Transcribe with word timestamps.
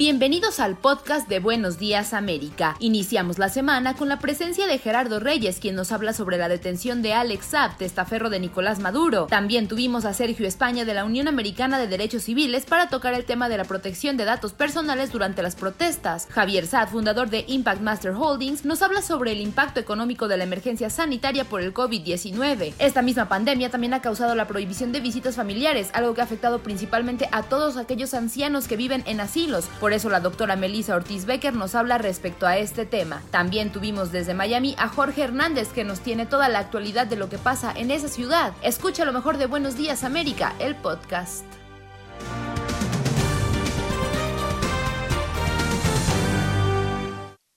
Bienvenidos 0.00 0.60
al 0.60 0.78
podcast 0.78 1.28
de 1.28 1.40
Buenos 1.40 1.78
Días 1.78 2.14
América. 2.14 2.74
Iniciamos 2.78 3.38
la 3.38 3.50
semana 3.50 3.96
con 3.96 4.08
la 4.08 4.18
presencia 4.18 4.66
de 4.66 4.78
Gerardo 4.78 5.20
Reyes, 5.20 5.58
quien 5.60 5.74
nos 5.74 5.92
habla 5.92 6.14
sobre 6.14 6.38
la 6.38 6.48
detención 6.48 7.02
de 7.02 7.12
Alex 7.12 7.44
Saab, 7.44 7.76
testaferro 7.76 8.30
de 8.30 8.40
Nicolás 8.40 8.78
Maduro. 8.78 9.26
También 9.26 9.68
tuvimos 9.68 10.06
a 10.06 10.14
Sergio 10.14 10.48
España 10.48 10.86
de 10.86 10.94
la 10.94 11.04
Unión 11.04 11.28
Americana 11.28 11.78
de 11.78 11.86
Derechos 11.86 12.22
Civiles 12.22 12.64
para 12.64 12.88
tocar 12.88 13.12
el 13.12 13.26
tema 13.26 13.50
de 13.50 13.58
la 13.58 13.64
protección 13.64 14.16
de 14.16 14.24
datos 14.24 14.54
personales 14.54 15.12
durante 15.12 15.42
las 15.42 15.54
protestas. 15.54 16.26
Javier 16.30 16.66
Saad, 16.66 16.88
fundador 16.88 17.28
de 17.28 17.44
Impact 17.46 17.82
Master 17.82 18.12
Holdings, 18.12 18.64
nos 18.64 18.80
habla 18.80 19.02
sobre 19.02 19.32
el 19.32 19.42
impacto 19.42 19.80
económico 19.80 20.28
de 20.28 20.38
la 20.38 20.44
emergencia 20.44 20.88
sanitaria 20.88 21.44
por 21.44 21.60
el 21.60 21.74
COVID-19. 21.74 22.72
Esta 22.78 23.02
misma 23.02 23.28
pandemia 23.28 23.70
también 23.70 23.92
ha 23.92 24.00
causado 24.00 24.34
la 24.34 24.48
prohibición 24.48 24.92
de 24.92 25.00
visitas 25.00 25.36
familiares, 25.36 25.90
algo 25.92 26.14
que 26.14 26.22
ha 26.22 26.24
afectado 26.24 26.60
principalmente 26.60 27.28
a 27.32 27.42
todos 27.42 27.76
aquellos 27.76 28.14
ancianos 28.14 28.66
que 28.66 28.78
viven 28.78 29.02
en 29.04 29.20
asilos. 29.20 29.68
Eso 29.92 30.10
la 30.10 30.20
doctora 30.20 30.56
Melissa 30.56 30.94
Ortiz 30.94 31.24
Becker 31.24 31.54
nos 31.54 31.74
habla 31.74 31.98
respecto 31.98 32.46
a 32.46 32.58
este 32.58 32.86
tema. 32.86 33.22
También 33.30 33.72
tuvimos 33.72 34.12
desde 34.12 34.34
Miami 34.34 34.74
a 34.78 34.88
Jorge 34.88 35.22
Hernández 35.22 35.68
que 35.72 35.84
nos 35.84 36.00
tiene 36.00 36.26
toda 36.26 36.48
la 36.48 36.58
actualidad 36.58 37.06
de 37.06 37.16
lo 37.16 37.28
que 37.28 37.38
pasa 37.38 37.72
en 37.76 37.90
esa 37.90 38.08
ciudad. 38.08 38.54
Escucha 38.62 39.04
lo 39.04 39.12
mejor 39.12 39.38
de 39.38 39.46
Buenos 39.46 39.76
Días 39.76 40.04
América, 40.04 40.54
el 40.58 40.76
podcast. 40.76 41.44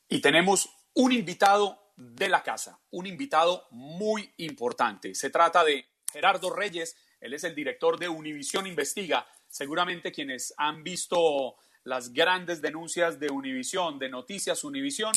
Y 0.10 0.22
tenemos 0.22 0.70
un 0.94 1.12
invitado 1.12 1.94
de 1.96 2.30
la 2.30 2.44
casa, 2.44 2.80
un 2.92 3.08
invitado 3.08 3.68
muy 3.72 4.32
importante. 4.38 5.16
Se 5.16 5.30
trata 5.30 5.64
de 5.64 5.86
Gerardo 6.12 6.50
Reyes, 6.52 6.96
él 7.20 7.34
es 7.34 7.44
el 7.44 7.56
director 7.56 7.98
de 7.98 8.10
Univisión 8.10 8.68
Investiga. 8.68 9.26
Seguramente 9.48 10.12
quienes 10.12 10.54
han 10.58 10.84
visto 10.84 11.56
las 11.84 12.14
grandes 12.14 12.62
denuncias 12.62 13.20
de 13.20 13.30
Univisión, 13.30 14.00
de 14.00 14.10
Noticias 14.10 14.64
Univisión, 14.64 15.14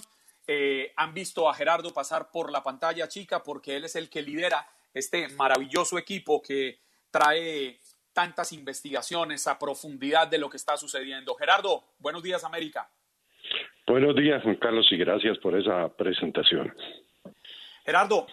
eh, 0.47 0.93
han 0.97 1.13
visto 1.13 1.49
a 1.49 1.55
Gerardo 1.55 1.93
pasar 1.93 2.31
por 2.31 2.53
la 2.53 2.63
pantalla 2.63 3.09
chica 3.09 3.43
porque 3.43 3.77
él 3.77 3.85
es 3.85 3.97
el 3.97 4.09
que 4.09 4.23
lidera 4.23 4.69
este 4.95 5.29
maravilloso 5.29 5.99
equipo 5.99 6.41
que 6.41 6.79
trae 7.11 7.79
tantas 8.13 8.53
investigaciones 8.53 9.47
a 9.47 9.59
profundidad 9.59 10.29
de 10.29 10.39
lo 10.39 10.49
que 10.49 10.57
está 10.57 10.77
sucediendo. 10.77 11.35
Gerardo, 11.35 11.85
buenos 11.99 12.23
días 12.23 12.45
América. 12.45 12.89
Buenos 13.87 14.17
días 14.17 14.43
Juan 14.43 14.57
Carlos 14.57 14.87
y 14.91 14.97
gracias 14.97 15.37
por 15.39 15.59
esa 15.59 15.89
presentación. 15.89 16.75
Gerardo, 17.85 18.27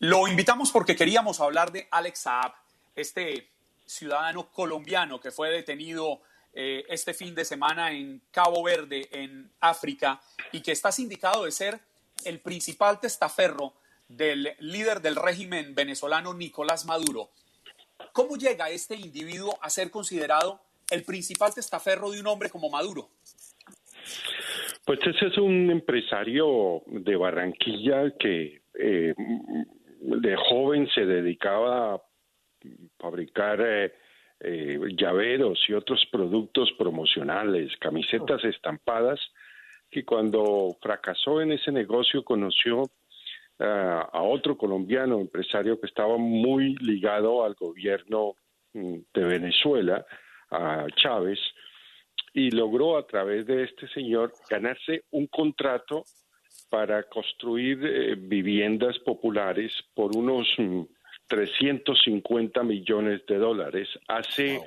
lo 0.00 0.28
invitamos 0.28 0.70
porque 0.70 0.96
queríamos 0.96 1.40
hablar 1.40 1.72
de 1.72 1.88
Alex 1.90 2.18
Saab, 2.20 2.52
este 2.94 3.48
ciudadano 3.86 4.50
colombiano 4.50 5.20
que 5.20 5.30
fue 5.30 5.50
detenido 5.50 6.20
eh, 6.54 6.84
este 6.88 7.14
fin 7.14 7.34
de 7.34 7.44
semana 7.44 7.92
en 7.92 8.20
Cabo 8.30 8.62
Verde, 8.62 9.08
en 9.10 9.50
África, 9.60 10.20
y 10.52 10.60
que 10.60 10.72
está 10.72 10.92
sindicado 10.92 11.44
de 11.44 11.50
ser 11.50 11.80
el 12.24 12.40
principal 12.40 13.00
testaferro 13.00 13.74
del 14.08 14.54
líder 14.58 15.00
del 15.00 15.16
régimen 15.16 15.74
venezolano 15.74 16.34
Nicolás 16.34 16.84
Maduro. 16.84 17.30
¿Cómo 18.12 18.36
llega 18.36 18.70
este 18.70 18.96
individuo 18.96 19.58
a 19.62 19.70
ser 19.70 19.90
considerado 19.90 20.60
el 20.90 21.04
principal 21.04 21.54
testaferro 21.54 22.10
de 22.10 22.20
un 22.20 22.26
hombre 22.26 22.50
como 22.50 22.68
Maduro? 22.68 23.08
Pues 24.84 24.98
ese 25.06 25.28
es 25.28 25.38
un 25.38 25.70
empresario 25.70 26.82
de 26.86 27.16
Barranquilla 27.16 28.10
que 28.18 28.62
eh, 28.74 29.14
de 29.16 30.36
joven 30.36 30.88
se 30.94 31.06
dedicaba 31.06 31.94
a 31.94 32.02
fabricar 32.98 33.60
eh, 33.60 33.94
eh, 34.42 34.78
llaveros 34.96 35.58
y 35.68 35.72
otros 35.74 36.04
productos 36.10 36.72
promocionales, 36.78 37.76
camisetas 37.78 38.44
estampadas, 38.44 39.20
que 39.90 40.04
cuando 40.04 40.76
fracasó 40.80 41.40
en 41.40 41.52
ese 41.52 41.70
negocio 41.70 42.24
conoció 42.24 42.84
a 43.58 44.22
otro 44.22 44.56
colombiano 44.56 45.20
empresario 45.20 45.78
que 45.78 45.86
estaba 45.86 46.16
muy 46.16 46.74
ligado 46.76 47.44
al 47.44 47.54
gobierno 47.54 48.34
mm, 48.72 48.96
de 49.14 49.24
Venezuela, 49.24 50.04
a 50.50 50.86
Chávez, 50.96 51.38
y 52.34 52.50
logró 52.50 52.96
a 52.96 53.06
través 53.06 53.46
de 53.46 53.64
este 53.64 53.86
señor 53.88 54.32
ganarse 54.48 55.04
un 55.10 55.26
contrato 55.26 56.04
para 56.70 57.02
construir 57.04 57.84
eh, 57.84 58.14
viviendas 58.16 58.98
populares 59.00 59.72
por 59.94 60.16
unos 60.16 60.48
mm, 60.56 60.82
350 61.32 62.62
millones 62.62 63.24
de 63.26 63.38
dólares 63.38 63.88
hace 64.06 64.60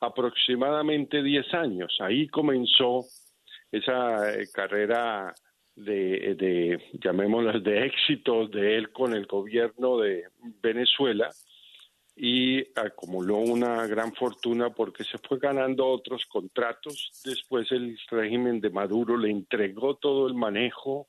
aproximadamente 0.00 1.22
10 1.22 1.54
años. 1.54 1.96
Ahí 1.98 2.28
comenzó 2.28 3.06
esa 3.72 4.30
eh, 4.34 4.46
carrera 4.52 5.34
de, 5.74 6.34
de, 6.34 6.78
llamémoslas, 7.02 7.64
de 7.64 7.86
éxitos 7.86 8.50
de 8.50 8.76
él 8.76 8.92
con 8.92 9.14
el 9.14 9.24
gobierno 9.24 9.96
de 9.96 10.24
Venezuela 10.62 11.30
y 12.14 12.60
acumuló 12.78 13.38
una 13.38 13.86
gran 13.86 14.12
fortuna 14.12 14.68
porque 14.68 15.04
se 15.04 15.16
fue 15.26 15.38
ganando 15.38 15.86
otros 15.86 16.26
contratos. 16.26 17.22
Después 17.24 17.72
el 17.72 17.98
régimen 18.10 18.60
de 18.60 18.68
Maduro 18.68 19.16
le 19.16 19.30
entregó 19.30 19.94
todo 19.94 20.26
el 20.26 20.34
manejo 20.34 21.06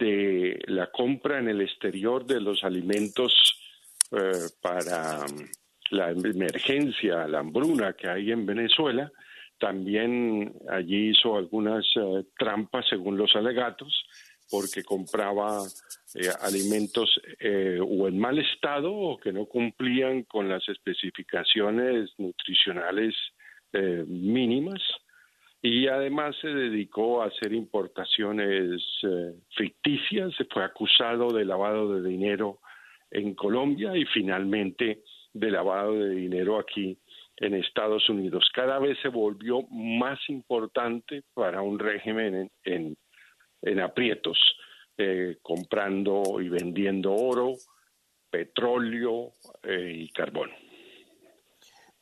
de 0.00 0.58
la 0.66 0.90
compra 0.90 1.38
en 1.38 1.48
el 1.48 1.60
exterior 1.60 2.26
de 2.26 2.40
los 2.40 2.64
alimentos 2.64 3.62
eh, 4.12 4.48
para 4.60 5.24
mm, 5.26 5.50
la 5.90 6.10
emergencia, 6.10 7.26
la 7.26 7.40
hambruna 7.40 7.94
que 7.94 8.08
hay 8.08 8.32
en 8.32 8.46
Venezuela. 8.46 9.10
También 9.58 10.54
allí 10.68 11.10
hizo 11.10 11.36
algunas 11.36 11.84
eh, 11.96 12.24
trampas 12.38 12.86
según 12.88 13.16
los 13.16 13.34
alegatos 13.36 14.06
porque 14.50 14.84
compraba 14.84 15.62
eh, 16.14 16.28
alimentos 16.40 17.20
o 17.82 18.06
en 18.06 18.18
mal 18.18 18.38
estado 18.38 18.94
o 18.94 19.18
que 19.18 19.32
no 19.32 19.46
cumplían 19.46 20.22
con 20.22 20.48
las 20.48 20.68
especificaciones 20.68 22.10
nutricionales 22.18 23.14
mínimas 24.06 24.80
y 25.66 25.88
además 25.88 26.36
se 26.40 26.48
dedicó 26.48 27.22
a 27.22 27.26
hacer 27.26 27.52
importaciones 27.52 28.80
eh, 29.02 29.34
ficticias, 29.56 30.32
se 30.36 30.44
fue 30.44 30.64
acusado 30.64 31.32
de 31.32 31.44
lavado 31.44 31.92
de 31.94 32.08
dinero 32.08 32.60
en 33.10 33.34
Colombia 33.34 33.96
y 33.96 34.04
finalmente 34.06 35.02
de 35.32 35.50
lavado 35.50 35.94
de 35.94 36.10
dinero 36.10 36.58
aquí 36.58 36.98
en 37.36 37.54
Estados 37.54 38.08
Unidos. 38.08 38.48
Cada 38.54 38.78
vez 38.78 38.98
se 39.02 39.08
volvió 39.08 39.62
más 39.70 40.18
importante 40.28 41.22
para 41.34 41.60
un 41.62 41.78
régimen 41.78 42.50
en, 42.64 42.96
en, 43.62 43.80
aprietos, 43.80 44.38
eh, 44.96 45.36
comprando 45.42 46.40
y 46.40 46.48
vendiendo 46.48 47.12
oro, 47.14 47.52
petróleo 48.30 49.32
eh, 49.62 49.92
y 49.94 50.08
carbón. 50.10 50.50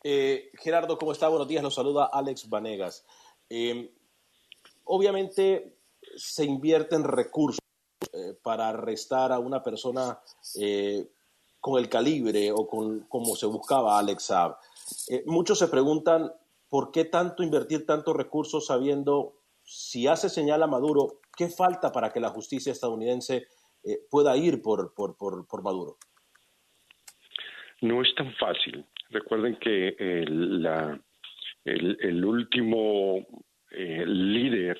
Gerardo, 0.02 0.98
¿cómo 0.98 1.12
está? 1.12 1.28
Buenos 1.28 1.48
días, 1.48 1.62
nos 1.62 1.74
saluda 1.74 2.10
Alex 2.12 2.48
Vanegas. 2.50 3.06
Obviamente 4.84 5.78
se 6.16 6.44
invierten 6.44 7.04
recursos 7.04 7.63
eh, 8.12 8.34
para 8.42 8.68
arrestar 8.68 9.32
a 9.32 9.38
una 9.38 9.62
persona 9.62 10.18
eh, 10.60 11.06
con 11.60 11.80
el 11.80 11.88
calibre 11.88 12.52
o 12.52 12.66
con 12.66 13.00
como 13.08 13.34
se 13.36 13.46
buscaba 13.46 13.98
Alex 13.98 14.24
Saab. 14.24 14.56
Eh, 15.08 15.22
muchos 15.26 15.58
se 15.58 15.68
preguntan 15.68 16.32
por 16.68 16.90
qué 16.90 17.04
tanto 17.04 17.42
invertir 17.42 17.86
tantos 17.86 18.16
recursos 18.16 18.66
sabiendo 18.66 19.34
si 19.62 20.06
hace 20.06 20.28
señal 20.28 20.62
a 20.62 20.66
Maduro, 20.66 21.20
¿qué 21.36 21.48
falta 21.48 21.90
para 21.90 22.12
que 22.12 22.20
la 22.20 22.28
justicia 22.30 22.72
estadounidense 22.72 23.46
pueda 24.10 24.36
ir 24.36 24.60
por, 24.60 24.94
por, 24.94 25.16
por, 25.16 25.62
Maduro? 25.62 25.96
No 27.80 28.02
es 28.02 28.14
tan 28.14 28.34
fácil. 28.34 28.84
Recuerden 29.10 29.58
que 29.58 29.94
la, 30.28 31.00
el, 31.64 32.24
último 32.24 33.26
eh, 33.70 34.04
líder 34.06 34.78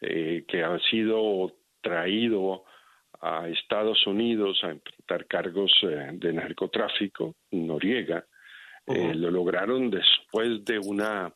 que 0.00 0.64
ha 0.64 0.78
sido 0.90 1.52
traído 1.80 2.64
a 3.20 3.48
Estados 3.48 4.06
Unidos 4.06 4.60
a 4.62 4.70
enfrentar 4.70 5.26
cargos 5.26 5.72
eh, 5.82 6.10
de 6.12 6.32
narcotráfico, 6.32 7.34
Noriega, 7.50 8.24
lo 8.86 9.30
lograron 9.30 9.88
después 9.88 10.64
de 10.64 10.78
una 10.78 11.32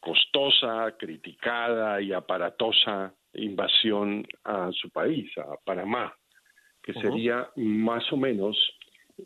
costosa, 0.00 0.94
criticada 0.98 2.00
y 2.00 2.12
aparatosa 2.12 3.14
invasión 3.34 4.26
a 4.44 4.70
su 4.72 4.90
país, 4.90 5.30
a 5.38 5.56
Panamá, 5.64 6.14
que 6.82 6.92
sería 6.94 7.48
más 7.56 8.10
o 8.12 8.16
menos 8.16 8.56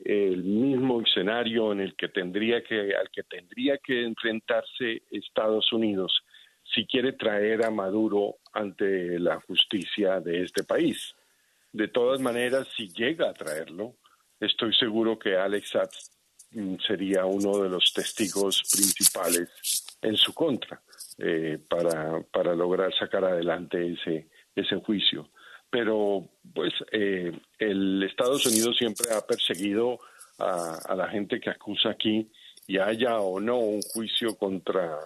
el 0.04 0.44
mismo 0.44 1.00
escenario 1.00 1.72
en 1.72 1.80
el 1.80 1.96
que 1.96 2.08
tendría 2.08 2.62
que 2.62 2.94
al 2.94 3.10
que 3.10 3.22
tendría 3.24 3.78
que 3.78 4.04
enfrentarse 4.04 5.02
Estados 5.10 5.72
Unidos 5.72 6.12
si 6.74 6.86
quiere 6.86 7.12
traer 7.12 7.64
a 7.64 7.70
Maduro 7.70 8.36
ante 8.52 9.18
la 9.18 9.40
justicia 9.40 10.20
de 10.20 10.42
este 10.42 10.64
país. 10.64 11.14
De 11.72 11.88
todas 11.88 12.20
maneras, 12.20 12.68
si 12.76 12.88
llega 12.88 13.30
a 13.30 13.34
traerlo, 13.34 13.96
estoy 14.40 14.74
seguro 14.74 15.18
que 15.18 15.36
Alex 15.36 15.70
Saab 15.70 15.90
mm, 16.52 16.76
sería 16.86 17.24
uno 17.24 17.58
de 17.58 17.68
los 17.68 17.92
testigos 17.92 18.62
principales 18.70 19.48
en 20.02 20.16
su 20.16 20.32
contra 20.32 20.80
eh, 21.18 21.58
para, 21.68 22.22
para 22.22 22.54
lograr 22.54 22.94
sacar 22.94 23.24
adelante 23.24 23.92
ese, 23.92 24.28
ese 24.54 24.76
juicio 24.76 25.30
pero 25.70 26.28
pues 26.54 26.72
eh, 26.92 27.32
el 27.58 28.02
Estados 28.02 28.46
Unidos 28.46 28.76
siempre 28.76 29.12
ha 29.12 29.20
perseguido 29.20 29.98
a, 30.38 30.94
la 30.94 31.08
gente 31.08 31.40
que 31.40 31.50
acusa 31.50 31.90
aquí 31.90 32.30
y 32.66 32.78
haya 32.78 33.18
o 33.18 33.40
no 33.40 33.58
un 33.58 33.82
juicio 33.82 34.36
contra 34.36 34.96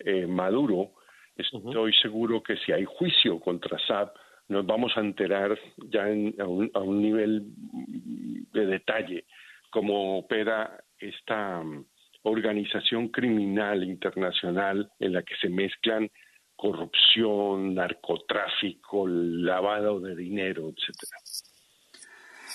eh, 0.00 0.26
Maduro, 0.26 0.92
estoy 1.36 1.92
seguro 1.94 2.42
que 2.42 2.56
si 2.56 2.72
hay 2.72 2.84
juicio 2.84 3.40
contra 3.40 3.78
Saab, 3.86 4.12
nos 4.48 4.66
vamos 4.66 4.92
a 4.96 5.00
enterar 5.00 5.58
ya 5.76 6.04
a, 6.04 6.46
un, 6.46 6.70
a, 6.74 6.80
un, 6.80 7.00
nivel 7.00 7.44
de 8.52 8.66
detalle 8.66 9.24
cómo 9.70 10.18
opera 10.18 10.84
esta 10.98 11.60
um, 11.60 11.84
organización 12.22 13.08
criminal 13.08 13.82
internacional 13.82 14.90
en 15.00 15.12
la 15.12 15.22
que 15.22 15.34
se 15.36 15.48
mezclan 15.48 16.10
corrupción, 16.56 17.74
narcotráfico, 17.74 19.06
lavado 19.08 20.00
de 20.00 20.14
dinero, 20.14 20.68
etcétera. 20.68 21.18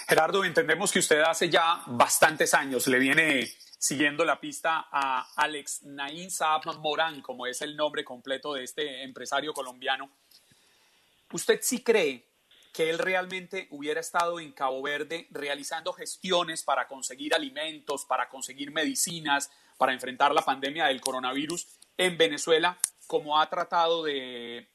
Gerardo, 0.09 0.43
entendemos 0.43 0.91
que 0.91 0.97
usted 0.97 1.19
hace 1.19 1.51
ya 1.51 1.83
bastantes 1.85 2.55
años 2.55 2.87
le 2.87 2.97
viene 2.97 3.47
siguiendo 3.77 4.25
la 4.25 4.39
pista 4.39 4.87
a 4.91 5.31
Alex 5.35 5.83
Naín 5.83 6.31
Saab 6.31 6.65
Morán, 6.79 7.21
como 7.21 7.45
es 7.45 7.61
el 7.61 7.77
nombre 7.77 8.03
completo 8.03 8.55
de 8.55 8.63
este 8.63 9.03
empresario 9.03 9.53
colombiano. 9.53 10.09
¿Usted 11.31 11.59
sí 11.61 11.83
cree 11.83 12.25
que 12.73 12.89
él 12.89 12.97
realmente 12.97 13.67
hubiera 13.69 13.99
estado 13.99 14.39
en 14.39 14.51
Cabo 14.51 14.81
Verde 14.81 15.27
realizando 15.29 15.93
gestiones 15.93 16.63
para 16.63 16.87
conseguir 16.87 17.35
alimentos, 17.35 18.03
para 18.05 18.29
conseguir 18.29 18.71
medicinas, 18.71 19.51
para 19.77 19.93
enfrentar 19.93 20.33
la 20.33 20.41
pandemia 20.41 20.87
del 20.87 21.01
coronavirus 21.01 21.67
en 21.97 22.17
Venezuela 22.17 22.79
como 23.05 23.39
ha 23.39 23.47
tratado 23.47 24.05
de 24.05 24.69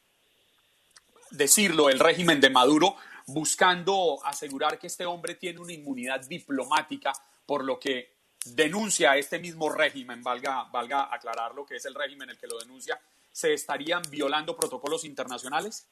decirlo 1.32 1.90
el 1.90 1.98
régimen 1.98 2.40
de 2.40 2.50
Maduro, 2.50 2.96
buscando 3.26 4.18
asegurar 4.24 4.78
que 4.78 4.86
este 4.86 5.06
hombre 5.06 5.34
tiene 5.34 5.60
una 5.60 5.72
inmunidad 5.72 6.26
diplomática, 6.26 7.12
por 7.46 7.64
lo 7.64 7.78
que 7.78 8.14
denuncia 8.44 9.16
este 9.16 9.38
mismo 9.38 9.70
régimen, 9.70 10.22
valga, 10.22 10.64
valga 10.64 11.14
aclarar 11.14 11.54
lo 11.54 11.64
que 11.64 11.76
es 11.76 11.86
el 11.86 11.94
régimen 11.94 12.30
el 12.30 12.38
que 12.38 12.46
lo 12.46 12.58
denuncia, 12.58 13.00
¿se 13.32 13.52
estarían 13.52 14.02
violando 14.10 14.54
protocolos 14.56 15.04
internacionales? 15.04 15.88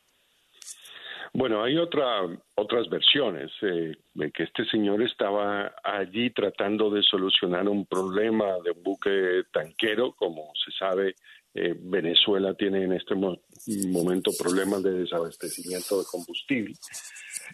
Bueno, 1.35 1.65
hay 1.65 1.79
otra, 1.79 2.27
otras 2.57 2.91
versiones, 2.91 3.51
eh, 3.63 3.97
de 4.13 4.31
que 4.31 4.43
este 4.43 4.67
señor 4.67 5.03
estaba 5.03 5.75
allí 5.83 6.29
tratando 6.31 6.91
de 6.91 7.03
solucionar 7.03 7.67
un 7.69 7.87
problema 7.87 8.59
de 8.63 8.73
un 8.73 8.83
buque 8.83 9.45
tanquero, 9.51 10.13
como 10.13 10.53
se 10.63 10.71
sabe, 10.73 11.15
eh, 11.55 11.75
Venezuela 11.79 12.55
tiene 12.55 12.85
en 12.85 12.93
este 12.93 13.15
momento 13.15 14.31
problemas 14.39 14.83
de 14.83 14.93
desabastecimiento 14.93 15.99
de 15.99 16.05
combustible. 16.11 16.75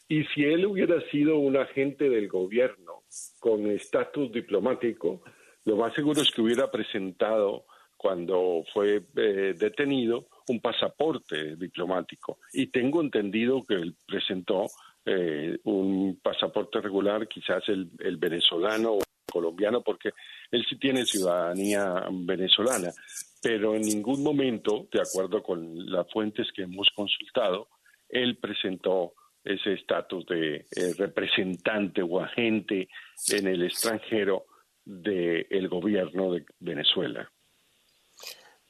Y 0.09 0.25
si 0.27 0.45
él 0.45 0.67
hubiera 0.67 1.01
sido 1.11 1.39
un 1.39 1.57
agente 1.57 2.09
del 2.09 2.29
gobierno 2.29 3.03
con 3.41 3.67
estatus 3.71 4.31
diplomático, 4.31 5.23
lo 5.65 5.77
más 5.77 5.95
seguro 5.95 6.23
es 6.23 6.31
que 6.31 6.43
hubiera 6.43 6.71
presentado, 6.71 7.65
cuando 7.97 8.63
fue 8.73 9.03
eh, 9.17 9.55
detenido, 9.59 10.29
un 10.49 10.61
pasaporte 10.61 11.57
diplomático. 11.57 12.39
Y 12.53 12.69
tengo 12.69 13.01
entendido 13.01 13.65
que 13.67 13.75
él 13.75 13.97
presentó 14.07 14.67
eh, 15.05 15.59
un 15.65 16.21
pasaporte 16.23 16.81
regular, 16.81 17.27
quizás 17.27 17.69
el, 17.69 17.91
el 17.99 18.17
venezolano 18.17 18.99
colombiano, 19.31 19.83
porque 19.83 20.11
él 20.51 20.65
sí 20.69 20.77
tiene 20.79 21.05
ciudadanía 21.05 22.05
venezolana 22.11 22.93
pero 23.41 23.75
en 23.75 23.83
ningún 23.83 24.23
momento, 24.23 24.89
de 24.93 25.01
acuerdo 25.01 25.43
con 25.43 25.91
las 25.91 26.11
fuentes 26.13 26.49
que 26.55 26.63
hemos 26.63 26.89
consultado, 26.95 27.69
él 28.09 28.39
presentó 28.39 29.15
ese 29.45 29.75
estatus 29.75 30.27
de 30.27 30.57
eh, 30.57 30.95
representante 30.99 32.03
o 32.03 32.21
agente 32.21 32.89
en 33.29 33.47
el 33.47 33.63
extranjero 33.63 34.47
del 34.85 35.69
gobierno 35.69 36.33
de 36.33 36.45
Venezuela. 36.59 37.31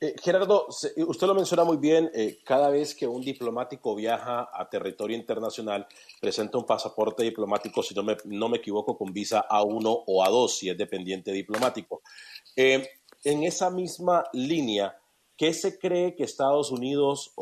Eh, 0.00 0.14
Gerardo, 0.22 0.66
usted 0.68 1.26
lo 1.26 1.34
menciona 1.34 1.64
muy 1.64 1.76
bien, 1.76 2.10
eh, 2.14 2.38
cada 2.44 2.70
vez 2.70 2.94
que 2.94 3.06
un 3.06 3.20
diplomático 3.20 3.96
viaja 3.96 4.48
a 4.52 4.68
territorio 4.70 5.16
internacional, 5.16 5.88
presenta 6.20 6.58
un 6.58 6.64
pasaporte 6.64 7.24
diplomático, 7.24 7.82
si 7.82 7.94
no 7.94 8.04
me, 8.04 8.16
no 8.24 8.48
me 8.48 8.58
equivoco, 8.58 8.96
con 8.96 9.12
visa 9.12 9.46
A1 9.48 10.04
o 10.06 10.24
A2, 10.24 10.48
si 10.48 10.70
es 10.70 10.78
dependiente 10.78 11.32
diplomático 11.32 12.02
en 13.24 13.42
esa 13.42 13.70
misma 13.70 14.24
línea, 14.32 14.96
¿qué 15.36 15.52
se 15.52 15.78
cree 15.78 16.14
que 16.14 16.24
Estados 16.24 16.70
Unidos 16.70 17.32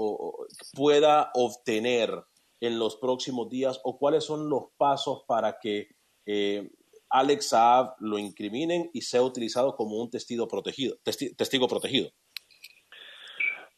pueda 0.75 1.31
obtener 1.35 2.25
en 2.61 2.79
los 2.79 2.97
próximos 2.97 3.49
días 3.49 3.81
o 3.85 3.99
cuáles 3.99 4.25
son 4.25 4.49
los 4.49 4.65
pasos 4.77 5.25
para 5.27 5.59
que 5.61 5.89
eh, 6.25 6.71
Alex 7.11 7.49
Saab 7.51 7.95
lo 8.01 8.19
incriminen 8.19 8.91
y 8.93 9.03
sea 9.03 9.23
utilizado 9.23 9.77
como 9.77 9.97
un 9.97 10.11
testigo 10.11 10.49
protegido? 10.49 10.97
testigo 11.37 11.69
protegido? 11.69 12.11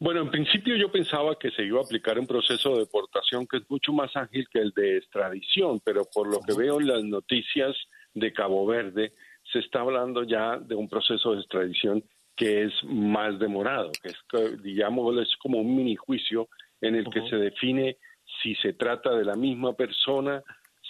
Bueno, 0.01 0.21
en 0.21 0.31
principio 0.31 0.77
yo 0.77 0.93
pensaba 0.93 1.37
que 1.37 1.51
se 1.51 1.65
iba 1.65 1.81
a 1.81 1.83
aplicar 1.83 2.21
un 2.21 2.27
proceso 2.27 2.75
de 2.75 2.81
deportación 2.81 3.49
que 3.49 3.57
es 3.57 3.69
mucho 3.69 3.93
más 3.93 4.15
ágil 4.15 4.47
que 4.49 4.61
el 4.61 4.71
de 4.71 4.99
extradición, 4.99 5.81
pero 5.85 6.05
por 6.05 6.29
lo 6.29 6.41
que 6.41 6.55
veo 6.55 6.81
en 6.81 6.87
las 6.87 7.03
noticias 7.03 7.77
de 8.15 8.33
Cabo 8.33 8.65
Verde, 8.65 9.15
se 9.53 9.59
está 9.59 9.81
hablando 9.81 10.23
ya 10.23 10.57
de 10.59 10.77
un 10.77 10.89
proceso 10.89 11.33
de 11.33 11.41
extradición 11.41 12.05
que 12.37 12.65
es 12.65 12.73
más 12.85 13.41
demorado, 13.41 13.91
que 14.01 14.11
es, 14.11 14.63
digamos, 14.63 15.21
es 15.21 15.35
como 15.39 15.59
un 15.59 15.77
mini 15.77 15.97
juicio 15.97 16.49
en 16.81 16.95
el 16.95 17.11
que 17.11 17.29
se 17.29 17.35
define 17.35 17.97
si 18.41 18.55
se 18.57 18.75
trata 18.75 19.17
de 19.17 19.25
la 19.25 19.35
misma 19.35 19.73
persona, 19.73 20.45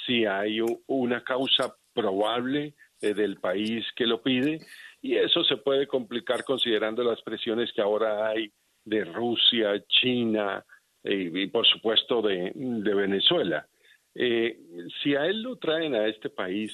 si 0.07 0.27
hay 0.27 0.61
una 0.87 1.25
causa 1.25 1.75
probable 1.95 2.75
eh, 3.01 3.15
del 3.15 3.39
país 3.41 3.87
que 3.97 4.05
lo 4.07 4.21
pide, 4.21 4.61
y 5.01 5.17
eso 5.17 5.43
se 5.45 5.57
puede 5.57 5.87
complicar 5.87 6.45
considerando 6.45 7.03
las 7.03 7.23
presiones 7.23 7.73
que 7.73 7.81
ahora 7.81 8.29
hay 8.29 8.53
de 8.89 9.05
Rusia, 9.05 9.85
China 9.87 10.65
y, 11.05 11.47
por 11.49 11.67
supuesto 11.67 12.23
de, 12.23 12.53
Venezuela. 12.55 13.67
Eh, 14.15 14.59
si 15.03 15.15
a 15.15 15.27
él 15.27 15.43
lo 15.43 15.57
traen 15.57 15.95
a 15.95 16.07
este 16.07 16.31
país, 16.31 16.73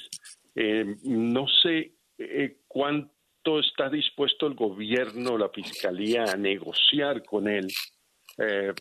eh, 0.54 0.96
no 1.04 1.46
sé 1.62 1.92
eh, 2.18 2.58
cuánto 2.66 3.60
está 3.60 3.90
dispuesto 3.90 4.46
el 4.46 4.54
gobierno, 4.54 5.36
la 5.36 5.50
fiscalía 5.50 6.24
a 6.24 6.36
negociar 6.36 7.22
con 7.24 7.48
él 7.48 7.66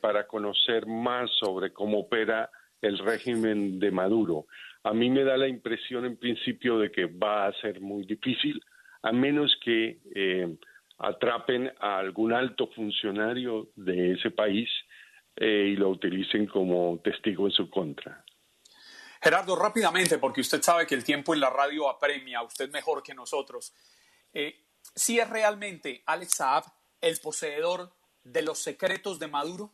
para 0.02 0.26
conocer 0.26 0.88
más 0.88 1.30
sobre 1.40 1.72
cómo 1.72 2.00
opera 2.00 2.50
el 2.82 2.98
régimen 2.98 3.78
de 3.78 3.92
Maduro. 3.92 4.48
A 4.84 4.94
mí 4.96 5.12
me 5.12 5.24
da 5.24 5.38
la 5.38 5.48
impresión 5.48 6.06
en 6.06 6.18
principio 6.18 6.80
de 6.80 6.90
que 6.90 7.06
va 7.06 7.46
a 7.46 7.54
ser 7.62 7.80
muy 7.80 8.04
difícil, 8.04 8.60
a 9.04 9.12
menos 9.12 9.56
que 9.64 10.00
atrapen 11.04 11.72
a 11.80 11.98
algún 11.98 12.34
alto 12.34 12.68
funcionario 12.68 13.70
de 13.76 14.14
ese 14.14 14.32
país 14.32 14.70
eh, 15.36 15.72
y 15.74 15.76
lo 15.76 15.90
utilicen 15.90 16.48
como 16.48 17.00
testigo 17.04 17.46
en 17.46 17.52
su 17.52 17.70
contra. 17.70 18.24
Gerardo, 19.22 19.56
rápidamente, 19.56 20.18
porque 20.18 20.42
usted 20.42 20.62
sabe 20.62 20.88
que 20.88 20.96
el 20.96 21.04
tiempo 21.04 21.34
en 21.34 21.42
la 21.42 21.50
radio 21.50 21.90
apremia, 21.90 22.42
usted 22.42 22.70
mejor 22.72 23.04
que 23.04 23.14
nosotros. 23.14 23.74
Eh, 24.34 24.66
¿Si 24.96 25.20
es 25.20 25.30
realmente 25.30 26.04
Alex 26.06 26.36
Saab 26.38 26.64
el 27.02 27.20
poseedor 27.20 27.94
de 28.24 28.42
los 28.42 28.60
secretos 28.60 29.20
de 29.20 29.28
Maduro? 29.28 29.74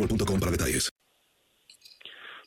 para 0.07 0.51
detalles. 0.51 0.91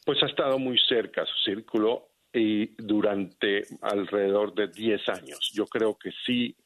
Pues 0.04 0.23
ha 0.23 0.26
estado 0.26 0.58
muy 0.58 0.78
cerca 0.78 1.25
su 1.25 1.50
círculo 1.50 2.08
y 2.32 2.66
durante 2.76 3.64
alrededor 3.80 4.54
de 4.54 4.68
10 4.68 5.08
años. 5.08 5.50
Yo 5.54 5.66
creo 5.66 5.96
que 5.96 6.11
sí 6.26 6.56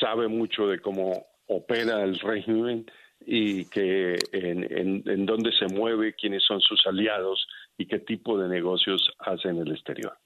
sabe 0.00 0.28
mucho 0.28 0.66
de 0.66 0.80
cómo 0.80 1.26
opera 1.46 2.02
el 2.02 2.18
régimen 2.18 2.90
y 3.26 3.66
que 3.66 4.16
en, 4.32 5.02
en 5.06 5.26
dónde 5.26 5.52
se 5.52 5.66
mueve, 5.66 6.14
quiénes 6.14 6.42
son 6.42 6.60
sus 6.60 6.84
aliados 6.86 7.46
y 7.78 7.86
qué 7.86 7.98
tipo 8.00 8.38
de 8.38 8.48
negocios 8.48 9.10
hace 9.18 9.48
en 9.48 9.58
el 9.58 9.72
exterior. 9.72 10.16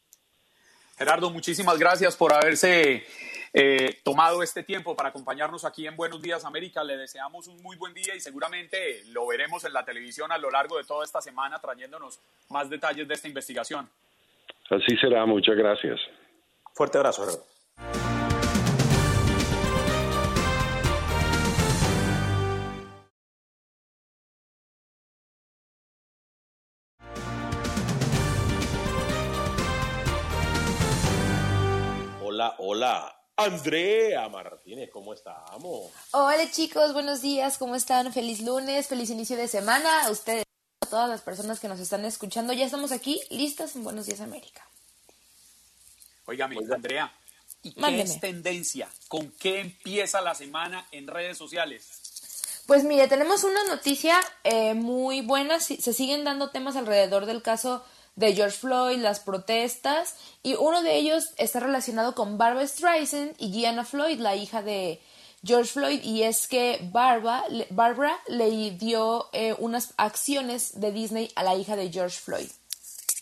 Gerardo, 0.96 1.30
muchísimas 1.30 1.78
gracias 1.78 2.16
por 2.16 2.32
haberse 2.32 3.04
eh, 3.52 4.00
tomado 4.04 4.42
este 4.42 4.62
tiempo 4.62 4.94
para 4.94 5.10
acompañarnos 5.10 5.64
aquí 5.64 5.86
en 5.86 5.96
Buenos 5.96 6.20
Días 6.20 6.44
América. 6.44 6.84
Le 6.84 6.96
deseamos 6.96 7.46
un 7.48 7.62
muy 7.62 7.76
buen 7.76 7.94
día 7.94 8.14
y 8.14 8.20
seguramente 8.20 9.04
lo 9.06 9.26
veremos 9.26 9.64
en 9.64 9.72
la 9.72 9.84
televisión 9.84 10.32
a 10.32 10.38
lo 10.38 10.50
largo 10.50 10.76
de 10.76 10.84
toda 10.84 11.04
esta 11.04 11.20
semana 11.20 11.58
trayéndonos 11.58 12.20
más 12.50 12.68
detalles 12.68 13.08
de 13.08 13.14
esta 13.14 13.28
investigación. 13.28 13.88
Así 14.70 14.96
será, 14.98 15.24
muchas 15.24 15.56
gracias. 15.56 15.98
Fuerte 16.74 16.98
abrazo, 16.98 17.24
Gerardo. 17.24 17.44
Hola, 32.22 32.54
hola. 32.58 33.17
Andrea 33.38 34.28
Martínez, 34.28 34.90
¿cómo 34.92 35.14
estamos? 35.14 35.92
Hola 36.10 36.50
chicos, 36.50 36.92
buenos 36.92 37.22
días, 37.22 37.56
¿cómo 37.56 37.76
están? 37.76 38.12
Feliz 38.12 38.40
lunes, 38.40 38.88
feliz 38.88 39.10
inicio 39.10 39.36
de 39.36 39.46
semana. 39.46 40.06
A 40.06 40.10
ustedes, 40.10 40.44
a 40.80 40.86
todas 40.86 41.08
las 41.08 41.20
personas 41.20 41.60
que 41.60 41.68
nos 41.68 41.78
están 41.78 42.04
escuchando, 42.04 42.52
ya 42.52 42.64
estamos 42.64 42.90
aquí 42.90 43.20
listas 43.30 43.76
en 43.76 43.84
Buenos 43.84 44.06
Días 44.06 44.20
América. 44.20 44.68
Óigame, 46.24 46.56
Andrea, 46.74 47.14
¿y 47.62 47.74
qué 47.74 48.00
es 48.00 48.18
tendencia? 48.18 48.88
¿Con 49.06 49.30
qué 49.30 49.60
empieza 49.60 50.20
la 50.20 50.34
semana 50.34 50.88
en 50.90 51.06
redes 51.06 51.38
sociales? 51.38 52.64
Pues 52.66 52.82
mire, 52.82 53.06
tenemos 53.06 53.44
una 53.44 53.62
noticia 53.68 54.18
eh, 54.42 54.74
muy 54.74 55.20
buena. 55.20 55.60
Se 55.60 55.92
siguen 55.92 56.24
dando 56.24 56.50
temas 56.50 56.74
alrededor 56.74 57.24
del 57.24 57.40
caso 57.42 57.84
de 58.18 58.34
George 58.34 58.58
Floyd, 58.58 58.98
las 58.98 59.20
protestas, 59.20 60.16
y 60.42 60.56
uno 60.56 60.82
de 60.82 60.96
ellos 60.96 61.30
está 61.36 61.60
relacionado 61.60 62.16
con 62.16 62.36
Barbara 62.36 62.66
Streisand 62.66 63.36
y 63.38 63.52
Gianna 63.52 63.84
Floyd, 63.84 64.18
la 64.18 64.34
hija 64.34 64.60
de 64.60 65.00
George 65.44 65.70
Floyd, 65.70 66.02
y 66.02 66.24
es 66.24 66.48
que 66.48 66.80
Barbara, 66.90 67.44
Barbara 67.70 68.18
le 68.26 68.72
dio 68.72 69.28
eh, 69.32 69.54
unas 69.60 69.94
acciones 69.96 70.80
de 70.80 70.90
Disney 70.90 71.30
a 71.36 71.44
la 71.44 71.54
hija 71.54 71.76
de 71.76 71.92
George 71.92 72.18
Floyd. 72.18 72.48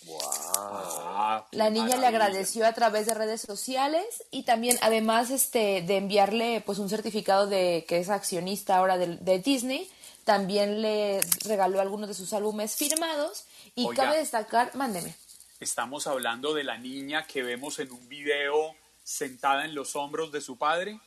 Wow, 0.07 1.43
la 1.50 1.69
niña 1.69 1.97
le 1.97 2.07
agradeció 2.07 2.67
a 2.67 2.73
través 2.73 3.07
de 3.07 3.12
redes 3.15 3.43
sociales 3.43 4.07
y 4.31 4.45
también 4.45 4.79
además 4.81 5.31
este 5.31 5.83
de 5.83 5.97
enviarle 5.97 6.62
pues 6.65 6.79
un 6.79 6.88
certificado 6.88 7.49
de 7.49 7.85
que 7.88 7.99
es 7.99 8.09
accionista 8.09 8.76
ahora 8.76 8.99
de, 8.99 9.17
de 9.17 9.38
Disney 9.41 9.91
también 10.23 10.81
le 10.81 11.21
regaló 11.45 11.81
algunos 11.81 12.09
de 12.09 12.15
sus 12.15 12.33
álbumes 12.33 12.76
firmados 12.76 13.47
y 13.76 13.88
cabe 13.95 14.18
destacar, 14.18 14.75
mándeme. 14.75 15.14
Estamos 15.61 16.06
hablando 16.06 16.54
de 16.54 16.64
la 16.64 16.78
niña 16.78 17.26
que 17.26 17.42
vemos 17.42 17.78
en 17.78 17.92
un 17.92 18.09
video 18.09 18.75
sentada 19.04 19.64
en 19.64 19.75
los 19.75 19.95
hombros 19.95 20.33
de 20.33 20.40
su 20.40 20.56
padre. 20.56 20.99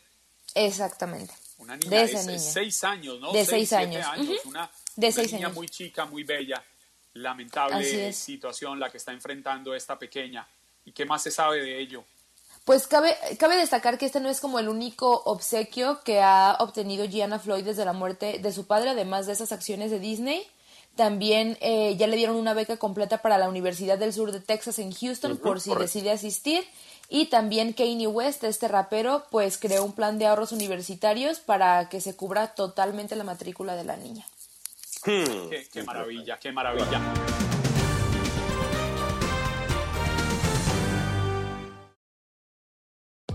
Exactamente. 0.55 1.33
Una 1.57 1.75
niña 1.75 2.05
de, 2.05 2.39
seis 2.39 2.83
años, 2.83 3.19
¿no? 3.19 3.31
De 3.33 3.45
seis, 3.45 3.73
años. 3.73 4.05
Una, 4.45 4.71
de 4.95 5.11
niña 5.11 5.49
muy 5.49 5.67
chica, 5.67 6.05
muy 6.05 6.23
bella. 6.23 6.63
Lamentable 7.13 8.13
situación 8.13 8.79
la 8.79 8.89
que 8.89 8.97
está 8.97 9.11
enfrentando 9.11 9.75
esta 9.75 9.97
pequeña. 9.97 10.47
¿Y 10.85 10.91
qué 10.93 11.05
más 11.05 11.23
se 11.23 11.31
sabe 11.31 11.61
de 11.61 11.79
ello? 11.79 12.05
Pues 12.65 12.87
cabe, 12.87 13.17
cabe 13.39 13.57
destacar 13.57 13.97
que 13.97 14.05
este 14.05 14.19
no 14.19 14.29
es 14.29 14.39
como 14.39 14.59
el 14.59 14.69
único 14.69 15.23
obsequio 15.25 16.01
que 16.03 16.21
ha 16.21 16.55
obtenido 16.59 17.05
Gianna 17.07 17.39
Floyd 17.39 17.65
desde 17.65 17.83
la 17.83 17.93
muerte 17.93 18.39
de 18.39 18.53
su 18.53 18.67
padre, 18.67 18.91
además 18.91 19.25
de 19.25 19.33
esas 19.33 19.51
acciones 19.51 19.89
de 19.91 19.99
Disney. 19.99 20.47
También 20.95 21.57
eh, 21.61 21.95
ya 21.97 22.07
le 22.07 22.17
dieron 22.17 22.35
una 22.35 22.53
beca 22.53 22.77
completa 22.77 23.19
para 23.19 23.37
la 23.37 23.47
Universidad 23.47 23.97
del 23.97 24.13
Sur 24.13 24.31
de 24.31 24.41
Texas 24.41 24.79
en 24.79 24.91
Houston 24.91 25.37
por 25.37 25.61
si 25.61 25.73
decide 25.75 26.11
asistir. 26.11 26.63
Y 27.09 27.25
también 27.25 27.73
Kanye 27.73 28.07
West, 28.07 28.43
este 28.43 28.67
rapero, 28.67 29.25
pues 29.31 29.57
creó 29.57 29.83
un 29.83 29.93
plan 29.93 30.19
de 30.19 30.27
ahorros 30.27 30.51
universitarios 30.51 31.39
para 31.39 31.89
que 31.89 32.01
se 32.01 32.15
cubra 32.15 32.53
totalmente 32.53 33.15
la 33.15 33.23
matrícula 33.23 33.75
de 33.75 33.83
la 33.83 33.97
niña. 33.97 34.25
Hmm. 35.05 35.49
qué 35.71 35.83
maravilla, 35.83 36.37
qué 36.39 36.51
maravilla. 36.51 37.01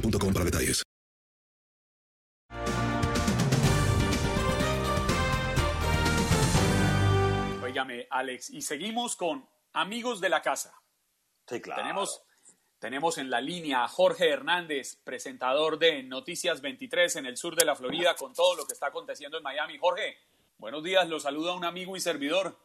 boostmobile 0.00 0.32
para 0.32 0.44
detalles. 0.44 0.82
Óigame, 7.62 8.06
Alex, 8.10 8.50
y 8.50 8.62
seguimos 8.62 9.16
con 9.16 9.48
amigos 9.72 10.20
de 10.20 10.28
la 10.28 10.42
casa. 10.42 10.80
Sí, 11.46 11.60
claro. 11.60 11.82
Tenemos, 11.82 12.22
tenemos 12.78 13.18
en 13.18 13.30
la 13.30 13.40
línea 13.40 13.84
a 13.84 13.88
Jorge 13.88 14.30
Hernández, 14.30 14.96
presentador 15.04 15.78
de 15.78 16.02
Noticias 16.02 16.60
23 16.60 17.16
en 17.16 17.26
el 17.26 17.36
sur 17.36 17.54
de 17.56 17.64
la 17.64 17.76
Florida, 17.76 18.14
con 18.14 18.32
todo 18.34 18.56
lo 18.56 18.66
que 18.66 18.72
está 18.72 18.88
aconteciendo 18.88 19.36
en 19.36 19.42
Miami. 19.42 19.78
Jorge, 19.78 20.16
buenos 20.58 20.82
días, 20.82 21.08
lo 21.08 21.20
saluda 21.20 21.54
un 21.54 21.64
amigo 21.64 21.96
y 21.96 22.00
servidor. 22.00 22.58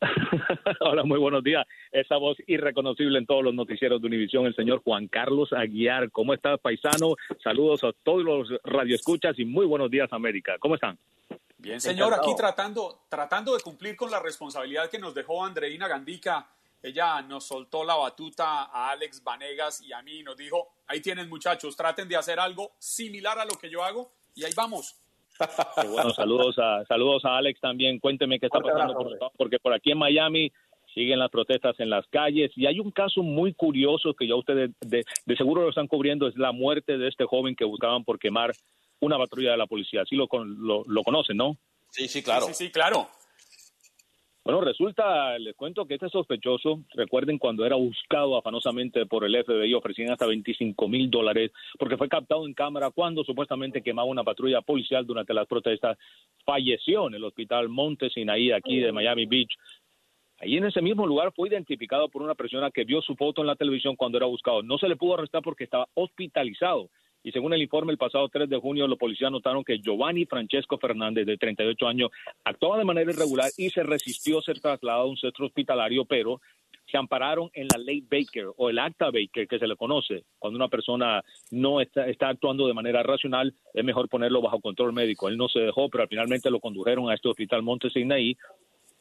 Hola, 0.80 1.04
muy 1.04 1.18
buenos 1.18 1.42
días. 1.42 1.66
Esa 1.90 2.16
voz 2.16 2.36
irreconocible 2.46 3.18
en 3.18 3.26
todos 3.26 3.42
los 3.42 3.54
noticieros 3.54 4.00
de 4.00 4.06
Univisión, 4.06 4.46
el 4.46 4.54
señor 4.54 4.82
Juan 4.82 5.08
Carlos 5.08 5.52
Aguiar. 5.52 6.10
¿Cómo 6.10 6.34
estás, 6.34 6.60
paisano? 6.60 7.14
Saludos 7.42 7.82
a 7.84 7.92
todos 8.04 8.22
los 8.22 8.48
radioescuchas 8.64 9.38
y 9.38 9.44
muy 9.44 9.66
buenos 9.66 9.90
días, 9.90 10.12
América. 10.12 10.56
¿Cómo 10.58 10.74
están? 10.74 10.98
Bien, 11.58 11.80
señor, 11.80 12.12
aquí 12.12 12.34
tratando, 12.36 13.06
tratando 13.08 13.56
de 13.56 13.62
cumplir 13.62 13.96
con 13.96 14.10
la 14.10 14.20
responsabilidad 14.20 14.90
que 14.90 14.98
nos 14.98 15.14
dejó 15.14 15.44
Andreina 15.44 15.88
Gandica. 15.88 16.46
Ella 16.82 17.22
nos 17.22 17.44
soltó 17.44 17.82
la 17.82 17.96
batuta 17.96 18.64
a 18.64 18.90
Alex 18.90 19.24
Vanegas 19.24 19.80
y 19.80 19.92
a 19.92 20.02
mí 20.02 20.18
y 20.18 20.22
nos 20.22 20.36
dijo, 20.36 20.74
ahí 20.86 21.00
tienen 21.00 21.28
muchachos, 21.28 21.74
traten 21.74 22.06
de 22.06 22.16
hacer 22.16 22.38
algo 22.38 22.72
similar 22.78 23.38
a 23.38 23.46
lo 23.46 23.54
que 23.54 23.70
yo 23.70 23.82
hago 23.82 24.12
y 24.34 24.44
ahí 24.44 24.52
vamos. 24.54 24.94
Bueno, 25.90 26.10
saludos 26.10 26.58
a, 26.58 26.84
saludos 26.86 27.24
a 27.24 27.36
Alex 27.36 27.60
también. 27.60 27.98
Cuénteme 27.98 28.38
qué 28.38 28.46
está 28.46 28.60
pasando, 28.60 29.08
porque 29.36 29.58
por 29.58 29.72
aquí 29.72 29.92
en 29.92 29.98
Miami 29.98 30.52
siguen 30.94 31.18
las 31.18 31.30
protestas 31.30 31.78
en 31.78 31.90
las 31.90 32.06
calles 32.06 32.50
y 32.56 32.66
hay 32.66 32.80
un 32.80 32.90
caso 32.90 33.22
muy 33.22 33.52
curioso 33.52 34.14
que 34.14 34.26
ya 34.26 34.34
ustedes 34.34 34.70
de, 34.80 35.04
seguro 35.36 35.62
lo 35.62 35.68
están 35.68 35.88
cubriendo, 35.88 36.26
es 36.26 36.36
la 36.36 36.52
muerte 36.52 36.96
de 36.96 37.08
este 37.08 37.26
joven 37.26 37.54
que 37.54 37.66
buscaban 37.66 38.02
por 38.02 38.18
quemar 38.18 38.54
una 39.00 39.18
patrulla 39.18 39.50
de 39.50 39.58
la 39.58 39.66
policía. 39.66 40.04
Sí 40.08 40.16
lo, 40.16 40.26
lo, 40.26 41.02
conocen, 41.02 41.36
¿no? 41.36 41.58
Sí, 41.90 42.08
sí, 42.08 42.22
claro. 42.22 42.46
Sí, 42.46 42.54
sí, 42.54 42.70
claro. 42.70 43.08
Bueno, 44.46 44.60
resulta, 44.60 45.36
les 45.40 45.56
cuento 45.56 45.86
que 45.86 45.94
este 45.94 46.08
sospechoso, 46.08 46.84
recuerden 46.94 47.36
cuando 47.36 47.66
era 47.66 47.74
buscado 47.74 48.38
afanosamente 48.38 49.04
por 49.04 49.24
el 49.24 49.34
FBI, 49.44 49.74
ofrecían 49.74 50.12
hasta 50.12 50.24
25 50.24 50.86
mil 50.86 51.10
dólares 51.10 51.50
porque 51.76 51.96
fue 51.96 52.08
captado 52.08 52.46
en 52.46 52.54
cámara 52.54 52.92
cuando 52.92 53.24
supuestamente 53.24 53.82
quemaba 53.82 54.06
una 54.06 54.22
patrulla 54.22 54.60
policial 54.60 55.04
durante 55.04 55.34
las 55.34 55.48
protestas. 55.48 55.98
Falleció 56.44 57.08
en 57.08 57.14
el 57.14 57.24
hospital 57.24 57.68
Monte 57.68 58.08
Sinaí, 58.08 58.52
aquí 58.52 58.78
de 58.78 58.92
Miami 58.92 59.26
Beach, 59.26 59.50
Ahí 60.38 60.58
en 60.58 60.66
ese 60.66 60.82
mismo 60.82 61.06
lugar 61.06 61.32
fue 61.34 61.48
identificado 61.48 62.08
por 62.08 62.22
una 62.22 62.34
persona 62.34 62.70
que 62.70 62.84
vio 62.84 63.00
su 63.00 63.16
foto 63.16 63.40
en 63.40 63.46
la 63.48 63.56
televisión 63.56 63.96
cuando 63.96 64.18
era 64.18 64.26
buscado. 64.26 64.62
No 64.62 64.78
se 64.78 64.86
le 64.86 64.94
pudo 64.94 65.14
arrestar 65.14 65.42
porque 65.42 65.64
estaba 65.64 65.88
hospitalizado. 65.94 66.90
Y 67.26 67.32
según 67.32 67.52
el 67.52 67.60
informe, 67.60 67.90
el 67.90 67.98
pasado 67.98 68.28
3 68.28 68.48
de 68.48 68.56
junio 68.56 68.86
los 68.86 69.00
policías 69.00 69.32
notaron 69.32 69.64
que 69.64 69.80
Giovanni 69.80 70.26
Francesco 70.26 70.78
Fernández, 70.78 71.26
de 71.26 71.36
38 71.36 71.88
años, 71.88 72.10
actuaba 72.44 72.78
de 72.78 72.84
manera 72.84 73.10
irregular 73.10 73.50
y 73.56 73.68
se 73.70 73.82
resistió 73.82 74.38
a 74.38 74.42
ser 74.42 74.60
trasladado 74.60 75.02
a 75.02 75.10
un 75.10 75.16
centro 75.16 75.46
hospitalario, 75.46 76.04
pero 76.04 76.40
se 76.88 76.96
ampararon 76.96 77.50
en 77.52 77.66
la 77.66 77.78
ley 77.78 78.00
Baker 78.00 78.50
o 78.56 78.70
el 78.70 78.78
acta 78.78 79.06
Baker 79.06 79.48
que 79.48 79.58
se 79.58 79.66
le 79.66 79.74
conoce. 79.74 80.22
Cuando 80.38 80.56
una 80.56 80.68
persona 80.68 81.20
no 81.50 81.80
está, 81.80 82.06
está 82.06 82.28
actuando 82.28 82.68
de 82.68 82.74
manera 82.74 83.02
racional, 83.02 83.52
es 83.74 83.84
mejor 83.84 84.08
ponerlo 84.08 84.40
bajo 84.40 84.60
control 84.60 84.92
médico. 84.92 85.28
Él 85.28 85.36
no 85.36 85.48
se 85.48 85.58
dejó, 85.58 85.88
pero 85.88 86.06
finalmente 86.06 86.48
lo 86.48 86.60
condujeron 86.60 87.10
a 87.10 87.14
este 87.14 87.28
hospital 87.28 87.64
Monte 87.64 87.90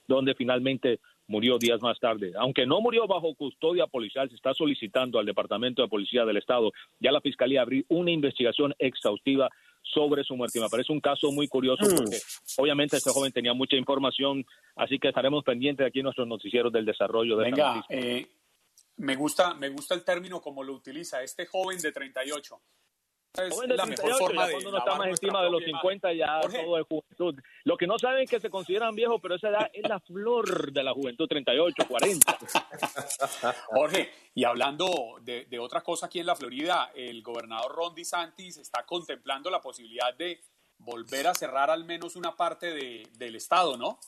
donde 0.08 0.36
finalmente 0.36 1.00
murió 1.28 1.58
días 1.58 1.82
más 1.82 2.00
tarde. 2.00 2.34
Aunque 2.38 2.66
no 2.66 2.82
murió 2.82 3.08
bajo 3.08 3.34
custodia 3.36 3.88
policial, 3.88 4.30
se 4.30 4.36
está 4.36 4.54
solicitando 4.54 5.20
al 5.20 5.26
Departamento 5.26 5.82
de 5.82 5.88
Policía 5.88 6.26
del 6.26 6.38
Estado 6.38 6.72
y 7.00 7.08
a 7.08 7.12
la 7.12 7.22
Fiscalía 7.22 7.62
abrir 7.62 7.86
una 7.90 8.12
investigación 8.12 8.74
exhaustiva 8.78 9.50
sobre 9.82 10.24
su 10.24 10.36
muerte. 10.36 10.60
Me 10.60 10.70
parece 10.70 10.92
un 10.92 11.00
caso 11.00 11.32
muy 11.32 11.48
curioso 11.48 11.86
mm. 11.86 11.96
porque 11.96 12.18
obviamente 12.58 12.98
este 12.98 13.12
joven 13.12 13.32
tenía 13.32 13.54
mucha 13.54 13.76
información, 13.76 14.46
así 14.76 15.00
que 15.00 15.10
estaremos 15.10 15.44
pendientes 15.44 15.86
aquí 15.86 16.00
en 16.00 16.06
nuestros 16.06 16.28
noticieros 16.28 16.72
del 16.72 16.86
desarrollo 16.86 17.38
de 17.38 17.46
Venga, 17.46 17.86
eh, 17.90 18.28
me 18.98 19.16
gusta, 19.16 19.54
me 19.54 19.70
gusta 19.70 19.94
el 19.94 20.04
término 20.04 20.42
como 20.42 20.64
lo 20.64 20.74
utiliza 20.74 21.22
este 21.22 21.46
joven 21.46 21.80
de 21.80 21.92
38 21.92 22.60
es 23.38 23.78
la 23.78 23.86
mejor 23.86 24.14
forma 24.14 24.46
de 24.48 24.54
cuando 24.54 24.70
uno 24.70 24.78
está 24.78 24.96
más 24.96 25.08
encima 25.08 25.44
de 25.44 25.50
los 25.50 25.64
50 25.64 26.14
ya 26.14 26.42
todo 26.42 26.78
es 26.78 26.86
juventud. 26.88 27.36
Lo 27.64 27.78
que 27.78 27.88
no 27.88 27.98
saben 28.00 28.24
es 28.24 28.30
que 28.30 28.40
se 28.40 28.50
consideran 28.50 28.96
viejos, 28.96 29.20
pero 29.22 29.36
esa 29.36 29.50
edad 29.50 29.70
es 29.74 29.88
la 29.88 30.00
flor 30.00 30.72
de 30.72 30.84
la 30.84 30.94
juventud, 30.94 31.28
38, 31.28 31.88
40. 31.88 32.38
Jorge, 33.68 34.12
y 34.34 34.44
hablando 34.44 35.18
de, 35.22 35.46
de 35.46 35.60
otra 35.60 35.82
cosa 35.82 36.08
aquí 36.08 36.20
en 36.20 36.28
la 36.28 36.36
Florida, 36.36 36.92
el 36.96 37.22
gobernador 37.22 37.72
Ron 37.74 37.96
DeSantis 37.96 38.58
está 38.58 38.86
contemplando 38.86 39.50
la 39.50 39.62
posibilidad 39.62 40.14
de 40.16 40.40
volver 40.78 41.28
a 41.28 41.34
cerrar 41.34 41.70
al 41.70 41.86
menos 41.86 42.16
una 42.16 42.36
parte 42.36 42.74
de, 42.74 43.04
del 43.18 43.36
estado, 43.36 43.78
¿no? 43.78 44.00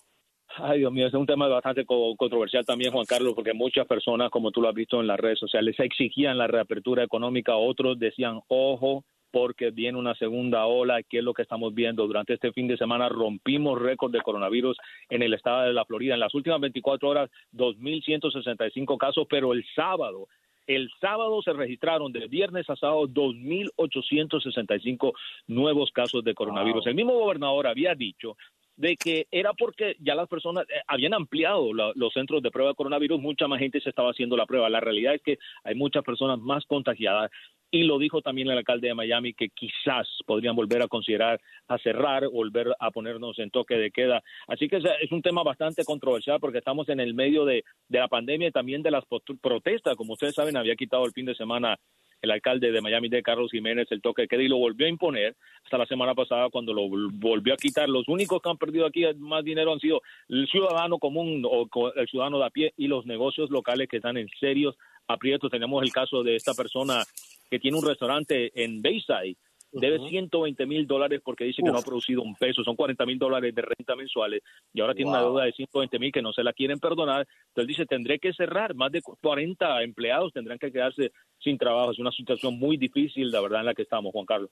Ay, 0.55 0.79
Dios 0.79 0.91
mío, 0.91 1.07
es 1.07 1.13
un 1.13 1.25
tema 1.25 1.47
bastante 1.47 1.85
controversial 1.85 2.65
también, 2.65 2.91
Juan 2.93 3.05
Carlos, 3.05 3.33
porque 3.35 3.53
muchas 3.53 3.85
personas, 3.85 4.31
como 4.31 4.51
tú 4.51 4.61
lo 4.61 4.69
has 4.69 4.75
visto 4.75 4.99
en 4.99 5.07
las 5.07 5.19
redes 5.19 5.39
sociales, 5.39 5.75
exigían 5.79 6.37
la 6.37 6.47
reapertura 6.47 7.03
económica, 7.03 7.55
otros 7.55 7.99
decían, 7.99 8.39
ojo, 8.47 9.03
porque 9.37 9.69
viene 9.69 9.99
una 9.99 10.15
segunda 10.15 10.65
ola, 10.65 11.03
que 11.03 11.19
es 11.19 11.23
lo 11.23 11.31
que 11.31 11.43
estamos 11.43 11.71
viendo. 11.75 12.07
Durante 12.07 12.33
este 12.33 12.51
fin 12.53 12.67
de 12.67 12.75
semana 12.75 13.07
rompimos 13.07 13.79
récord 13.79 14.11
de 14.11 14.21
coronavirus 14.21 14.75
en 15.11 15.21
el 15.21 15.35
estado 15.35 15.61
de 15.61 15.73
la 15.73 15.85
Florida. 15.85 16.15
En 16.15 16.19
las 16.19 16.33
últimas 16.33 16.59
24 16.59 17.07
horas, 17.07 17.29
2.165 17.53 18.97
casos, 18.97 19.27
pero 19.29 19.53
el 19.53 19.63
sábado 19.75 20.27
el 20.65 20.89
sábado 20.99 21.39
se 21.43 21.53
registraron 21.53 22.11
de 22.11 22.27
viernes 22.27 22.67
a 22.69 22.75
sábado 22.75 23.07
2.865 23.07 25.13
nuevos 25.45 25.91
casos 25.91 26.23
de 26.23 26.33
coronavirus. 26.33 26.87
El 26.87 26.95
mismo 26.95 27.13
gobernador 27.13 27.67
había 27.67 27.93
dicho 27.93 28.37
de 28.77 28.95
que 28.95 29.27
era 29.31 29.53
porque 29.53 29.95
ya 29.99 30.15
las 30.15 30.29
personas 30.29 30.65
eh, 30.69 30.81
habían 30.87 31.13
ampliado 31.13 31.73
los 31.73 32.13
centros 32.13 32.41
de 32.41 32.51
prueba 32.51 32.71
de 32.71 32.75
coronavirus, 32.75 33.19
mucha 33.19 33.47
más 33.47 33.59
gente 33.59 33.81
se 33.81 33.89
estaba 33.89 34.11
haciendo 34.11 34.37
la 34.37 34.45
prueba. 34.45 34.69
La 34.69 34.79
realidad 34.79 35.15
es 35.15 35.21
que 35.21 35.39
hay 35.63 35.75
muchas 35.75 36.03
personas 36.03 36.39
más 36.39 36.65
contagiadas 36.65 37.31
y 37.69 37.83
lo 37.83 37.99
dijo 37.99 38.21
también 38.21 38.49
el 38.49 38.57
alcalde 38.57 38.87
de 38.87 38.93
Miami 38.93 39.33
que 39.33 39.49
quizás 39.49 40.07
podrían 40.25 40.55
volver 40.55 40.81
a 40.81 40.87
considerar 40.87 41.41
a 41.67 41.77
cerrar, 41.79 42.27
volver 42.29 42.73
a 42.79 42.91
ponernos 42.91 43.37
en 43.39 43.49
toque 43.49 43.75
de 43.75 43.91
queda. 43.91 44.23
Así 44.47 44.69
que 44.69 44.77
es 44.77 45.11
un 45.11 45.21
tema 45.21 45.43
bastante 45.43 45.83
controversial 45.83 46.39
porque 46.39 46.59
estamos 46.59 46.87
en 46.89 46.99
el 46.99 47.13
medio 47.13 47.43
de, 47.43 47.63
la 47.89 48.07
pandemia 48.07 48.49
y 48.49 48.51
también 48.51 48.83
de 48.83 48.91
las 48.91 49.03
protestas. 49.41 49.95
Como 49.95 50.13
ustedes 50.13 50.35
saben, 50.35 50.55
había 50.55 50.75
quitado 50.75 51.05
el 51.05 51.11
fin 51.11 51.25
de 51.25 51.35
semana 51.35 51.77
el 52.21 52.31
alcalde 52.31 52.71
de 52.71 52.81
Miami 52.81 53.09
de 53.09 53.23
Carlos 53.23 53.51
Jiménez 53.51 53.87
el 53.91 54.01
toque 54.01 54.23
de 54.23 54.27
queda 54.27 54.43
y 54.43 54.47
lo 54.47 54.57
volvió 54.57 54.85
a 54.87 54.89
imponer 54.89 55.35
hasta 55.63 55.77
la 55.77 55.85
semana 55.85 56.15
pasada 56.15 56.49
cuando 56.49 56.73
lo 56.73 56.87
volvió 56.89 57.53
a 57.53 57.57
quitar. 57.57 57.87
Los 57.89 58.07
únicos 58.07 58.41
que 58.41 58.49
han 58.49 58.57
perdido 58.57 58.85
aquí 58.85 59.05
más 59.17 59.43
dinero 59.43 59.73
han 59.73 59.79
sido 59.79 60.01
el 60.29 60.47
ciudadano 60.47 60.99
común 60.99 61.43
o 61.45 61.67
el 61.95 62.07
ciudadano 62.07 62.39
de 62.39 62.45
a 62.45 62.49
pie 62.49 62.73
y 62.77 62.87
los 62.87 63.05
negocios 63.05 63.49
locales 63.49 63.87
que 63.87 63.97
están 63.97 64.17
en 64.17 64.27
serios 64.39 64.75
aprietos. 65.07 65.51
Tenemos 65.51 65.83
el 65.83 65.91
caso 65.91 66.23
de 66.23 66.35
esta 66.35 66.53
persona 66.53 67.03
que 67.49 67.59
tiene 67.59 67.77
un 67.77 67.85
restaurante 67.85 68.51
en 68.63 68.81
Bayside, 68.81 69.37
debe 69.71 69.99
120 69.99 70.65
mil 70.65 70.87
dólares 70.87 71.21
porque 71.23 71.43
dice 71.43 71.61
que 71.61 71.69
no 71.69 71.77
ha 71.77 71.81
producido 71.81 72.21
un 72.21 72.35
peso, 72.35 72.63
son 72.63 72.75
40 72.75 73.05
mil 73.05 73.19
dólares 73.19 73.53
de 73.53 73.61
renta 73.61 73.95
mensuales 73.95 74.41
y 74.73 74.81
ahora 74.81 74.93
tiene 74.93 75.11
una 75.11 75.21
deuda 75.21 75.43
de 75.45 75.51
120 75.51 75.99
mil 75.99 76.11
que 76.11 76.21
no 76.21 76.33
se 76.33 76.43
la 76.43 76.53
quieren 76.53 76.79
perdonar. 76.79 77.27
Entonces 77.49 77.67
dice, 77.67 77.85
tendré 77.85 78.19
que 78.19 78.33
cerrar, 78.33 78.75
más 78.75 78.91
de 78.91 79.01
40 79.01 79.83
empleados 79.83 80.33
tendrán 80.33 80.57
que 80.57 80.71
quedarse 80.71 81.11
sin 81.39 81.57
trabajo. 81.57 81.91
Es 81.91 81.99
una 81.99 82.11
situación 82.11 82.57
muy 82.57 82.77
difícil, 82.77 83.31
la 83.31 83.41
verdad, 83.41 83.61
en 83.61 83.65
la 83.67 83.73
que 83.73 83.83
estamos, 83.83 84.11
Juan 84.11 84.25
Carlos. 84.25 84.49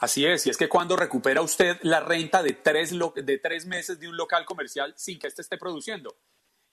Así 0.00 0.24
es, 0.24 0.46
y 0.46 0.50
es 0.50 0.56
que 0.56 0.68
cuando 0.68 0.96
recupera 0.96 1.42
usted 1.42 1.76
la 1.82 2.00
renta 2.00 2.42
de 2.42 2.54
tres, 2.54 2.94
de 3.14 3.38
tres 3.38 3.66
meses 3.66 4.00
de 4.00 4.08
un 4.08 4.16
local 4.16 4.46
comercial 4.46 4.94
sin 4.96 5.18
que 5.18 5.26
éste 5.26 5.42
esté 5.42 5.58
produciendo. 5.58 6.16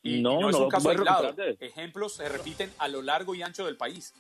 Y 0.02 0.22
no, 0.22 0.40
no 0.40 0.50
es 0.50 0.56
un 0.56 0.70
caso 0.70 0.90
aislado. 0.90 1.36
Ejemplos 1.60 2.14
se 2.14 2.30
repiten 2.30 2.72
a 2.78 2.88
lo 2.88 3.02
largo 3.02 3.36
y 3.36 3.42
ancho 3.42 3.66
del 3.66 3.76
país. 3.76 4.14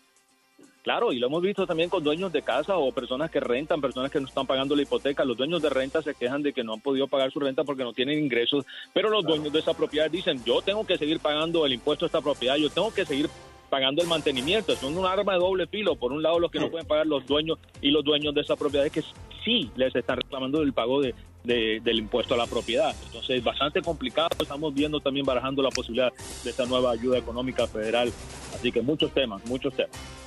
Claro, 0.87 1.11
y 1.11 1.19
lo 1.19 1.27
hemos 1.27 1.41
visto 1.41 1.67
también 1.67 1.89
con 1.89 2.01
dueños 2.01 2.31
de 2.31 2.43
casa 2.43 2.77
o 2.77 2.93
personas 2.93 3.29
que 3.29 3.41
rentan, 3.41 3.81
personas 3.81 4.09
que 4.09 4.21
no 4.21 4.27
están 4.27 4.47
pagando 4.47 4.73
la 4.73 4.83
hipoteca. 4.83 5.25
Los 5.25 5.35
dueños 5.35 5.61
de 5.61 5.69
renta 5.69 6.01
se 6.01 6.15
quejan 6.15 6.41
de 6.41 6.53
que 6.53 6.63
no 6.63 6.71
han 6.71 6.79
podido 6.79 7.09
pagar 7.09 7.29
su 7.29 7.41
renta 7.41 7.65
porque 7.65 7.83
no 7.83 7.91
tienen 7.91 8.17
ingresos, 8.17 8.65
pero 8.93 9.09
los 9.09 9.25
dueños 9.25 9.51
de 9.51 9.59
esa 9.59 9.73
propiedad 9.73 10.09
dicen, 10.09 10.41
yo 10.45 10.61
tengo 10.61 10.87
que 10.87 10.97
seguir 10.97 11.19
pagando 11.19 11.65
el 11.65 11.73
impuesto 11.73 12.05
a 12.05 12.07
esta 12.07 12.21
propiedad, 12.21 12.55
yo 12.55 12.69
tengo 12.69 12.93
que 12.93 13.05
seguir 13.05 13.29
pagando 13.69 14.01
el 14.01 14.07
mantenimiento. 14.07 14.73
Son 14.77 14.97
un 14.97 15.05
arma 15.05 15.33
de 15.33 15.39
doble 15.39 15.67
filo. 15.67 15.97
Por 15.97 16.13
un 16.13 16.23
lado, 16.23 16.39
los 16.39 16.49
que 16.49 16.61
no 16.61 16.71
pueden 16.71 16.87
pagar 16.87 17.05
los 17.05 17.25
dueños 17.25 17.59
y 17.81 17.91
los 17.91 18.05
dueños 18.05 18.33
de 18.33 18.39
esa 18.39 18.55
propiedad 18.55 18.85
es 18.85 18.93
que 18.93 19.03
sí 19.43 19.69
les 19.75 19.93
están 19.93 20.15
reclamando 20.15 20.61
el 20.61 20.71
pago 20.71 21.01
de, 21.01 21.13
del 21.43 21.99
impuesto 21.99 22.33
a 22.33 22.37
la 22.37 22.47
propiedad. 22.47 22.95
Entonces, 23.07 23.39
es 23.39 23.43
bastante 23.43 23.81
complicado. 23.81 24.29
Estamos 24.39 24.73
viendo 24.73 25.01
también 25.01 25.25
barajando 25.25 25.61
la 25.61 25.69
posibilidad 25.69 26.13
de 26.45 26.49
esta 26.49 26.65
nueva 26.65 26.91
ayuda 26.91 27.17
económica 27.17 27.67
federal. 27.67 28.09
Así 28.55 28.71
que 28.71 28.81
muchos 28.81 29.13
temas, 29.13 29.45
muchos 29.47 29.73
temas. 29.75 30.26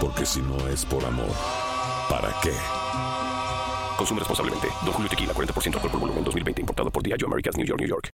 Porque 0.00 0.26
si 0.26 0.40
no 0.40 0.66
es 0.68 0.84
por 0.84 1.04
amor, 1.04 1.34
¿para 2.08 2.34
qué? 2.42 2.52
Consume 3.96 4.20
responsablemente. 4.20 4.68
Don 4.84 4.92
Julio 4.92 5.08
Tequila, 5.08 5.32
40% 5.32 5.74
alcohol 5.74 5.90
por 5.90 6.00
volumen, 6.00 6.24
2020. 6.24 6.60
Importado 6.60 6.90
por 6.90 7.02
Diageo 7.02 7.26
Americas, 7.26 7.56
New 7.56 7.66
York, 7.66 7.80
New 7.80 7.88
York. 7.88 8.08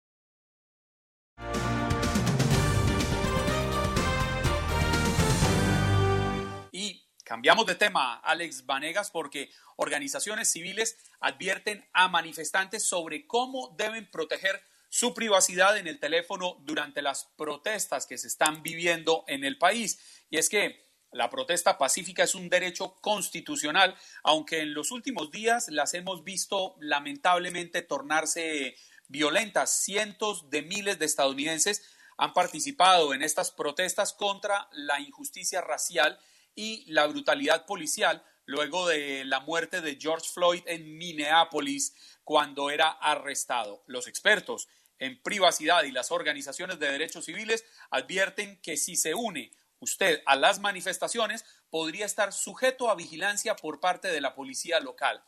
Y 6.71 7.05
Cambiamos 7.25 7.65
de 7.65 7.73
tema, 7.73 8.17
Alex 8.17 8.67
Vanegas, 8.67 9.09
porque 9.09 9.49
organizaciones 9.77 10.51
civiles 10.51 10.95
advierten 11.19 11.83
a 11.91 12.07
manifestantes 12.07 12.87
sobre 12.87 13.25
cómo 13.25 13.73
deben 13.79 14.09
proteger 14.11 14.61
su 14.89 15.15
privacidad 15.15 15.75
en 15.79 15.87
el 15.87 15.99
teléfono 15.99 16.61
durante 16.61 17.01
las 17.01 17.25
protestas 17.35 18.05
que 18.05 18.19
se 18.19 18.27
están 18.27 18.61
viviendo 18.61 19.23
en 19.27 19.43
el 19.43 19.57
país. 19.57 20.23
Y 20.29 20.37
es 20.37 20.49
que 20.49 20.84
la 21.15 21.29
protesta 21.29 21.77
pacífica 21.77 22.23
es 22.23 22.35
un 22.35 22.49
derecho 22.49 22.95
constitucional, 22.99 23.95
aunque 24.21 24.59
en 24.59 24.73
los 24.73 24.91
últimos 24.91 25.31
días 25.31 25.69
las 25.69 25.93
hemos 25.93 26.25
visto 26.25 26.75
lamentablemente 26.81 27.81
tornarse 27.81 28.75
violentas. 29.07 29.81
Cientos 29.81 30.49
de 30.49 30.61
miles 30.61 30.99
de 30.99 31.05
estadounidenses 31.05 31.83
han 32.17 32.33
participado 32.33 33.13
en 33.13 33.21
estas 33.21 33.51
protestas 33.51 34.11
contra 34.11 34.67
la 34.73 34.99
injusticia 34.99 35.61
racial 35.61 36.19
y 36.53 36.83
la 36.91 37.07
brutalidad 37.07 37.65
policial 37.65 38.21
luego 38.43 38.85
de 38.85 39.23
la 39.23 39.39
muerte 39.39 39.79
de 39.79 39.97
George 39.97 40.27
Floyd 40.33 40.63
en 40.65 40.97
Minneapolis 40.97 41.95
cuando 42.25 42.69
era 42.69 42.89
arrestado. 42.89 43.85
Los 43.87 44.09
expertos 44.09 44.67
en 44.99 45.21
privacidad 45.21 45.83
y 45.83 45.91
las 45.91 46.11
organizaciones 46.11 46.77
de 46.77 46.91
derechos 46.91 47.23
civiles 47.23 47.63
advierten 47.89 48.59
que 48.61 48.75
si 48.75 48.97
se 48.97 49.15
une 49.15 49.53
usted 49.85 50.23
a 50.25 50.35
las 50.35 50.59
manifestaciones 50.59 51.45
podría 51.69 52.07
estar 52.07 52.33
sujeto 52.33 52.89
a 52.89 52.95
vigilancia 52.95 53.55
por 53.55 53.79
parte 53.79 54.07
de 54.07 54.19
la 54.19 54.33
policía 54.33 54.79
local. 54.79 55.23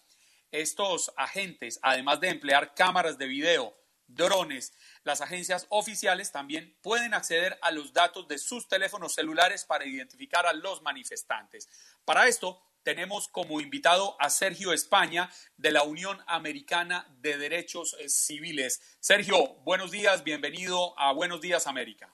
Estos 0.52 1.14
agentes, 1.16 1.80
además 1.84 2.20
de 2.20 2.30
emplear 2.30 2.74
cámaras 2.74 3.20
de 3.20 3.28
video, 3.28 3.78
drones, 4.08 4.74
las 5.04 5.22
agencias 5.22 5.68
oficiales 5.70 6.32
también 6.32 6.76
pueden 6.82 7.14
acceder 7.14 7.60
a 7.62 7.70
los 7.70 7.94
datos 7.94 8.28
de 8.28 8.40
sus 8.40 8.68
teléfonos 8.68 9.14
celulares 9.14 9.64
para 9.64 9.86
identificar 9.86 10.48
a 10.48 10.54
los 10.54 10.82
manifestantes. 10.82 11.70
Para 12.04 12.28
esto, 12.28 12.60
tenemos 12.82 13.28
como 13.28 13.62
invitado 13.62 14.16
a 14.20 14.32
Sergio 14.32 14.74
España 14.74 15.30
de 15.56 15.72
la 15.72 15.84
Unión 15.84 16.18
Americana 16.26 17.06
de 17.20 17.38
Derechos 17.38 17.96
Civiles. 18.08 18.98
Sergio, 19.00 19.56
buenos 19.66 19.92
días, 19.92 20.24
bienvenido 20.24 20.98
a 20.98 21.12
Buenos 21.12 21.42
Días 21.42 21.68
América. 21.68 22.12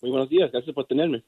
Muy 0.00 0.10
buenos 0.10 0.30
días, 0.30 0.50
gracias 0.50 0.74
por 0.74 0.86
tenerme. 0.86 1.22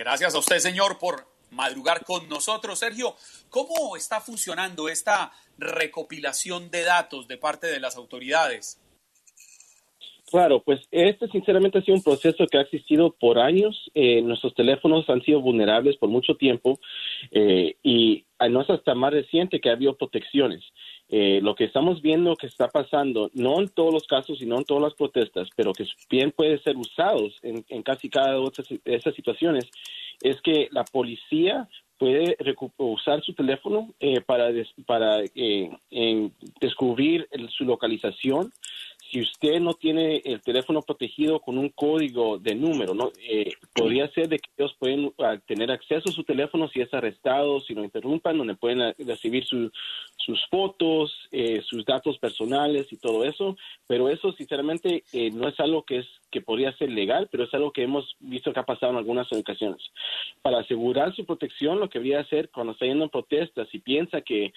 Gracias 0.00 0.34
a 0.34 0.38
usted, 0.38 0.56
señor, 0.60 0.98
por 0.98 1.26
madrugar 1.50 2.06
con 2.06 2.26
nosotros. 2.26 2.78
Sergio, 2.78 3.16
¿cómo 3.50 3.98
está 3.98 4.22
funcionando 4.22 4.88
esta 4.88 5.30
recopilación 5.58 6.70
de 6.70 6.84
datos 6.84 7.28
de 7.28 7.36
parte 7.36 7.66
de 7.66 7.80
las 7.80 7.98
autoridades? 7.98 8.80
Claro, 10.30 10.62
pues 10.62 10.80
este 10.90 11.28
sinceramente 11.28 11.80
ha 11.80 11.82
sido 11.82 11.98
un 11.98 12.02
proceso 12.02 12.46
que 12.46 12.56
ha 12.56 12.62
existido 12.62 13.10
por 13.10 13.38
años. 13.38 13.90
Eh, 13.92 14.22
nuestros 14.22 14.54
teléfonos 14.54 15.06
han 15.10 15.20
sido 15.20 15.42
vulnerables 15.42 15.98
por 15.98 16.08
mucho 16.08 16.34
tiempo 16.34 16.80
eh, 17.30 17.76
y 17.82 18.24
no 18.48 18.62
es 18.62 18.70
hasta 18.70 18.94
más 18.94 19.12
reciente 19.12 19.60
que 19.60 19.68
ha 19.68 19.72
habido 19.72 19.98
protecciones. 19.98 20.64
Eh, 21.12 21.40
lo 21.42 21.56
que 21.56 21.64
estamos 21.64 22.00
viendo 22.00 22.36
que 22.36 22.46
está 22.46 22.68
pasando, 22.68 23.30
no 23.34 23.60
en 23.60 23.68
todos 23.68 23.92
los 23.92 24.06
casos 24.06 24.40
y 24.40 24.46
no 24.46 24.58
en 24.58 24.64
todas 24.64 24.84
las 24.84 24.94
protestas, 24.94 25.48
pero 25.56 25.72
que 25.72 25.84
bien 26.08 26.30
puede 26.30 26.58
ser 26.62 26.76
usados 26.76 27.36
en, 27.42 27.82
casi 27.82 28.08
cada 28.08 28.38
una 28.38 28.50
de 28.84 28.94
esas 28.94 29.14
situaciones, 29.16 29.68
es 30.22 30.40
que 30.40 30.68
la 30.70 30.84
policía 30.84 31.68
puede 31.98 32.36
usar 32.78 33.22
su 33.22 33.34
teléfono 33.34 33.92
para, 34.24 34.50
para 34.86 35.22
descubrir 36.60 37.28
su 37.48 37.64
localización 37.64 38.52
si 39.10 39.20
usted 39.20 39.60
no 39.60 39.74
tiene 39.74 40.22
el 40.24 40.40
teléfono 40.40 40.82
protegido 40.82 41.40
con 41.40 41.58
un 41.58 41.70
código 41.70 42.38
de 42.38 42.54
número, 42.54 42.94
¿no? 42.94 43.10
Eh, 43.28 43.52
podría 43.74 44.08
ser 44.12 44.28
de 44.28 44.38
que 44.38 44.50
ellos 44.56 44.76
pueden 44.78 45.12
ah, 45.18 45.36
tener 45.46 45.70
acceso 45.70 46.10
a 46.10 46.12
su 46.12 46.22
teléfono 46.22 46.68
si 46.68 46.80
es 46.80 46.92
arrestado, 46.94 47.60
si 47.60 47.74
lo 47.74 47.82
interrumpan, 47.82 48.38
donde 48.38 48.54
pueden 48.54 48.82
ah, 48.82 48.94
recibir 48.98 49.44
sus 49.44 49.70
fotos, 50.48 51.12
eh, 51.32 51.60
sus 51.64 51.84
datos 51.84 52.18
personales 52.18 52.92
y 52.92 52.98
todo 52.98 53.24
eso. 53.24 53.56
Pero 53.88 54.08
eso, 54.08 54.32
sinceramente, 54.32 55.02
eh, 55.12 55.30
no 55.32 55.48
es 55.48 55.58
algo 55.58 55.82
que 55.82 55.98
es 55.98 56.06
que 56.30 56.40
podría 56.40 56.72
ser 56.76 56.92
legal, 56.92 57.28
pero 57.32 57.44
es 57.44 57.52
algo 57.54 57.72
que 57.72 57.82
hemos 57.82 58.16
visto 58.20 58.52
que 58.52 58.60
ha 58.60 58.64
pasado 58.64 58.92
en 58.92 58.98
algunas 58.98 59.32
ocasiones. 59.32 59.82
Para 60.42 60.60
asegurar 60.60 61.12
su 61.16 61.24
protección, 61.24 61.80
lo 61.80 61.88
que 61.88 61.98
debería 61.98 62.20
hacer 62.20 62.50
cuando 62.50 62.74
está 62.74 62.86
yendo 62.86 63.04
en 63.04 63.10
protestas 63.10 63.66
y 63.72 63.80
piensa 63.80 64.20
que 64.20 64.52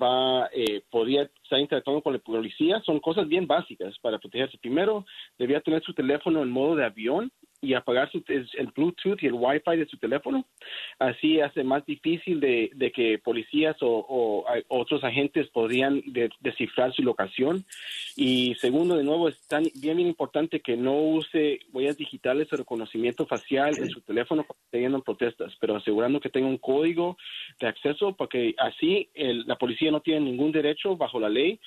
va, 0.00 0.48
podría 0.90 1.28
estar 1.42 1.58
interactuando 1.58 2.02
con 2.02 2.12
la 2.12 2.20
policía, 2.20 2.80
son 2.86 3.00
cosas 3.00 3.26
bien 3.26 3.48
básicas 3.48 3.55
para 4.02 4.18
protegerse. 4.18 4.58
Primero, 4.58 5.04
debía 5.38 5.60
tener 5.60 5.82
su 5.82 5.94
teléfono 5.94 6.42
en 6.42 6.50
modo 6.50 6.76
de 6.76 6.84
avión 6.84 7.30
y 7.62 7.74
apagar 7.74 8.10
su, 8.12 8.22
el 8.28 8.72
Bluetooth 8.74 9.22
y 9.22 9.26
el 9.26 9.32
Wi-Fi 9.32 9.76
de 9.76 9.86
su 9.86 9.96
teléfono. 9.96 10.44
Así 10.98 11.40
hace 11.40 11.64
más 11.64 11.84
difícil 11.86 12.38
de, 12.38 12.92
que 12.94 13.18
policías 13.18 13.76
o, 13.80 14.44
otros 14.68 15.02
agentes 15.04 15.48
podrían 15.48 16.02
descifrar 16.40 16.92
su 16.92 17.02
locación. 17.02 17.64
Y 18.14 18.54
segundo, 18.56 18.96
de 18.96 19.04
nuevo, 19.04 19.28
es 19.28 19.40
tan 19.48 19.64
bien, 19.74 19.96
bien 19.96 20.08
importante 20.08 20.60
que 20.60 20.76
no 20.76 21.00
use 21.00 21.60
huellas 21.72 21.96
digitales 21.96 22.52
o 22.52 22.56
reconocimiento 22.56 23.26
facial 23.26 23.74
en 23.78 23.88
su 23.88 24.00
teléfono 24.02 24.44
cuando 24.44 24.56
protestas, 25.02 25.54
pero 25.60 25.76
asegurando 25.76 26.20
que 26.20 26.28
tenga 26.28 26.46
un 26.46 26.58
código 26.58 27.16
de 27.60 27.66
acceso 27.66 28.14
porque 28.14 28.54
así 28.58 29.08
la 29.14 29.56
policía 29.56 29.90
no 29.90 30.00
tiene 30.00 30.20
ningún 30.20 30.52
derecho 30.52 30.96
bajo 30.96 31.18
la 31.18 31.28
ley 31.28 31.58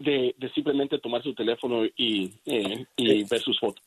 de, 0.00 0.34
simplemente 0.54 0.98
tomar 0.98 1.22
su 1.22 1.34
teléfono 1.34 1.84
y, 1.84 2.32
eh, 2.46 2.86
y 2.96 3.24
ver 3.24 3.40
sus 3.40 3.60
fotos. 3.60 3.84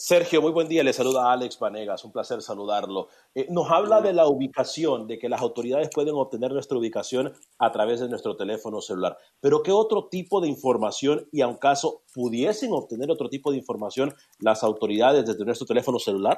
Sergio, 0.00 0.40
muy 0.40 0.52
buen 0.52 0.68
día. 0.68 0.84
Le 0.84 0.92
saluda 0.92 1.32
Alex 1.32 1.58
Vanegas. 1.58 2.04
Un 2.04 2.12
placer 2.12 2.40
saludarlo. 2.40 3.08
Eh, 3.34 3.48
nos 3.50 3.68
habla 3.68 4.00
de 4.00 4.12
la 4.12 4.28
ubicación, 4.28 5.08
de 5.08 5.18
que 5.18 5.28
las 5.28 5.40
autoridades 5.42 5.90
pueden 5.92 6.14
obtener 6.14 6.52
nuestra 6.52 6.78
ubicación 6.78 7.32
a 7.58 7.72
través 7.72 7.98
de 7.98 8.08
nuestro 8.08 8.36
teléfono 8.36 8.80
celular. 8.80 9.18
Pero 9.40 9.60
¿qué 9.64 9.72
otro 9.72 10.06
tipo 10.06 10.40
de 10.40 10.46
información 10.46 11.26
y 11.32 11.40
a 11.40 11.48
un 11.48 11.56
caso 11.56 12.02
pudiesen 12.14 12.72
obtener 12.72 13.10
otro 13.10 13.28
tipo 13.28 13.50
de 13.50 13.58
información 13.58 14.14
las 14.38 14.62
autoridades 14.62 15.26
desde 15.26 15.44
nuestro 15.44 15.66
teléfono 15.66 15.98
celular? 15.98 16.36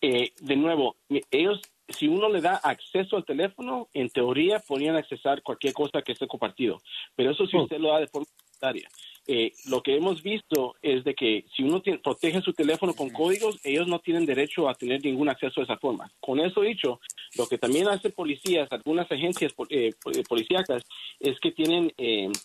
Eh, 0.00 0.30
de 0.40 0.56
nuevo, 0.56 0.96
ellos 1.30 1.60
si 1.88 2.06
uno 2.06 2.28
le 2.28 2.40
da 2.40 2.56
acceso 2.56 3.16
al 3.16 3.24
teléfono, 3.24 3.88
en 3.92 4.08
teoría 4.10 4.60
podrían 4.60 4.96
accesar 4.96 5.42
cualquier 5.42 5.72
cosa 5.72 6.02
que 6.02 6.12
esté 6.12 6.26
compartido. 6.26 6.78
Pero 7.16 7.30
eso 7.30 7.46
si 7.46 7.56
oh. 7.56 7.62
usted 7.62 7.78
lo 7.78 7.88
da 7.88 8.00
de 8.00 8.06
forma 8.06 8.26
voluntaria. 8.36 8.88
Eh, 9.30 9.52
lo 9.66 9.82
que 9.82 9.94
hemos 9.94 10.22
visto 10.22 10.76
es 10.80 11.04
de 11.04 11.14
que 11.14 11.44
si 11.54 11.62
uno 11.62 11.82
protege 12.02 12.40
su 12.40 12.54
teléfono 12.54 12.94
con 12.94 13.10
códigos, 13.10 13.60
ellos 13.62 13.86
no 13.86 13.98
tienen 13.98 14.24
derecho 14.24 14.70
a 14.70 14.74
tener 14.74 15.04
ningún 15.04 15.28
acceso 15.28 15.60
de 15.60 15.64
esa 15.64 15.76
forma. 15.76 16.10
Con 16.18 16.40
eso 16.40 16.62
dicho, 16.62 16.98
lo 17.36 17.46
que 17.46 17.58
también 17.58 17.88
hacen 17.88 18.12
policías, 18.12 18.72
algunas 18.72 19.12
agencias 19.12 19.52
eh, 19.68 19.92
eh, 20.14 20.22
policíacas, 20.26 20.82
es 21.20 21.38
que 21.40 21.50
tienen, 21.50 21.92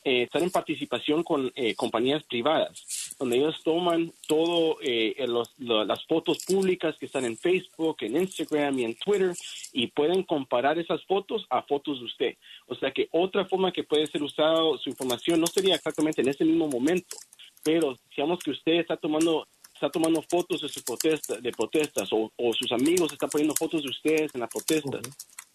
están 0.03 0.43
en 0.43 0.49
participación 0.49 1.23
con 1.23 1.53
compañías 1.77 2.23
privadas, 2.23 3.15
donde 3.19 3.37
ellos 3.37 3.61
toman 3.63 4.11
todo 4.27 4.77
las 5.59 6.03
fotos 6.05 6.43
públicas 6.43 6.97
que 6.97 7.05
están 7.05 7.23
en 7.23 7.37
Facebook, 7.37 7.97
en 8.01 8.17
Instagram 8.17 8.79
y 8.79 8.85
en 8.85 8.95
Twitter 8.95 9.33
y 9.73 9.87
pueden 9.87 10.23
comparar 10.23 10.79
esas 10.79 11.03
fotos 11.05 11.45
a 11.51 11.61
fotos 11.61 11.99
de 11.99 12.05
usted. 12.05 12.37
O 12.67 12.75
sea 12.75 12.91
que 12.91 13.07
otra 13.11 13.45
forma 13.45 13.71
que 13.71 13.83
puede 13.83 14.07
ser 14.07 14.23
usada 14.23 14.59
su 14.79 14.89
información 14.89 15.39
no 15.39 15.47
sería 15.47 15.75
exactamente 15.75 16.21
en 16.21 16.29
ese 16.29 16.43
mismo 16.43 16.67
momento, 16.73 17.15
pero 17.63 17.97
digamos 18.15 18.39
que 18.39 18.51
usted 18.51 18.73
está 18.73 18.97
tomando 18.97 19.47
está 19.73 19.89
tomando 19.89 20.21
fotos 20.29 20.61
de 20.61 20.69
su 20.69 20.81
protesta, 20.83 21.35
de 21.41 21.51
protestas 21.51 22.09
o, 22.11 22.31
sus 22.53 22.71
amigos 22.71 23.11
están 23.11 23.29
poniendo 23.29 23.53
fotos 23.55 23.83
de 23.83 23.89
ustedes 23.89 24.31
en 24.33 24.41
las 24.41 24.49
protestas. 24.49 25.01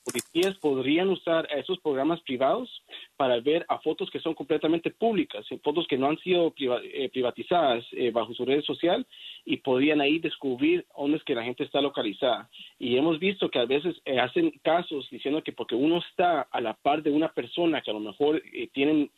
Policías 0.08 0.56
podrían 0.56 1.10
usar 1.10 1.46
esos 1.54 1.78
programas 1.80 2.18
privados 2.22 2.82
para 3.18 3.40
ver 3.40 3.66
a 3.68 3.78
fotos 3.80 4.10
que 4.10 4.20
son 4.20 4.32
completamente 4.32 4.90
públicas, 4.90 5.44
fotos 5.62 5.86
que 5.86 5.98
no 5.98 6.06
han 6.06 6.16
sido 6.20 6.54
eh, 6.56 7.10
privatizadas 7.12 7.84
eh, 7.92 8.10
bajo 8.10 8.32
su 8.32 8.46
red 8.46 8.62
social 8.62 9.06
y 9.44 9.58
podrían 9.58 10.00
ahí 10.00 10.18
descubrir 10.18 10.86
dónde 10.96 11.18
es 11.18 11.24
que 11.24 11.34
la 11.34 11.44
gente 11.44 11.62
está 11.62 11.82
localizada. 11.82 12.48
Y 12.78 12.96
hemos 12.96 13.18
visto 13.18 13.50
que 13.50 13.58
a 13.58 13.66
veces 13.66 14.00
eh, 14.06 14.18
hacen 14.18 14.50
casos 14.62 15.06
diciendo 15.10 15.42
que 15.44 15.52
porque 15.52 15.74
uno 15.74 15.98
está 15.98 16.40
a 16.40 16.60
la 16.62 16.72
par 16.72 17.02
de 17.02 17.10
una 17.10 17.28
persona 17.28 17.82
que 17.82 17.90
a 17.90 17.94
lo 17.94 18.00
mejor 18.00 18.42
tienen 18.72 19.10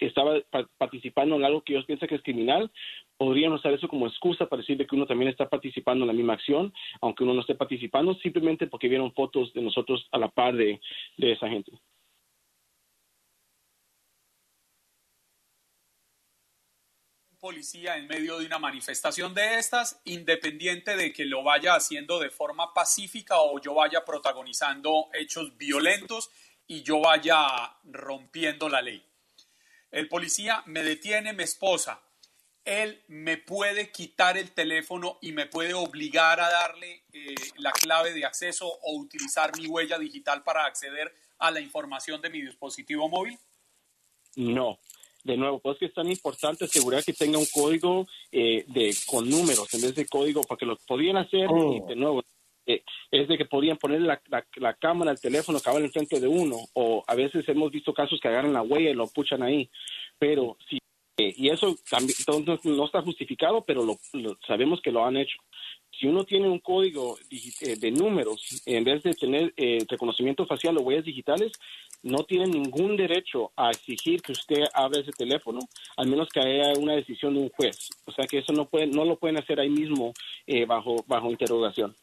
estaba 0.00 0.38
participando 0.78 1.34
en 1.34 1.44
algo 1.44 1.62
que 1.62 1.72
ellos 1.72 1.84
piensan 1.84 2.08
que 2.08 2.14
es 2.14 2.22
criminal, 2.22 2.70
podrían 3.16 3.52
usar 3.52 3.72
eso 3.72 3.88
como 3.88 4.06
excusa 4.06 4.46
para 4.46 4.60
decir 4.60 4.76
que 4.76 4.94
uno 4.94 5.06
también 5.06 5.30
está 5.30 5.48
participando 5.48 6.04
en 6.04 6.08
la 6.08 6.12
misma 6.12 6.34
acción, 6.34 6.72
aunque 7.00 7.24
uno 7.24 7.34
no 7.34 7.40
esté 7.40 7.54
participando, 7.54 8.14
simplemente 8.16 8.66
porque 8.66 8.88
vieron 8.88 9.12
fotos 9.12 9.52
de 9.54 9.62
nosotros 9.62 9.95
a 10.12 10.18
la 10.18 10.28
par 10.28 10.54
de 10.54 10.80
esa 11.18 11.48
gente. 11.48 11.72
policía 17.46 17.96
en 17.96 18.08
medio 18.08 18.40
de 18.40 18.46
una 18.46 18.58
manifestación 18.58 19.32
de 19.32 19.58
estas, 19.58 20.00
independiente 20.04 20.96
de 20.96 21.12
que 21.12 21.24
lo 21.24 21.44
vaya 21.44 21.76
haciendo 21.76 22.18
de 22.18 22.28
forma 22.28 22.74
pacífica 22.74 23.40
o 23.40 23.60
yo 23.60 23.74
vaya 23.74 24.04
protagonizando 24.04 25.08
hechos 25.14 25.56
violentos 25.56 26.28
y 26.66 26.82
yo 26.82 26.98
vaya 26.98 27.46
rompiendo 27.84 28.68
la 28.68 28.82
ley. 28.82 29.00
El 29.92 30.08
policía 30.08 30.64
me 30.66 30.82
detiene, 30.82 31.34
me 31.34 31.44
esposa. 31.44 32.02
Él 32.66 33.00
me 33.08 33.36
puede 33.38 33.90
quitar 33.90 34.36
el 34.36 34.50
teléfono 34.50 35.18
y 35.22 35.32
me 35.32 35.46
puede 35.46 35.72
obligar 35.72 36.40
a 36.40 36.50
darle 36.50 37.04
eh, 37.12 37.34
la 37.58 37.72
clave 37.72 38.12
de 38.12 38.24
acceso 38.24 38.66
o 38.66 38.96
utilizar 38.98 39.56
mi 39.56 39.66
huella 39.66 39.98
digital 39.98 40.42
para 40.42 40.66
acceder 40.66 41.14
a 41.38 41.50
la 41.50 41.60
información 41.60 42.20
de 42.20 42.30
mi 42.30 42.42
dispositivo 42.42 43.08
móvil? 43.08 43.38
No. 44.34 44.78
De 45.22 45.36
nuevo, 45.36 45.58
pues 45.58 45.78
que 45.78 45.86
es 45.86 45.94
tan 45.94 46.08
importante 46.08 46.66
asegurar 46.66 47.02
que 47.02 47.12
tenga 47.12 47.38
un 47.38 47.46
código 47.52 48.06
eh, 48.30 48.64
de 48.68 48.94
con 49.06 49.28
números 49.28 49.72
en 49.74 49.82
vez 49.82 49.94
de 49.94 50.06
código, 50.06 50.42
porque 50.42 50.66
lo 50.66 50.76
podían 50.86 51.16
hacer, 51.16 51.48
y 51.50 51.80
de 51.80 51.96
nuevo, 51.96 52.22
eh, 52.64 52.82
es 53.10 53.26
de 53.26 53.36
que 53.36 53.44
podían 53.44 53.76
poner 53.76 54.02
la, 54.02 54.22
la, 54.56 54.74
cámara, 54.74 55.10
el 55.10 55.20
teléfono, 55.20 55.58
acabar 55.58 55.82
enfrente 55.82 56.20
de 56.20 56.28
uno, 56.28 56.58
o 56.74 57.02
a 57.08 57.14
veces 57.16 57.48
hemos 57.48 57.72
visto 57.72 57.92
casos 57.92 58.20
que 58.20 58.28
agarran 58.28 58.52
la 58.52 58.62
huella 58.62 58.90
y 58.90 58.94
lo 58.94 59.08
puchan 59.08 59.42
ahí. 59.42 59.68
Pero 60.16 60.56
si 60.70 60.78
eh, 61.18 61.32
y 61.36 61.48
eso 61.48 61.74
también 61.88 62.14
no, 62.64 62.84
está 62.84 63.00
justificado, 63.00 63.64
pero 63.64 63.82
lo, 63.84 63.98
sabemos 64.46 64.80
que 64.82 64.92
lo 64.92 65.04
han 65.04 65.16
hecho. 65.16 65.38
Si 65.98 66.06
uno 66.06 66.24
tiene 66.24 66.46
un 66.46 66.58
código 66.58 67.16
eh, 67.62 67.76
de 67.76 67.90
números, 67.90 68.62
en 68.66 68.84
vez 68.84 69.02
de 69.02 69.14
tener 69.14 69.54
eh, 69.56 69.78
reconocimiento 69.88 70.44
facial 70.44 70.76
o 70.76 70.82
huellas 70.82 71.06
digitales, 71.06 71.52
no 72.02 72.24
tiene 72.24 72.46
ningún 72.46 72.98
derecho 72.98 73.50
a 73.56 73.70
exigir 73.70 74.20
que 74.20 74.32
usted 74.32 74.64
abra 74.74 75.00
ese 75.00 75.12
teléfono, 75.12 75.60
al 75.96 76.08
menos 76.08 76.28
que 76.28 76.40
haya 76.40 76.78
una 76.78 76.94
decisión 76.94 77.34
de 77.34 77.40
un 77.40 77.48
juez. 77.48 77.88
O 78.04 78.12
sea 78.12 78.26
que 78.26 78.38
eso 78.38 78.52
no, 78.52 78.66
puede, 78.66 78.86
no 78.86 79.06
lo 79.06 79.16
pueden 79.16 79.38
hacer 79.38 79.58
ahí 79.58 79.70
mismo 79.70 80.12
bajo, 80.66 80.96
bajo 81.08 81.30
interrogación. 81.30 81.94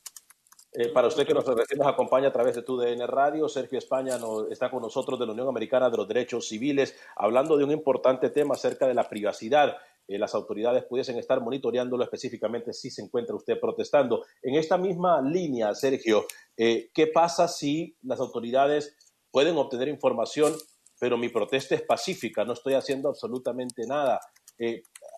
Eh, 0.75 0.89
para 0.89 1.07
usted 1.07 1.27
que 1.27 1.35
nos, 1.35 1.45
nos, 1.45 1.87
acompaña 1.87 2.29
a 2.29 2.31
través 2.31 2.55
de 2.55 2.63
tu 2.63 2.77
DN 2.77 3.05
Radio, 3.05 3.47
Sergio 3.47 3.77
España 3.77 4.17
está 4.49 4.71
con 4.71 4.81
nosotros 4.81 5.19
de 5.19 5.27
la 5.27 5.33
Unión 5.33 5.47
Americana 5.47 5.87
de 5.87 5.97
los 5.97 6.07
Derechos 6.07 6.47
Civiles, 6.47 6.95
hablando 7.15 7.57
de 7.57 7.63
un 7.63 7.71
importante 7.71 8.31
tema 8.31 8.55
acerca 8.55 8.87
de 8.87 8.95
la 8.95 9.07
privacidad. 9.07 9.77
Eh, 10.07 10.17
las 10.17 10.33
autoridades 10.33 10.83
pudiesen 10.85 11.19
estar 11.19 11.41
monitoreándolo 11.41 12.03
específicamente 12.03 12.73
si 12.73 12.89
se 12.89 13.03
encuentra 13.03 13.35
usted 13.35 13.59
protestando. 13.59 14.25
En 14.41 14.55
esta 14.55 14.79
misma 14.79 15.21
línea, 15.21 15.75
Sergio, 15.75 16.25
eh, 16.57 16.89
¿qué 16.91 17.05
pasa 17.05 17.47
si 17.47 17.95
las 18.01 18.19
autoridades 18.19 18.97
pueden 19.29 19.57
obtener 19.57 19.87
información, 19.89 20.53
pero 20.99 21.17
mi 21.17 21.29
protesta 21.29 21.75
es 21.75 21.83
pacífica, 21.83 22.45
no 22.45 22.53
estoy 22.53 22.73
haciendo 22.73 23.09
absolutamente 23.09 23.85
nada? 23.85 24.19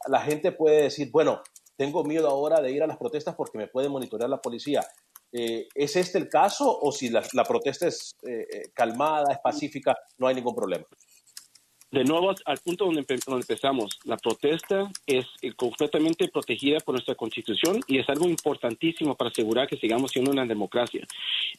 la 0.08 0.22
gente 0.22 0.54
puede 0.54 0.84
decir, 0.84 1.12
bueno, 1.12 1.42
tengo 1.76 2.04
miedo 2.04 2.30
ahora 2.30 2.62
de 2.62 2.72
ir 2.72 2.82
a 2.82 2.88
las 2.88 2.98
protestas 2.98 3.36
porque 3.36 3.58
me 3.58 3.68
puede 3.68 3.90
monitorear 3.90 4.30
la 4.30 4.42
policía. 4.42 4.82
Eh, 5.38 5.68
¿Es 5.76 5.98
este 5.98 6.18
el 6.18 6.30
caso 6.30 6.80
o 6.82 6.94
si 6.94 7.10
la, 7.10 7.22
protesta 7.46 7.88
es 7.88 8.16
eh, 8.24 8.48
eh, 8.50 8.62
calmada, 8.74 9.34
es 9.34 9.40
pacífica, 9.40 9.98
no 10.18 10.28
hay 10.28 10.36
ningún 10.36 10.56
problema? 10.56 10.86
De 11.92 12.06
nuevo, 12.06 12.34
al 12.46 12.58
punto 12.60 12.86
donde, 12.86 13.06
empezamos, 13.10 14.00
la 14.06 14.18
protesta 14.18 14.90
es 15.06 15.26
completamente 15.56 16.28
protegida 16.30 16.80
por 16.80 16.96
nuestra 16.96 17.16
constitución 17.16 17.80
y 17.88 18.00
es 18.00 18.10
algo 18.10 18.28
importantísimo 18.28 19.16
para 19.16 19.30
asegurar 19.30 19.68
que 19.68 19.78
sigamos 19.78 20.12
siendo 20.12 20.32
una 20.32 20.46
democracia. 20.46 21.06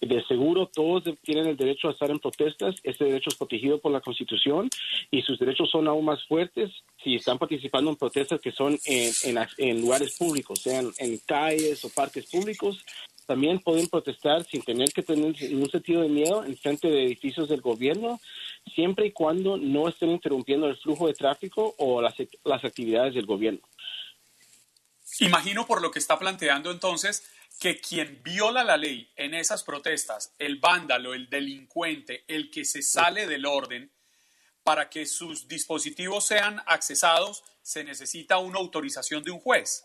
De 0.01 0.23
seguro, 0.25 0.67
todos 0.67 1.05
tienen 1.23 1.47
el 1.47 1.57
derecho 1.57 1.89
a 1.89 1.93
estar 1.93 2.11
en 2.11 2.19
protestas, 2.19 2.75
ese 2.83 3.05
derecho 3.05 3.31
es 3.31 3.37
protegido 3.37 3.79
por 3.79 3.93
la 3.93 4.01
constitución 4.01 4.69
y 5.11 5.23
sus 5.23 5.39
derechos 5.39 5.71
son 5.71 5.87
aún 5.87 6.05
más 6.05 6.27
fuertes 6.27 6.71
si 7.03 7.15
están 7.15 7.39
participando 7.39 7.91
en 7.91 7.97
protestas 7.97 8.41
que 8.41 8.53
son 8.53 8.77
en, 8.85 9.81
lugares 9.81 10.19
públicos, 10.19 10.61
sean 10.61 10.93
en 10.99 11.19
calles 11.19 11.83
o 11.85 11.89
parques 11.89 12.27
públicos, 12.27 12.85
también 13.27 13.59
pueden 13.61 13.89
protestar 13.89 14.45
sin 14.45 14.63
tener 14.63 14.93
que 14.93 15.03
tener 15.03 15.35
ningún 15.43 15.71
sentido 15.71 16.03
de 16.03 16.09
miedo 16.09 16.45
en 16.45 16.57
frente 16.57 16.89
de 16.89 17.05
edificios 17.05 17.49
del 17.49 17.61
gobierno, 17.61 18.21
siempre 18.75 19.07
y 19.07 19.13
cuando 19.13 19.57
no 19.57 19.89
estén 19.89 20.11
interrumpiendo 20.11 20.69
el 20.69 20.77
flujo 20.77 21.07
de 21.09 21.15
tráfico 21.15 21.75
o 21.79 22.01
las, 22.01 22.15
las 22.45 22.65
actividades 22.65 23.15
del 23.15 23.27
gobierno. 23.27 23.61
Imagino 25.21 25.67
por 25.67 25.83
lo 25.83 25.91
que 25.91 25.99
está 25.99 26.19
planteando 26.19 26.71
entonces 26.71 27.25
que 27.59 27.81
quien 27.81 28.21
viola 28.23 28.65
la 28.65 28.77
ley 28.77 29.11
en 29.17 29.35
esas 29.35 29.63
protestas, 29.63 30.35
el 30.39 30.57
vándalo, 30.57 31.15
el 31.15 31.29
delincuente, 31.29 32.25
el 32.29 32.51
que 32.51 32.65
se 32.65 32.83
sale 32.83 33.27
del 33.27 33.47
orden, 33.47 33.91
para 34.63 34.91
que 34.91 35.07
sus 35.07 35.49
dispositivos 35.49 36.27
sean 36.27 36.61
accesados, 36.67 37.45
se 37.63 37.83
necesita 37.85 38.39
una 38.39 38.59
autorización 38.59 39.23
de 39.23 39.31
un 39.31 39.41
juez. 39.41 39.85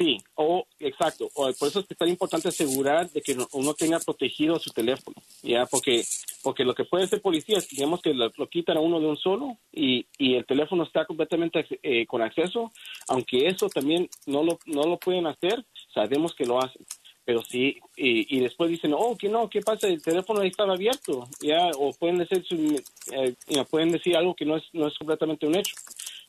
Sí, 0.00 0.16
o 0.36 0.66
exacto. 0.78 1.28
por 1.34 1.68
eso 1.68 1.80
es 1.80 1.86
que 1.86 1.92
es 1.92 1.98
tan 1.98 2.08
importante 2.08 2.48
asegurar 2.48 3.10
de 3.10 3.20
que 3.20 3.36
uno 3.52 3.74
tenga 3.74 3.98
protegido 3.98 4.58
su 4.58 4.70
teléfono, 4.70 5.16
ya, 5.42 5.66
porque 5.66 6.02
porque 6.42 6.64
lo 6.64 6.74
que 6.74 6.86
puede 6.86 7.06
ser 7.06 7.20
policía 7.20 7.58
es, 7.58 7.68
digamos 7.68 8.00
que 8.00 8.14
lo, 8.14 8.30
quitan 8.48 8.78
a 8.78 8.80
uno 8.80 8.98
de 8.98 9.06
un 9.06 9.18
solo 9.18 9.58
y, 9.70 10.06
y 10.16 10.36
el 10.36 10.46
teléfono 10.46 10.84
está 10.84 11.04
completamente 11.04 11.66
eh, 11.82 12.06
con 12.06 12.22
acceso, 12.22 12.72
aunque 13.08 13.46
eso 13.46 13.68
también 13.68 14.08
no 14.24 14.42
lo 14.42 14.58
no 14.64 14.84
lo 14.84 14.96
pueden 14.98 15.26
hacer, 15.26 15.66
sabemos 15.92 16.34
que 16.34 16.46
lo 16.46 16.58
hacen. 16.64 16.86
Pero 17.26 17.42
sí, 17.42 17.76
y, 17.94 18.38
y 18.38 18.40
después 18.40 18.70
dicen, 18.70 18.94
oh, 18.96 19.14
que 19.18 19.28
no, 19.28 19.50
¿qué 19.50 19.60
pasa? 19.60 19.86
El 19.86 20.02
teléfono 20.02 20.40
ahí 20.40 20.48
estaba 20.48 20.72
abierto, 20.72 21.28
ya, 21.42 21.68
o 21.78 21.92
pueden 21.92 22.16
decir, 22.16 22.42
eh, 23.12 23.34
pueden 23.70 23.92
decir 23.92 24.16
algo 24.16 24.34
que 24.34 24.46
no 24.46 24.56
es, 24.56 24.64
no 24.72 24.88
es 24.88 24.96
completamente 24.96 25.46
un 25.46 25.56
hecho. 25.56 25.76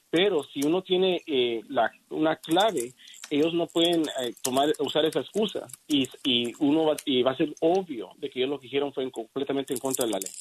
Pero 0.10 0.44
si 0.44 0.60
uno 0.66 0.82
tiene 0.82 1.22
eh, 1.26 1.62
la, 1.70 1.90
una 2.10 2.36
clave 2.36 2.94
ellos 3.32 3.54
no 3.54 3.66
pueden 3.68 4.04
eh, 4.20 4.34
tomar, 4.44 4.72
usar 4.80 5.06
esa 5.06 5.22
excusa 5.22 5.68
y, 5.88 6.08
y 6.24 6.54
uno 6.60 6.86
va, 6.86 6.98
y 7.06 7.24
va 7.24 7.32
a 7.32 7.38
ser 7.38 7.54
obvio 7.62 8.12
de 8.18 8.30
que 8.30 8.40
ellos 8.40 8.52
lo 8.52 8.60
que 8.60 8.68
hicieron 8.68 8.94
fue 8.94 9.10
completamente 9.10 9.74
en 9.74 9.80
contra 9.80 10.06
de 10.06 10.12
la 10.12 10.20
ley. 10.20 10.32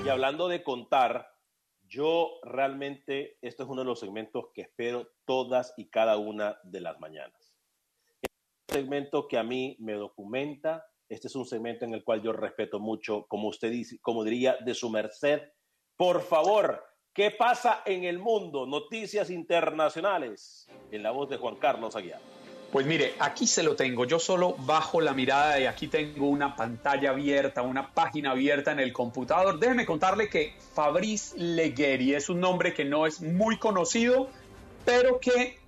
Y 0.04 0.10
hablando 0.10 0.50
de 0.50 0.62
contar, 0.62 1.34
yo 1.88 2.32
realmente, 2.44 3.38
esto 3.42 3.64
es 3.64 3.70
uno 3.70 3.84
de 3.84 3.88
los 3.88 4.02
segmentos 4.02 4.48
que 4.54 4.64
espero 4.64 5.08
todas 5.24 5.74
y 5.78 5.90
cada 5.90 6.18
una 6.18 6.60
de 6.64 6.82
las 6.82 7.00
mañanas 7.00 7.51
segmento 8.72 9.28
que 9.28 9.38
a 9.38 9.44
mí 9.44 9.76
me 9.80 9.94
documenta. 9.94 10.86
Este 11.10 11.28
es 11.28 11.36
un 11.36 11.46
segmento 11.46 11.86
en 11.86 11.94
el 11.94 12.04
cual 12.04 12.22
yo 12.22 12.32
respeto 12.32 12.80
mucho, 12.80 13.26
como 13.28 13.50
usted 13.50 13.70
dice, 13.70 14.00
como 14.02 14.24
diría, 14.24 14.58
de 14.64 14.74
su 14.74 14.90
merced. 14.90 15.42
Por 15.98 16.22
favor, 16.22 16.82
¿qué 17.14 17.32
pasa 17.32 17.84
en 17.86 18.06
el 18.06 18.18
mundo? 18.18 18.66
Noticias 18.66 19.30
internacionales. 19.30 20.68
En 20.90 21.04
la 21.04 21.12
voz 21.12 21.30
de 21.30 21.38
Juan 21.38 21.58
Carlos 21.58 21.96
Aguiar. 21.96 22.22
Pues 22.72 22.86
mire, 22.86 23.16
aquí 23.20 23.46
se 23.46 23.64
lo 23.64 23.76
tengo. 23.76 24.06
Yo 24.06 24.18
solo 24.18 24.56
bajo 24.60 25.02
la 25.02 25.14
mirada 25.14 25.60
y 25.60 25.66
aquí 25.66 25.88
tengo 25.88 26.30
una 26.30 26.56
pantalla 26.56 27.10
abierta, 27.10 27.62
una 27.62 27.94
página 27.94 28.32
abierta 28.32 28.72
en 28.72 28.80
el 28.80 28.94
computador. 28.94 29.60
Déjeme 29.60 29.86
contarle 29.86 30.30
que 30.30 30.54
Fabrice 30.74 31.38
Legueri 31.38 32.14
es 32.14 32.30
un 32.30 32.40
nombre 32.40 32.74
que 32.74 32.86
no 32.86 33.06
es 33.06 33.22
muy 33.22 33.58
conocido, 33.58 34.30
pero 34.86 35.20
que 35.20 35.61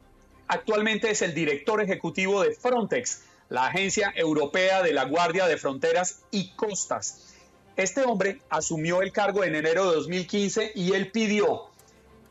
Actualmente 0.54 1.10
es 1.10 1.24
el 1.24 1.34
director 1.34 1.82
ejecutivo 1.82 2.44
de 2.44 2.54
Frontex, 2.54 3.24
la 3.50 3.66
agencia 3.66 4.14
europea 4.16 4.84
de 4.84 4.94
la 4.94 5.06
Guardia 5.06 5.48
de 5.48 5.58
Fronteras 5.58 6.22
y 6.30 6.50
Costas. 6.50 7.34
Este 7.76 8.04
hombre 8.04 8.40
asumió 8.52 9.02
el 9.02 9.12
cargo 9.12 9.44
en 9.44 9.56
enero 9.56 9.90
de 9.90 9.96
2015 9.96 10.74
y 10.76 10.94
él 10.94 11.10
pidió 11.10 11.72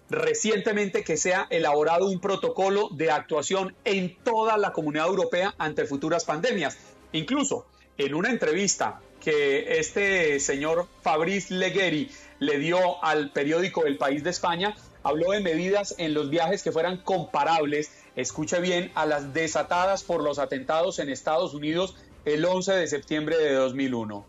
recientemente 0.08 1.02
que 1.02 1.16
sea 1.16 1.48
elaborado 1.50 2.08
un 2.08 2.20
protocolo 2.20 2.90
de 2.92 3.10
actuación 3.10 3.74
en 3.84 4.14
toda 4.22 4.56
la 4.56 4.72
comunidad 4.72 5.08
europea 5.08 5.56
ante 5.58 5.84
futuras 5.84 6.24
pandemias. 6.24 6.78
Incluso 7.10 7.66
en 7.98 8.14
una 8.14 8.30
entrevista 8.30 9.00
que 9.20 9.80
este 9.80 10.38
señor 10.38 10.86
Fabrice 11.02 11.54
Legueri 11.54 12.08
le 12.38 12.60
dio 12.60 13.02
al 13.02 13.32
periódico 13.32 13.84
El 13.84 13.98
País 13.98 14.22
de 14.22 14.30
España, 14.30 14.76
habló 15.02 15.32
de 15.32 15.40
medidas 15.40 15.96
en 15.98 16.14
los 16.14 16.30
viajes 16.30 16.62
que 16.62 16.70
fueran 16.70 16.98
comparables, 16.98 17.90
escuche 18.16 18.60
bien, 18.60 18.90
a 18.94 19.06
las 19.06 19.32
desatadas 19.32 20.02
por 20.02 20.22
los 20.22 20.38
atentados 20.38 20.98
en 20.98 21.08
Estados 21.08 21.54
Unidos 21.54 21.96
el 22.24 22.44
11 22.44 22.72
de 22.72 22.86
septiembre 22.86 23.38
de 23.38 23.54
2001. 23.54 24.26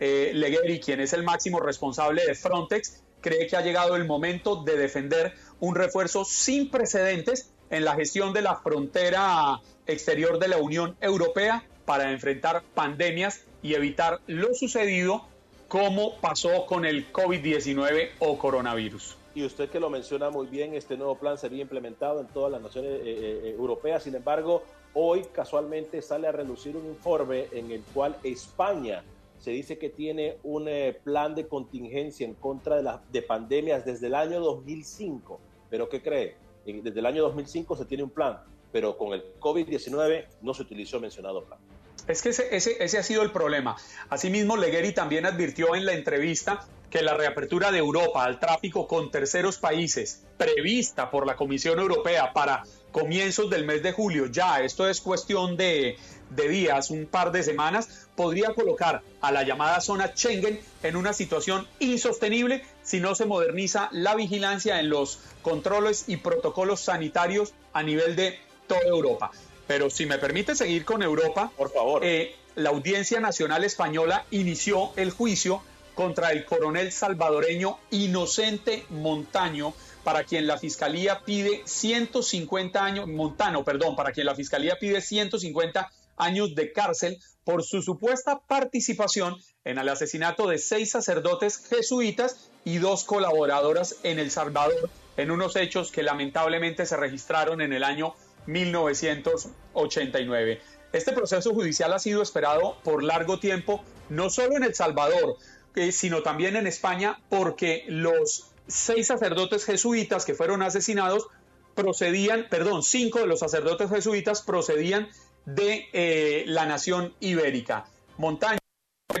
Eh, 0.00 0.32
Legueri, 0.34 0.80
quien 0.80 1.00
es 1.00 1.12
el 1.12 1.22
máximo 1.22 1.60
responsable 1.60 2.24
de 2.26 2.34
Frontex, 2.34 3.02
cree 3.20 3.46
que 3.46 3.56
ha 3.56 3.60
llegado 3.60 3.96
el 3.96 4.06
momento 4.06 4.62
de 4.62 4.76
defender 4.76 5.34
un 5.60 5.74
refuerzo 5.74 6.24
sin 6.24 6.70
precedentes 6.70 7.50
en 7.70 7.84
la 7.84 7.94
gestión 7.94 8.32
de 8.32 8.42
la 8.42 8.56
frontera 8.56 9.60
exterior 9.86 10.38
de 10.38 10.48
la 10.48 10.58
Unión 10.58 10.96
Europea 11.00 11.64
para 11.84 12.12
enfrentar 12.12 12.62
pandemias 12.74 13.42
y 13.62 13.74
evitar 13.74 14.20
lo 14.26 14.54
sucedido 14.54 15.26
como 15.68 16.18
pasó 16.20 16.66
con 16.66 16.84
el 16.84 17.12
COVID-19 17.12 18.10
o 18.18 18.38
coronavirus. 18.38 19.16
Y 19.40 19.44
usted 19.46 19.70
que 19.70 19.80
lo 19.80 19.88
menciona 19.88 20.28
muy 20.28 20.48
bien, 20.48 20.74
este 20.74 20.98
nuevo 20.98 21.14
plan 21.14 21.38
sería 21.38 21.62
implementado 21.62 22.20
en 22.20 22.26
todas 22.26 22.52
las 22.52 22.60
naciones 22.60 22.90
eh, 22.90 23.04
eh, 23.06 23.40
eh, 23.44 23.54
europeas. 23.58 24.02
Sin 24.02 24.14
embargo, 24.14 24.64
hoy 24.92 25.22
casualmente 25.32 26.02
sale 26.02 26.28
a 26.28 26.32
relucir 26.32 26.76
un 26.76 26.84
informe 26.84 27.46
en 27.50 27.70
el 27.70 27.80
cual 27.94 28.18
España 28.22 29.02
se 29.38 29.52
dice 29.52 29.78
que 29.78 29.88
tiene 29.88 30.36
un 30.42 30.68
plan 31.02 31.34
de 31.34 31.48
contingencia 31.48 32.26
en 32.26 32.34
contra 32.34 32.82
de, 32.82 32.98
de 33.10 33.22
pandemias 33.22 33.86
desde 33.86 34.08
el 34.08 34.14
año 34.14 34.40
2005. 34.40 35.40
¿Pero 35.70 35.88
qué 35.88 36.02
cree? 36.02 36.36
Desde 36.66 37.00
el 37.00 37.06
año 37.06 37.22
2005 37.22 37.76
se 37.76 37.86
tiene 37.86 38.02
un 38.02 38.10
plan, 38.10 38.40
pero 38.70 38.98
con 38.98 39.14
el 39.14 39.24
COVID-19 39.40 40.26
no 40.42 40.52
se 40.52 40.64
utilizó 40.64 41.00
mencionado 41.00 41.44
plan. 41.44 41.58
Es 42.06 42.20
que 42.20 42.28
ese, 42.28 42.54
ese, 42.54 42.76
ese 42.84 42.98
ha 42.98 43.02
sido 43.02 43.22
el 43.22 43.32
problema. 43.32 43.76
Asimismo, 44.10 44.58
Legueri 44.58 44.92
también 44.92 45.24
advirtió 45.24 45.74
en 45.74 45.86
la 45.86 45.94
entrevista 45.94 46.66
que 46.90 47.02
la 47.02 47.14
reapertura 47.14 47.70
de 47.70 47.78
Europa 47.78 48.24
al 48.24 48.40
tráfico 48.40 48.86
con 48.86 49.10
terceros 49.10 49.58
países, 49.58 50.22
prevista 50.36 51.10
por 51.10 51.26
la 51.26 51.36
Comisión 51.36 51.78
Europea 51.78 52.32
para 52.32 52.64
comienzos 52.90 53.48
del 53.48 53.64
mes 53.64 53.82
de 53.82 53.92
julio, 53.92 54.26
ya 54.26 54.60
esto 54.60 54.88
es 54.88 55.00
cuestión 55.00 55.56
de, 55.56 55.96
de, 56.30 56.48
días, 56.48 56.90
un 56.90 57.06
par 57.06 57.30
de 57.30 57.44
semanas, 57.44 58.08
podría 58.16 58.52
colocar 58.54 59.02
a 59.20 59.30
la 59.30 59.44
llamada 59.44 59.80
zona 59.80 60.12
Schengen 60.14 60.60
en 60.82 60.96
una 60.96 61.12
situación 61.12 61.68
insostenible 61.78 62.64
si 62.82 62.98
no 62.98 63.14
se 63.14 63.26
moderniza 63.26 63.88
la 63.92 64.16
vigilancia 64.16 64.80
en 64.80 64.90
los 64.90 65.20
controles 65.42 66.04
y 66.08 66.16
protocolos 66.16 66.80
sanitarios 66.80 67.54
a 67.72 67.84
nivel 67.84 68.16
de 68.16 68.40
toda 68.66 68.82
Europa. 68.82 69.30
Pero 69.68 69.88
si 69.88 70.06
me 70.06 70.18
permite 70.18 70.56
seguir 70.56 70.84
con 70.84 71.02
Europa, 71.02 71.52
por 71.56 71.72
favor. 71.72 72.04
Eh, 72.04 72.34
la 72.56 72.70
Audiencia 72.70 73.20
Nacional 73.20 73.62
Española 73.62 74.26
inició 74.32 74.90
el 74.96 75.12
juicio 75.12 75.62
contra 76.00 76.32
el 76.32 76.46
coronel 76.46 76.90
salvadoreño 76.92 77.78
Inocente 77.90 78.86
Montaño, 78.88 79.74
para 80.02 80.24
quien 80.24 80.46
la 80.46 80.56
fiscalía 80.56 81.26
pide 81.26 81.60
150 81.66 82.82
años, 82.82 83.06
Montano, 83.06 83.64
perdón, 83.64 83.96
para 83.96 84.12
quien 84.12 84.24
la 84.24 84.34
fiscalía 84.34 84.78
pide 84.80 85.02
150 85.02 85.90
años 86.16 86.54
de 86.54 86.72
cárcel 86.72 87.18
por 87.44 87.62
su 87.62 87.82
supuesta 87.82 88.40
participación 88.46 89.36
en 89.66 89.76
el 89.76 89.90
asesinato 89.90 90.48
de 90.48 90.56
seis 90.56 90.90
sacerdotes 90.90 91.58
jesuitas 91.68 92.48
y 92.64 92.78
dos 92.78 93.04
colaboradoras 93.04 93.96
en 94.02 94.18
El 94.18 94.30
Salvador, 94.30 94.88
en 95.18 95.30
unos 95.30 95.54
hechos 95.54 95.92
que 95.92 96.02
lamentablemente 96.02 96.86
se 96.86 96.96
registraron 96.96 97.60
en 97.60 97.74
el 97.74 97.84
año 97.84 98.14
1989. 98.46 100.62
Este 100.94 101.12
proceso 101.12 101.52
judicial 101.52 101.92
ha 101.92 101.98
sido 101.98 102.22
esperado 102.22 102.78
por 102.82 103.04
largo 103.04 103.38
tiempo, 103.38 103.84
no 104.08 104.30
solo 104.30 104.56
en 104.56 104.64
El 104.64 104.74
Salvador, 104.74 105.36
eh, 105.74 105.92
sino 105.92 106.22
también 106.22 106.56
en 106.56 106.66
España, 106.66 107.18
porque 107.28 107.84
los 107.88 108.50
seis 108.66 109.06
sacerdotes 109.06 109.64
jesuitas 109.64 110.24
que 110.24 110.34
fueron 110.34 110.62
asesinados 110.62 111.28
procedían, 111.74 112.46
perdón, 112.50 112.82
cinco 112.82 113.20
de 113.20 113.26
los 113.26 113.40
sacerdotes 113.40 113.90
jesuitas 113.90 114.42
procedían 114.42 115.08
de 115.46 115.88
eh, 115.92 116.44
la 116.46 116.66
nación 116.66 117.14
ibérica. 117.20 117.86
Montaño, 118.18 118.58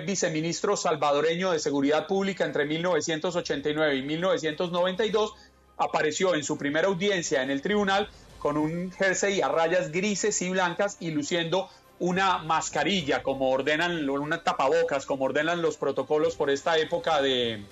viceministro 0.04 0.76
salvadoreño 0.76 1.52
de 1.52 1.58
Seguridad 1.58 2.06
Pública 2.06 2.44
entre 2.44 2.64
1989 2.64 3.96
y 3.96 4.02
1992, 4.02 5.34
apareció 5.76 6.34
en 6.34 6.44
su 6.44 6.58
primera 6.58 6.88
audiencia 6.88 7.42
en 7.42 7.50
el 7.50 7.62
tribunal 7.62 8.08
con 8.38 8.56
un 8.56 8.90
jersey 8.92 9.40
a 9.40 9.48
rayas 9.48 9.92
grises 9.92 10.40
y 10.42 10.50
blancas 10.50 10.96
y 11.00 11.10
luciendo 11.10 11.68
una 12.00 12.38
mascarilla, 12.38 13.22
como 13.22 13.50
ordenan, 13.50 14.08
una 14.08 14.42
tapabocas, 14.42 15.06
como 15.06 15.26
ordenan 15.26 15.62
los 15.62 15.76
protocolos 15.76 16.34
por 16.34 16.50
esta 16.50 16.78
época 16.78 17.20
de, 17.22 17.62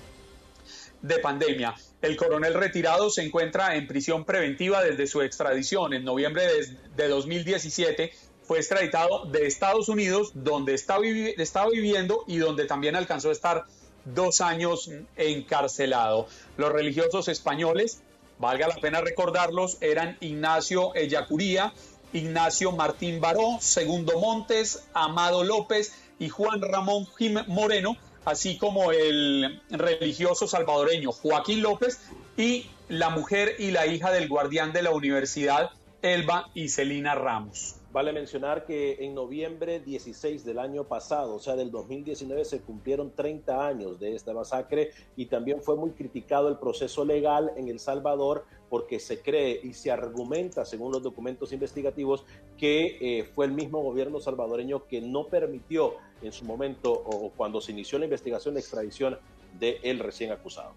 de 1.03 1.19
pandemia. 1.19 1.75
El 2.03 2.17
coronel 2.17 2.55
retirado 2.55 3.11
se 3.11 3.23
encuentra 3.25 3.75
en 3.75 3.87
prisión 3.87 4.25
preventiva 4.25 4.83
desde 4.83 5.07
su 5.07 5.23
extradición 5.23 5.95
en 5.95 6.05
noviembre 6.05 6.47
de, 6.47 6.77
de 6.97 7.09
2017. 7.09 8.13
Fue 8.43 8.59
extraditado 8.59 9.25
de 9.25 9.47
Estados 9.47 9.89
Unidos, 9.89 10.33
donde 10.35 10.75
está 10.75 10.99
estaba 11.03 11.71
viviendo 11.71 12.25
y 12.27 12.37
donde 12.37 12.67
también 12.67 12.97
alcanzó 12.97 13.31
a 13.31 13.33
estar 13.33 13.65
dos 14.05 14.43
años 14.43 14.91
encarcelado. 15.17 16.29
Los 16.59 16.71
religiosos 16.71 17.29
españoles 17.29 18.03
valga 18.39 18.69
la 18.69 18.77
pena 18.77 19.01
recordarlos, 19.01 19.79
eran 19.81 20.17
Ignacio 20.21 20.95
Ellacuría, 20.95 21.73
Ignacio 22.13 22.73
Martín 22.73 23.21
Baró, 23.21 23.59
Segundo 23.61 24.19
Montes, 24.19 24.89
Amado 24.95 25.45
López 25.45 25.93
y 26.19 26.29
Juan 26.29 26.61
Ramón 26.63 27.07
Moreno, 27.47 27.97
así 28.25 28.57
como 28.59 28.93
el 28.93 29.63
religioso 29.71 30.47
salvadoreño 30.47 31.13
Joaquín 31.13 31.63
López 31.63 32.01
y 32.37 32.67
la 32.89 33.11
mujer 33.11 33.57
y 33.59 33.71
la 33.71 33.87
hija 33.87 34.11
del 34.11 34.29
guardián 34.29 34.73
de 34.73 34.83
la 34.83 34.91
universidad, 34.91 35.71
Elba 36.03 36.49
y 36.55 36.69
Celina 36.69 37.15
Ramos. 37.15 37.79
Vale 37.91 38.13
mencionar 38.13 38.67
que 38.67 38.99
en 39.01 39.15
noviembre 39.15 39.81
16 39.81 40.45
del 40.45 40.59
año 40.59 40.85
pasado, 40.85 41.35
o 41.35 41.41
sea, 41.41 41.57
del 41.57 41.71
2019, 41.71 42.45
se 42.45 42.61
cumplieron 42.61 43.13
30 43.15 43.67
años 43.67 43.99
de 43.99 44.15
esta 44.15 44.35
masacre 44.35 44.91
y 45.17 45.27
también 45.27 45.63
fue 45.63 45.75
muy 45.77 45.93
criticado 45.93 46.49
el 46.49 46.59
proceso 46.59 47.05
legal 47.05 47.51
en 47.57 47.69
El 47.69 47.81
Salvador 47.81 48.45
porque 48.69 49.01
se 49.01 49.21
cree 49.21 49.61
y 49.63 49.75
se 49.75 49.91
argumenta, 49.91 50.65
según 50.65 50.93
los 50.93 51.03
documentos 51.03 51.53
investigativos, 51.53 52.25
que 52.57 52.99
eh, 53.01 53.25
fue 53.35 53.47
el 53.47 53.53
mismo 53.53 53.83
gobierno 53.83 54.21
salvadoreño 54.21 54.87
que 54.87 55.01
no 55.01 55.27
permitió 55.27 55.95
en 56.23 56.33
su 56.33 56.45
momento 56.45 56.93
o 56.93 57.31
cuando 57.37 57.61
se 57.61 57.73
inició 57.73 57.99
la 57.99 58.05
investigación 58.05 58.55
de 58.55 58.61
extradición 58.61 59.19
de 59.59 59.81
el 59.83 59.99
recién 59.99 60.33
acusado. 60.33 60.73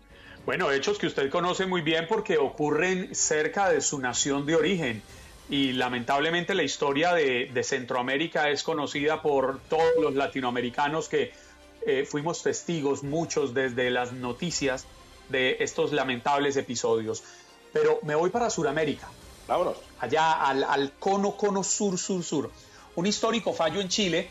Bueno, 0.45 0.71
hechos 0.71 0.97
que 0.97 1.07
usted 1.07 1.29
conoce 1.29 1.65
muy 1.65 1.81
bien 1.81 2.07
porque 2.07 2.37
ocurren 2.37 3.13
cerca 3.13 3.69
de 3.69 3.81
su 3.81 3.99
nación 3.99 4.45
de 4.45 4.55
origen 4.55 5.01
y 5.49 5.73
lamentablemente 5.73 6.55
la 6.55 6.63
historia 6.63 7.13
de, 7.13 7.63
Centroamérica 7.63 8.49
es 8.49 8.63
conocida 8.63 9.21
por 9.21 9.59
todos 9.69 9.91
los 10.01 10.15
latinoamericanos 10.15 11.09
que 11.09 11.31
eh, 11.85 12.05
fuimos 12.09 12.41
testigos, 12.41 13.03
muchos 13.03 13.53
desde 13.53 13.91
las 13.91 14.13
noticias 14.13 14.85
de 15.29 15.57
estos 15.59 15.91
lamentables 15.91 16.57
episodios. 16.57 17.23
Pero 17.73 17.99
me 18.03 18.15
voy 18.15 18.29
para 18.29 18.49
Sudamérica. 18.49 19.09
Vámonos. 19.47 19.77
Allá 19.99 20.33
al, 20.33 20.63
al 20.63 20.93
cono, 20.99 21.35
cono 21.35 21.63
sur, 21.63 21.97
sur, 21.97 22.23
sur. 22.23 22.51
Un 22.95 23.05
histórico 23.05 23.53
fallo 23.53 23.81
en 23.81 23.89
Chile 23.89 24.29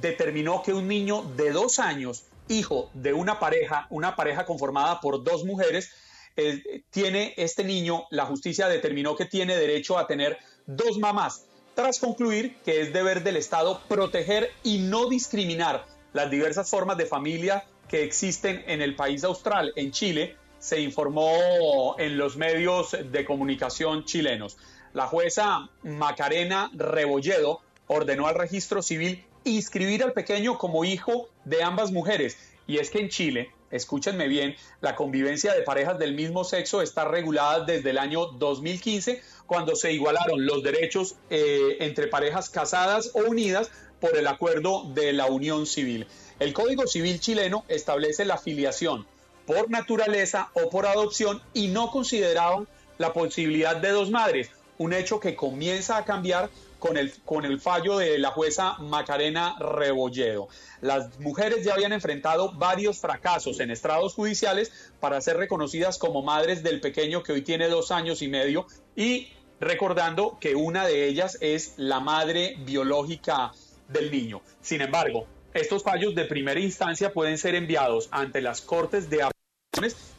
determinó 0.00 0.62
que 0.62 0.72
un 0.72 0.88
niño 0.88 1.22
de 1.36 1.52
dos 1.52 1.78
años, 1.78 2.24
hijo 2.48 2.90
de 2.94 3.12
una 3.12 3.38
pareja, 3.38 3.86
una 3.90 4.16
pareja 4.16 4.46
conformada 4.46 5.00
por 5.00 5.22
dos 5.22 5.44
mujeres, 5.44 5.90
eh, 6.36 6.82
tiene 6.90 7.34
este 7.36 7.64
niño, 7.64 8.06
la 8.10 8.26
justicia 8.26 8.68
determinó 8.68 9.16
que 9.16 9.24
tiene 9.24 9.56
derecho 9.56 9.98
a 9.98 10.06
tener 10.06 10.38
dos 10.66 10.98
mamás, 10.98 11.46
tras 11.74 11.98
concluir 11.98 12.56
que 12.64 12.80
es 12.80 12.92
deber 12.92 13.22
del 13.22 13.36
Estado 13.36 13.80
proteger 13.88 14.50
y 14.62 14.78
no 14.78 15.08
discriminar 15.08 15.86
las 16.12 16.30
diversas 16.30 16.70
formas 16.70 16.96
de 16.96 17.06
familia 17.06 17.64
que 17.88 18.04
existen 18.04 18.62
en 18.66 18.82
el 18.82 18.94
país 18.94 19.24
austral, 19.24 19.72
en 19.76 19.90
Chile, 19.90 20.36
se 20.58 20.80
informó 20.80 21.96
en 21.98 22.18
los 22.18 22.36
medios 22.36 22.96
de 23.10 23.24
comunicación 23.24 24.04
chilenos. 24.04 24.56
La 24.92 25.06
jueza 25.06 25.68
Macarena 25.82 26.70
Rebolledo 26.74 27.60
ordenó 27.86 28.26
al 28.26 28.34
registro 28.34 28.82
civil 28.82 29.24
inscribir 29.44 30.02
al 30.02 30.12
pequeño 30.12 30.58
como 30.58 30.84
hijo 30.84 31.28
de 31.44 31.62
ambas 31.62 31.92
mujeres. 31.92 32.38
Y 32.66 32.78
es 32.78 32.90
que 32.90 33.00
en 33.00 33.08
Chile 33.08 33.50
escúchenme 33.70 34.28
bien, 34.28 34.56
la 34.80 34.96
convivencia 34.96 35.52
de 35.52 35.62
parejas 35.62 35.98
del 35.98 36.14
mismo 36.14 36.44
sexo 36.44 36.82
está 36.82 37.04
regulada 37.04 37.64
desde 37.64 37.90
el 37.90 37.98
año 37.98 38.26
2015, 38.26 39.22
cuando 39.46 39.76
se 39.76 39.92
igualaron 39.92 40.46
los 40.46 40.62
derechos 40.62 41.16
eh, 41.30 41.76
entre 41.80 42.06
parejas 42.06 42.48
casadas 42.50 43.10
o 43.14 43.28
unidas 43.28 43.70
por 44.00 44.16
el 44.16 44.26
acuerdo 44.26 44.84
de 44.94 45.12
la 45.12 45.26
unión 45.26 45.66
civil. 45.66 46.06
El 46.38 46.52
Código 46.52 46.86
Civil 46.86 47.20
chileno 47.20 47.64
establece 47.68 48.24
la 48.24 48.38
filiación 48.38 49.06
por 49.48 49.70
naturaleza 49.70 50.50
o 50.52 50.68
por 50.68 50.84
adopción 50.84 51.40
y 51.54 51.68
no 51.68 51.90
consideraban 51.90 52.68
la 52.98 53.14
posibilidad 53.14 53.76
de 53.76 53.88
dos 53.88 54.10
madres, 54.10 54.50
un 54.76 54.92
hecho 54.92 55.20
que 55.20 55.34
comienza 55.34 55.96
a 55.96 56.04
cambiar 56.04 56.50
con 56.78 56.98
el, 56.98 57.14
con 57.24 57.46
el 57.46 57.58
fallo 57.58 57.96
de 57.96 58.18
la 58.18 58.30
jueza 58.30 58.74
Macarena 58.74 59.56
Rebolledo. 59.58 60.48
Las 60.82 61.18
mujeres 61.18 61.64
ya 61.64 61.72
habían 61.72 61.94
enfrentado 61.94 62.52
varios 62.52 62.98
fracasos 62.98 63.58
en 63.60 63.70
estrados 63.70 64.14
judiciales 64.14 64.70
para 65.00 65.18
ser 65.22 65.38
reconocidas 65.38 65.96
como 65.96 66.22
madres 66.22 66.62
del 66.62 66.82
pequeño 66.82 67.22
que 67.22 67.32
hoy 67.32 67.40
tiene 67.40 67.68
dos 67.68 67.90
años 67.90 68.20
y 68.20 68.28
medio 68.28 68.66
y 68.96 69.32
recordando 69.60 70.36
que 70.38 70.56
una 70.56 70.86
de 70.86 71.06
ellas 71.06 71.38
es 71.40 71.72
la 71.78 72.00
madre 72.00 72.56
biológica 72.66 73.52
del 73.88 74.10
niño. 74.10 74.42
Sin 74.60 74.82
embargo, 74.82 75.26
estos 75.54 75.82
fallos 75.82 76.14
de 76.14 76.26
primera 76.26 76.60
instancia 76.60 77.14
pueden 77.14 77.38
ser 77.38 77.54
enviados 77.54 78.08
ante 78.10 78.42
las 78.42 78.60
Cortes 78.60 79.08
de 79.08 79.22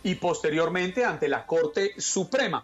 y 0.03 0.15
posteriormente 0.15 1.03
ante 1.03 1.27
la 1.27 1.45
Corte 1.45 1.93
Suprema. 1.97 2.63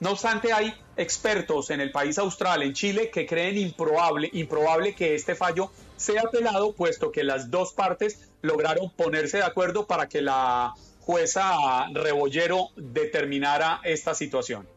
No 0.00 0.10
obstante, 0.10 0.52
hay 0.52 0.74
expertos 0.96 1.70
en 1.70 1.80
el 1.80 1.90
país 1.90 2.18
austral, 2.18 2.62
en 2.62 2.74
Chile, 2.74 3.10
que 3.10 3.26
creen 3.26 3.56
improbable, 3.56 4.28
improbable 4.32 4.94
que 4.94 5.14
este 5.14 5.34
fallo 5.34 5.70
sea 5.96 6.22
apelado, 6.22 6.72
puesto 6.72 7.10
que 7.10 7.24
las 7.24 7.50
dos 7.50 7.72
partes 7.72 8.28
lograron 8.42 8.90
ponerse 8.90 9.38
de 9.38 9.44
acuerdo 9.44 9.86
para 9.86 10.08
que 10.08 10.20
la 10.20 10.74
jueza 11.00 11.86
Rebollero 11.92 12.68
determinara 12.76 13.80
esta 13.84 14.14
situación. 14.14 14.68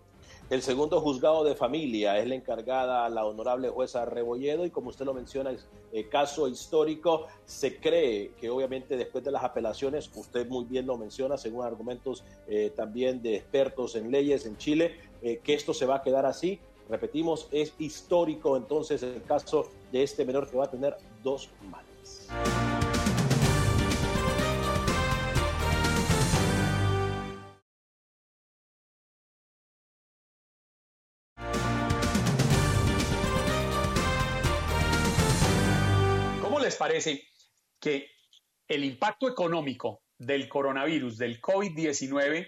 El 0.49 0.63
segundo 0.63 0.99
juzgado 0.99 1.43
de 1.43 1.53
familia 1.53 2.17
es 2.17 2.27
la 2.27 2.33
encargada 2.33 3.07
la 3.09 3.23
honorable 3.23 3.69
jueza 3.69 4.03
Rebolledo 4.05 4.65
y 4.65 4.71
como 4.71 4.89
usted 4.89 5.05
lo 5.05 5.13
menciona, 5.13 5.51
es 5.51 5.67
eh, 5.91 6.07
caso 6.09 6.47
histórico. 6.47 7.27
Se 7.45 7.79
cree 7.79 8.31
que 8.31 8.49
obviamente 8.49 8.97
después 8.97 9.23
de 9.23 9.29
las 9.29 9.43
apelaciones, 9.43 10.09
usted 10.15 10.47
muy 10.47 10.65
bien 10.65 10.87
lo 10.87 10.97
menciona, 10.97 11.37
según 11.37 11.65
argumentos 11.65 12.23
eh, 12.47 12.73
también 12.75 13.21
de 13.21 13.35
expertos 13.35 13.95
en 13.95 14.09
leyes 14.09 14.47
en 14.47 14.57
Chile, 14.57 14.95
eh, 15.21 15.39
que 15.43 15.53
esto 15.53 15.71
se 15.71 15.85
va 15.85 15.97
a 15.97 16.01
quedar 16.01 16.25
así. 16.25 16.59
Repetimos, 16.89 17.47
es 17.51 17.75
histórico 17.77 18.57
entonces 18.57 19.03
el 19.03 19.21
caso 19.21 19.69
de 19.91 20.01
este 20.01 20.25
menor 20.25 20.49
que 20.49 20.57
va 20.57 20.65
a 20.65 20.71
tener 20.71 20.97
dos 21.21 21.51
madres. 21.69 22.27
Que 37.79 38.11
el 38.67 38.83
impacto 38.83 39.27
económico 39.27 40.03
del 40.17 40.47
coronavirus, 40.49 41.17
del 41.17 41.41
COVID-19, 41.41 42.47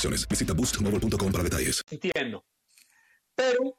Visita 0.09 0.53
boostmobile.com 0.53 1.31
para 1.31 1.43
detalles. 1.43 1.81
Entiendo. 1.89 2.45
Pero 3.35 3.75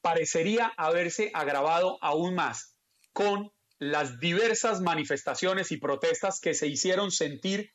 parecería 0.00 0.72
haberse 0.76 1.30
agravado 1.34 1.98
aún 2.02 2.34
más 2.34 2.76
con 3.12 3.52
las 3.78 4.20
diversas 4.20 4.80
manifestaciones 4.80 5.72
y 5.72 5.78
protestas 5.78 6.40
que 6.40 6.54
se 6.54 6.66
hicieron 6.66 7.10
sentir 7.10 7.72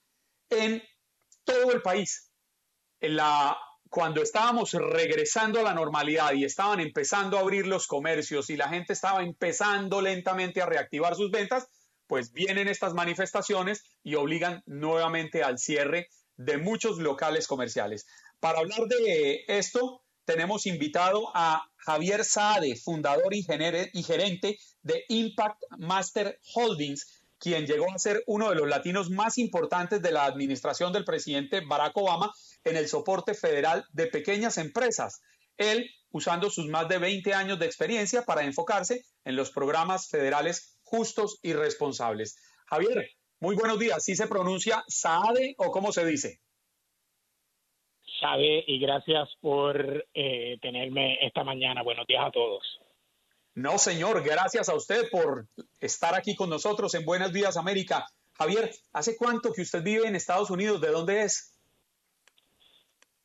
en 0.49 0.83
todo 1.43 1.71
el 1.71 1.81
país. 1.81 2.31
Cuando 3.89 4.21
estábamos 4.21 4.73
regresando 4.73 5.59
a 5.59 5.63
la 5.63 5.73
normalidad 5.73 6.33
y 6.33 6.43
estaban 6.43 6.79
empezando 6.79 7.37
a 7.37 7.41
abrir 7.41 7.65
los 7.65 7.87
comercios 7.87 8.49
y 8.49 8.57
la 8.57 8.69
gente 8.69 8.93
estaba 8.93 9.23
empezando 9.23 10.01
lentamente 10.01 10.61
a 10.61 10.65
reactivar 10.65 11.15
sus 11.15 11.31
ventas, 11.31 11.67
pues 12.07 12.31
vienen 12.33 12.67
estas 12.67 12.93
manifestaciones 12.93 13.83
y 14.03 14.15
obligan 14.15 14.63
nuevamente 14.65 15.43
al 15.43 15.57
cierre 15.57 16.09
de 16.37 16.57
muchos 16.57 16.97
locales 16.97 17.47
comerciales. 17.47 18.05
Para 18.39 18.59
hablar 18.59 18.87
de 18.87 19.45
esto, 19.47 20.03
tenemos 20.25 20.65
invitado 20.65 21.29
a 21.33 21.69
Javier 21.77 22.25
Saade, 22.25 22.75
fundador 22.75 23.33
y, 23.33 23.43
gerente 23.43 24.57
de 24.81 25.05
Impact 25.09 25.61
Master 25.77 26.39
Holdings, 26.53 27.21
quien 27.37 27.67
llegó 27.67 27.91
a 27.91 27.99
ser 27.99 28.23
uno 28.25 28.49
de 28.49 28.55
los 28.55 28.67
latinos 28.67 29.09
más 29.09 29.37
importantes 29.37 30.01
de 30.01 30.11
la 30.11 30.25
administración 30.25 30.91
del 30.93 31.05
presidente 31.05 31.61
Barack 31.61 31.95
Obama 31.95 32.33
en 32.63 32.75
el 32.75 32.87
soporte 32.87 33.35
federal 33.35 33.85
de 33.93 34.07
pequeñas 34.07 34.57
empresas. 34.57 35.21
Él 35.57 35.89
usando 36.11 36.49
sus 36.49 36.67
más 36.67 36.87
de 36.87 36.97
20 36.97 37.33
años 37.33 37.59
de 37.59 37.65
experiencia 37.65 38.23
para 38.23 38.43
enfocarse 38.43 39.05
en 39.25 39.35
los 39.35 39.51
programas 39.51 40.07
federales 40.07 40.77
justos 40.83 41.39
y 41.41 41.53
responsables. 41.53 42.37
Javier, 42.67 43.09
muy 43.39 43.55
buenos 43.55 43.79
días. 43.79 44.03
¿Sí 44.03 44.15
se 44.15 44.27
pronuncia 44.27 44.83
Saade 44.87 45.55
o 45.57 45.71
cómo 45.71 45.91
se 45.91 46.05
dice? 46.05 46.39
Saade 48.19 48.63
y 48.67 48.79
gracias 48.79 49.29
por 49.41 50.05
eh, 50.13 50.57
tenerme 50.61 51.17
esta 51.25 51.43
mañana. 51.43 51.83
Buenos 51.83 52.07
días 52.07 52.25
a 52.25 52.31
todos. 52.31 52.63
No, 53.53 53.77
señor, 53.77 54.23
gracias 54.23 54.67
a 54.69 54.75
usted 54.75 55.09
por 55.09 55.47
estar 55.79 56.13
aquí 56.15 56.35
con 56.35 56.49
nosotros 56.49 56.93
en 56.93 57.05
Buenos 57.05 57.31
Días 57.31 57.55
América. 57.55 58.05
Javier, 58.33 58.71
¿hace 58.91 59.15
cuánto 59.15 59.53
que 59.53 59.61
usted 59.61 59.81
vive 59.81 60.07
en 60.07 60.15
Estados 60.15 60.49
Unidos? 60.49 60.81
¿De 60.81 60.89
dónde 60.89 61.23
es? 61.23 61.57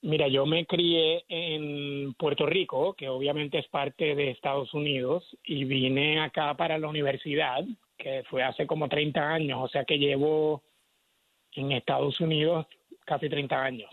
Mira, 0.03 0.29
yo 0.29 0.47
me 0.47 0.65
crié 0.67 1.25
en 1.29 2.15
Puerto 2.15 2.47
Rico, 2.47 2.95
que 2.95 3.09
obviamente 3.09 3.59
es 3.59 3.67
parte 3.69 4.15
de 4.15 4.31
Estados 4.31 4.73
Unidos, 4.73 5.37
y 5.45 5.65
vine 5.65 6.21
acá 6.21 6.55
para 6.57 6.79
la 6.79 6.89
universidad 6.89 7.65
que 8.01 8.25
fue 8.29 8.43
hace 8.43 8.67
como 8.67 8.89
30 8.89 9.21
años, 9.21 9.59
o 9.63 9.69
sea 9.69 9.85
que 9.85 9.99
llevo 9.99 10.63
en 11.53 11.73
Estados 11.73 12.19
Unidos 12.21 12.67
casi 13.05 13.29
30 13.29 13.63
años. 13.63 13.91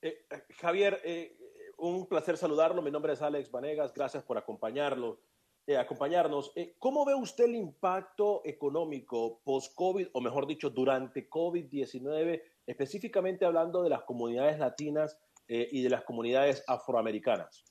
Eh, 0.00 0.24
Javier, 0.60 1.00
eh, 1.04 1.36
un 1.78 2.06
placer 2.06 2.36
saludarlo. 2.36 2.82
Mi 2.82 2.90
nombre 2.90 3.12
es 3.12 3.22
Alex 3.22 3.50
Vanegas. 3.50 3.92
Gracias 3.92 4.22
por 4.22 4.38
acompañarlo, 4.38 5.20
eh, 5.66 5.76
acompañarnos. 5.76 6.52
¿Cómo 6.78 7.04
ve 7.04 7.14
usted 7.14 7.44
el 7.44 7.56
impacto 7.56 8.42
económico 8.44 9.40
post-COVID, 9.44 10.08
o 10.12 10.20
mejor 10.20 10.46
dicho, 10.46 10.70
durante 10.70 11.28
COVID-19, 11.28 12.42
específicamente 12.66 13.44
hablando 13.44 13.82
de 13.82 13.90
las 13.90 14.04
comunidades 14.04 14.58
latinas 14.58 15.18
y 15.46 15.82
de 15.82 15.90
las 15.90 16.04
comunidades 16.04 16.64
afroamericanas? 16.66 17.64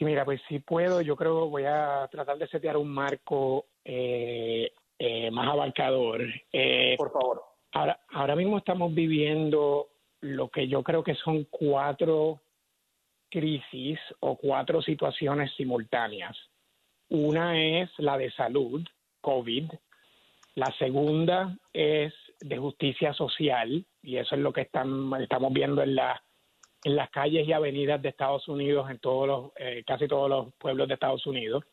Sí, 0.00 0.06
mira, 0.06 0.24
pues 0.24 0.40
si 0.48 0.60
puedo, 0.60 1.02
yo 1.02 1.14
creo 1.14 1.50
voy 1.50 1.64
a 1.66 2.08
tratar 2.10 2.38
de 2.38 2.48
setear 2.48 2.78
un 2.78 2.88
marco 2.88 3.66
eh, 3.84 4.72
eh, 4.98 5.30
más 5.30 5.46
abarcador. 5.48 6.22
Eh, 6.54 6.94
Por 6.96 7.12
favor. 7.12 7.42
Ahora, 7.72 8.00
ahora 8.08 8.34
mismo 8.34 8.56
estamos 8.56 8.94
viviendo 8.94 9.88
lo 10.22 10.48
que 10.48 10.68
yo 10.68 10.82
creo 10.82 11.04
que 11.04 11.14
son 11.16 11.44
cuatro 11.50 12.40
crisis 13.30 13.98
o 14.20 14.38
cuatro 14.38 14.80
situaciones 14.80 15.52
simultáneas. 15.54 16.34
Una 17.10 17.60
es 17.60 17.90
la 17.98 18.16
de 18.16 18.30
salud, 18.30 18.82
COVID. 19.20 19.70
La 20.54 20.74
segunda 20.78 21.58
es 21.74 22.14
de 22.40 22.56
justicia 22.56 23.12
social, 23.12 23.84
y 24.00 24.16
eso 24.16 24.34
es 24.34 24.40
lo 24.40 24.54
que 24.54 24.62
están, 24.62 25.12
estamos 25.20 25.52
viendo 25.52 25.82
en 25.82 25.94
la 25.94 26.22
en 26.84 26.96
las 26.96 27.10
calles 27.10 27.46
y 27.46 27.52
avenidas 27.52 28.00
de 28.00 28.08
Estados 28.08 28.48
Unidos, 28.48 28.90
en 28.90 28.98
todos 28.98 29.26
los, 29.26 29.52
eh, 29.56 29.84
casi 29.86 30.08
todos 30.08 30.30
los 30.30 30.54
pueblos 30.54 30.88
de 30.88 30.94
Estados 30.94 31.26
Unidos. 31.26 31.64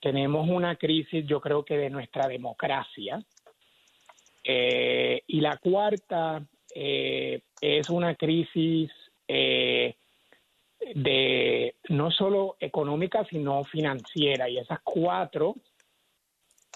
Tenemos 0.00 0.48
una 0.48 0.76
crisis, 0.76 1.24
yo 1.26 1.40
creo 1.40 1.64
que 1.64 1.76
de 1.76 1.90
nuestra 1.90 2.26
democracia. 2.26 3.22
Eh, 4.42 5.22
y 5.26 5.40
la 5.40 5.56
cuarta 5.58 6.42
eh, 6.74 7.42
es 7.60 7.90
una 7.90 8.14
crisis 8.14 8.90
de 10.94 11.74
no 11.90 12.10
solo 12.10 12.56
económica, 12.60 13.26
sino 13.28 13.64
financiera. 13.64 14.48
Y 14.48 14.58
esas 14.58 14.80
cuatro, 14.82 15.56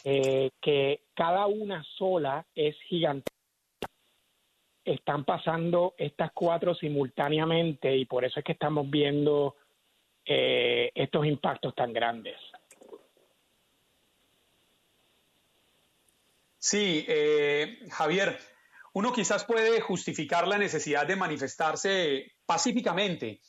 que 0.05 1.01
cada 1.15 1.47
una 1.47 1.83
sola 1.97 2.45
es 2.55 2.77
gigante 2.83 3.32
están 4.85 5.25
pasando 5.25 5.95
estas 5.97 6.33
cuatro 6.33 6.75
simultáneamente 6.75 7.97
y 7.97 8.05
por 8.05 8.25
eso 8.25 8.41
es 8.41 8.45
que 8.45 8.53
estamos 8.53 8.89
viendo 8.91 9.57
eh, 10.25 10.91
estos 10.95 11.27
impactos 11.27 11.75
tan 11.75 11.93
grandes. 11.93 12.37
Sí, 16.59 17.05
eh, 17.09 17.81
Javier, 17.91 18.39
uno 18.93 19.13
quizás 19.13 19.45
puede 19.45 19.81
justificar 19.81 20.47
la 20.47 20.59
necesidad 20.59 21.07
de 21.07 21.17
manifestarse 21.17 22.33
pacíficamente. 22.47 23.41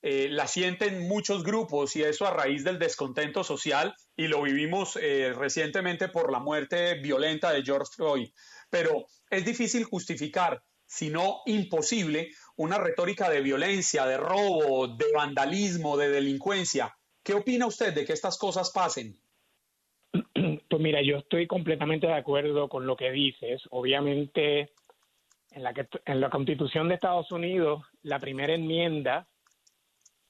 Eh, 0.00 0.28
la 0.30 0.46
sienten 0.46 1.06
muchos 1.06 1.44
grupos 1.44 1.94
y 1.96 2.02
eso 2.02 2.26
a 2.26 2.32
raíz 2.32 2.64
del 2.64 2.78
descontento 2.78 3.44
social 3.44 3.94
y 4.16 4.26
lo 4.26 4.42
vivimos 4.42 4.94
recientemente 4.94 6.08
por 6.08 6.32
la 6.32 6.40
muerte 6.40 6.94
violenta 6.94 7.52
de 7.52 7.62
George 7.62 7.92
Floyd. 7.94 8.28
Pero 8.70 9.04
es 9.30 9.44
difícil 9.44 9.84
justificar, 9.84 10.62
si 10.92 11.08
no 11.08 11.40
imposible, 11.46 12.32
una 12.56 12.76
retórica 12.76 13.30
de 13.30 13.40
violencia, 13.40 14.04
de 14.04 14.18
robo, 14.18 14.88
de 14.88 15.06
vandalismo, 15.14 15.96
de 15.96 16.10
delincuencia. 16.10 16.94
¿Qué 17.22 17.32
opina 17.32 17.66
usted 17.66 17.94
de 17.94 18.04
que 18.04 18.12
estas 18.12 18.36
cosas 18.36 18.70
pasen? 18.70 19.18
Pues 20.68 20.82
mira, 20.82 21.00
yo 21.02 21.18
estoy 21.18 21.46
completamente 21.46 22.06
de 22.06 22.14
acuerdo 22.14 22.68
con 22.68 22.86
lo 22.86 22.96
que 22.96 23.10
dices. 23.10 23.62
Obviamente, 23.70 24.72
en 25.50 25.62
la, 25.62 25.72
que, 25.72 25.86
en 26.06 26.20
la 26.20 26.30
Constitución 26.30 26.88
de 26.88 26.94
Estados 26.94 27.30
Unidos, 27.30 27.82
la 28.02 28.18
primera 28.18 28.54
enmienda 28.54 29.26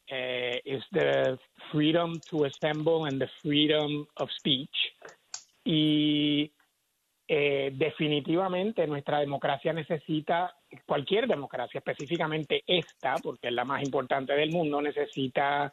eh, 0.09 0.61
es 0.65 0.85
the 0.91 1.39
freedom 1.71 2.21
to 2.29 2.45
assemble 2.45 3.09
and 3.09 3.21
the 3.21 3.29
freedom 3.41 4.07
of 4.17 4.31
speech. 4.37 4.77
Y 5.65 6.53
eh, 7.35 7.73
definitivamente 7.73 8.87
nuestra 8.87 9.21
democracia 9.21 9.73
necesita, 9.73 10.55
cualquier 10.85 11.27
democracia, 11.27 11.79
específicamente 11.79 12.63
esta, 12.67 13.15
porque 13.23 13.49
es 13.49 13.55
la 13.55 13.65
más 13.65 13.83
importante 13.83 14.35
del 14.35 14.51
mundo, 14.51 14.83
necesita 14.83 15.73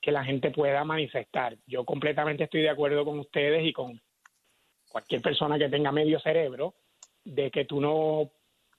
que 0.00 0.12
la 0.12 0.22
gente 0.22 0.52
pueda 0.52 0.84
manifestar. 0.84 1.56
Yo 1.66 1.84
completamente 1.84 2.44
estoy 2.44 2.62
de 2.62 2.70
acuerdo 2.70 3.04
con 3.04 3.18
ustedes 3.18 3.66
y 3.66 3.72
con 3.72 4.00
cualquier 4.88 5.20
persona 5.20 5.58
que 5.58 5.68
tenga 5.68 5.90
medio 5.90 6.20
cerebro 6.20 6.74
de 7.24 7.50
que 7.50 7.64
tú 7.64 7.80
no 7.80 8.30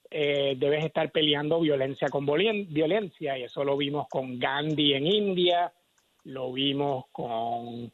eh, 0.10 0.56
debes 0.58 0.86
estar 0.86 1.12
peleando 1.12 1.60
violencia 1.60 2.08
con 2.08 2.26
violencia 2.26 3.38
y 3.38 3.44
eso 3.44 3.66
lo 3.66 3.76
vimos 3.76 4.08
con 4.08 4.40
Gandhi 4.40 4.94
en 4.94 5.06
India, 5.06 5.74
lo 6.24 6.54
vimos 6.54 7.08
con 7.12 7.92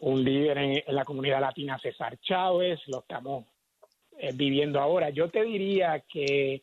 un 0.00 0.24
líder 0.24 0.58
en, 0.58 0.82
la 0.88 1.04
comunidad 1.04 1.40
latina, 1.40 1.78
César 1.78 2.18
Chávez, 2.18 2.80
lo 2.88 2.98
estamos 2.98 3.44
eh, 4.18 4.32
viviendo 4.34 4.80
ahora. 4.80 5.10
Yo 5.10 5.28
te 5.28 5.42
diría 5.42 6.00
que 6.00 6.62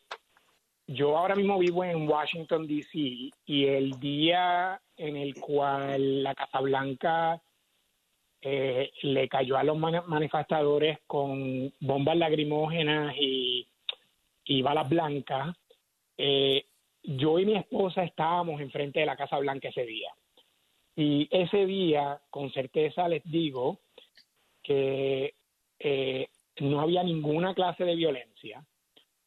yo 0.86 1.16
ahora 1.16 1.36
mismo 1.36 1.58
vivo 1.58 1.84
en 1.84 2.08
Washington, 2.08 2.66
D.C. 2.66 3.30
y 3.46 3.64
el 3.66 3.98
día 4.00 4.80
en 4.96 5.16
el 5.16 5.34
cual 5.34 6.22
la 6.22 6.34
Casa 6.34 6.60
Blanca 6.60 7.40
eh, 8.42 8.90
le 9.02 9.28
cayó 9.28 9.56
a 9.56 9.64
los 9.64 9.78
manifestadores 9.78 10.98
con 11.06 11.72
bombas 11.80 12.16
lacrimógenas 12.16 13.14
y, 13.18 13.66
balas 14.62 14.88
blancas. 14.88 15.56
Eh, 16.18 16.66
yo 17.02 17.38
y 17.38 17.46
mi 17.46 17.56
esposa 17.56 18.02
estábamos 18.02 18.60
enfrente 18.60 19.00
de 19.00 19.06
la 19.06 19.16
Casa 19.16 19.38
Blanca 19.38 19.68
ese 19.68 19.86
día. 19.86 20.12
Y 20.96 21.28
ese 21.30 21.66
día, 21.66 22.20
con 22.30 22.52
certeza 22.52 23.08
les 23.08 23.22
digo 23.24 23.78
que 24.62 25.34
no 26.60 26.80
había 26.80 27.02
ninguna 27.02 27.54
clase 27.54 27.84
de 27.84 27.96
violencia 27.96 28.64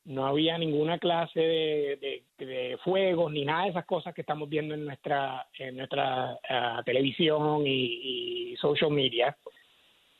no 0.08 0.26
había 0.26 0.58
ninguna 0.58 1.00
clase 1.00 1.40
de, 1.40 2.24
de, 2.38 2.78
fuegos 2.78 3.32
ni 3.32 3.44
nada 3.44 3.66
de 3.66 3.72
esas 3.72 3.86
cosas 3.86 4.16
que 4.16 4.22
estamos 4.22 4.48
viendo 4.48 4.74
en 4.74 4.86
nuestra 4.86 5.48
en 5.58 5.76
nuestra 5.76 6.40
ah, 6.50 6.82
televisión 6.86 7.68
y, 7.68 8.56
social 8.56 8.90
media. 8.92 9.38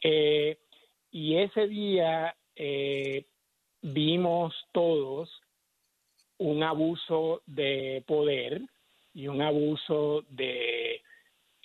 Eh, 0.04 0.58
y 1.12 1.38
ese 1.38 1.68
día 1.68 2.36
eh, 2.56 3.26
vimos 3.82 4.54
todos 4.74 5.42
un 6.38 6.64
abuso 6.64 7.42
de 7.46 8.04
poder 8.06 8.62
y 9.14 9.30
un 9.30 9.42
abuso 9.42 10.26
de 10.30 11.02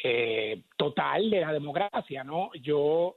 eh, 0.02 0.62
total 0.76 1.28
de 1.28 1.40
la 1.40 1.52
democracia 1.52 2.22
no 2.24 2.50
yo 2.54 3.16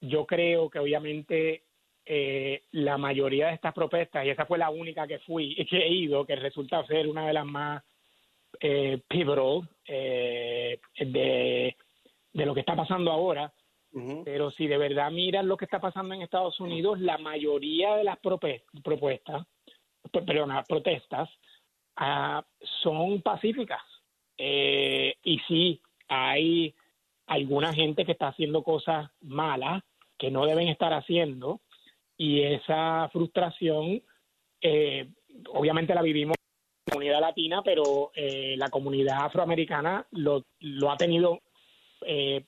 yo 0.00 0.26
creo 0.26 0.70
que 0.70 0.78
obviamente 0.78 1.64
eh, 2.04 2.62
la 2.72 2.96
mayoría 2.96 3.48
de 3.48 3.54
estas 3.54 3.74
protestas, 3.74 4.24
y 4.24 4.30
esa 4.30 4.46
fue 4.46 4.58
la 4.58 4.70
única 4.70 5.06
que 5.06 5.18
fui, 5.20 5.54
que 5.68 5.78
he 5.78 5.88
ido, 5.88 6.24
que 6.24 6.36
resulta 6.36 6.86
ser 6.86 7.08
una 7.08 7.26
de 7.26 7.32
las 7.32 7.46
más 7.46 7.82
eh, 8.60 9.00
pivotal 9.06 9.68
eh, 9.86 10.80
de, 10.98 11.76
lo 12.32 12.54
que 12.54 12.60
está 12.60 12.74
pasando 12.74 13.10
ahora. 13.10 13.52
Pero 14.24 14.50
si 14.52 14.68
de 14.68 14.78
verdad 14.78 15.10
miran 15.10 15.48
lo 15.48 15.56
que 15.56 15.64
está 15.64 15.80
pasando 15.80 16.14
en 16.14 16.22
Estados 16.22 16.60
Unidos, 16.60 17.00
la 17.00 17.18
mayoría 17.18 17.96
de 17.96 18.04
las 18.04 18.18
propuestas, 18.18 19.44
perdón, 20.12 20.52
protestas 20.68 21.28
ah, 21.96 22.44
son 22.82 23.22
pacíficas. 23.22 23.82
Eh, 24.36 25.16
y 25.24 25.40
sí, 25.48 25.82
hay 26.06 26.74
alguna 27.28 27.72
gente 27.72 28.04
que 28.04 28.12
está 28.12 28.28
haciendo 28.28 28.62
cosas 28.62 29.10
malas 29.20 29.82
que 30.18 30.30
no 30.30 30.46
deben 30.46 30.68
estar 30.68 30.92
haciendo, 30.92 31.60
y 32.16 32.42
esa 32.42 33.08
frustración 33.12 34.02
eh, 34.60 35.08
obviamente 35.50 35.94
la 35.94 36.02
vivimos 36.02 36.34
en 36.36 36.84
la 36.86 36.92
comunidad 36.92 37.20
latina, 37.20 37.62
pero 37.62 38.10
eh, 38.14 38.56
la 38.56 38.68
comunidad 38.68 39.26
afroamericana 39.26 40.06
lo, 40.10 40.44
lo 40.60 40.90
ha 40.90 40.96
tenido 40.96 41.40
eh, 42.04 42.44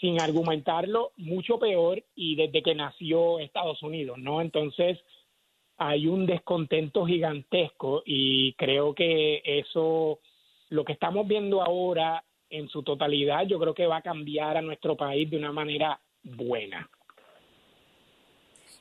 sin 0.00 0.20
argumentarlo 0.20 1.12
mucho 1.16 1.58
peor 1.58 2.04
y 2.14 2.36
desde 2.36 2.62
que 2.62 2.74
nació 2.74 3.40
Estados 3.40 3.82
Unidos, 3.82 4.18
¿no? 4.18 4.40
Entonces 4.40 4.98
hay 5.76 6.06
un 6.06 6.26
descontento 6.26 7.04
gigantesco 7.04 8.02
y 8.06 8.52
creo 8.52 8.94
que 8.94 9.42
eso, 9.44 10.20
lo 10.68 10.84
que 10.84 10.92
estamos 10.92 11.26
viendo 11.26 11.62
ahora 11.62 12.22
en 12.52 12.68
su 12.68 12.82
totalidad, 12.82 13.46
yo 13.46 13.58
creo 13.58 13.74
que 13.74 13.86
va 13.86 13.96
a 13.96 14.02
cambiar 14.02 14.58
a 14.58 14.62
nuestro 14.62 14.94
país 14.94 15.28
de 15.30 15.38
una 15.38 15.52
manera 15.52 15.98
buena. 16.22 16.88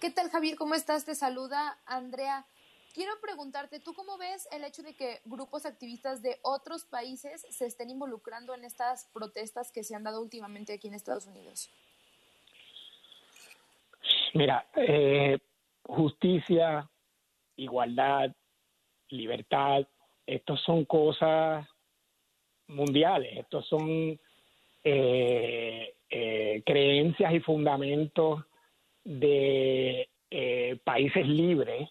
¿Qué 0.01 0.11
tal, 0.11 0.29
Javier? 0.29 0.57
¿Cómo 0.57 0.75
estás? 0.75 1.05
Te 1.05 1.15
saluda 1.15 1.79
Andrea. 1.85 2.45
Quiero 2.93 3.13
preguntarte, 3.21 3.79
¿tú 3.79 3.93
cómo 3.93 4.17
ves 4.17 4.49
el 4.51 4.65
hecho 4.65 4.83
de 4.83 4.93
que 4.93 5.21
grupos 5.23 5.65
activistas 5.65 6.21
de 6.21 6.37
otros 6.41 6.83
países 6.83 7.47
se 7.49 7.65
estén 7.65 7.89
involucrando 7.89 8.53
en 8.53 8.65
estas 8.65 9.09
protestas 9.13 9.71
que 9.71 9.85
se 9.85 9.95
han 9.95 10.03
dado 10.03 10.21
últimamente 10.21 10.73
aquí 10.73 10.89
en 10.89 10.95
Estados 10.95 11.25
Unidos? 11.27 11.69
Mira, 14.33 14.67
eh, 14.75 15.39
justicia, 15.83 16.89
igualdad, 17.55 18.35
libertad, 19.07 19.87
estos 20.25 20.59
son 20.61 20.83
cosas 20.83 21.65
mundiales, 22.71 23.37
estos 23.37 23.67
son 23.67 24.19
eh, 24.83 25.93
eh, 26.09 26.63
creencias 26.65 27.33
y 27.33 27.39
fundamentos 27.39 28.43
de 29.03 30.09
eh, 30.29 30.77
países 30.83 31.27
libres 31.27 31.89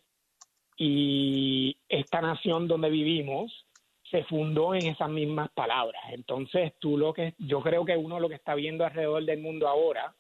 y 0.77 1.77
esta 1.89 2.21
nación 2.21 2.67
donde 2.67 2.91
vivimos 2.91 3.67
se 4.11 4.25
fundó 4.25 4.75
en 4.75 4.87
esas 4.87 5.09
mismas 5.09 5.51
palabras. 5.53 6.03
Entonces, 6.11 6.73
tú 6.81 6.99
lo 6.99 7.13
que 7.13 7.35
yo 7.39 7.61
creo 7.61 7.85
que 7.85 7.97
uno 7.97 8.19
lo 8.19 8.29
que 8.29 8.35
está 8.35 8.55
viendo 8.55 8.85
alrededor 8.85 9.25
del 9.25 9.41
mundo 9.41 9.69
ahora 9.69 10.15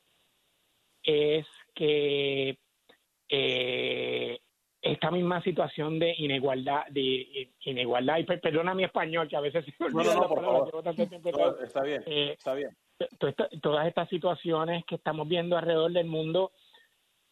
es 1.02 1.46
que 1.74 2.58
esta 4.82 5.10
misma 5.10 5.42
situación 5.42 5.98
de 5.98 6.14
inigualdad, 6.16 6.86
de 6.88 7.50
inigualdad, 7.64 8.18
y 8.18 8.24
perdona 8.24 8.74
mi 8.74 8.84
español, 8.84 9.28
que 9.28 9.36
a 9.36 9.40
veces 9.40 9.64
se 9.64 9.72
me 9.78 9.86
olvida 9.86 10.14
está 11.62 11.82
bien, 11.82 12.02
eh, 12.06 12.34
está 12.36 12.54
bien. 12.54 12.70
Todas 13.62 13.86
estas 13.86 14.08
situaciones 14.08 14.84
que 14.84 14.96
estamos 14.96 15.28
viendo 15.28 15.56
alrededor 15.56 15.92
del 15.92 16.06
mundo 16.06 16.52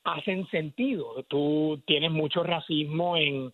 hacen 0.05 0.46
sentido. 0.49 1.24
Tú 1.24 1.82
tienes 1.86 2.11
mucho 2.11 2.42
racismo 2.42 3.16
en 3.16 3.53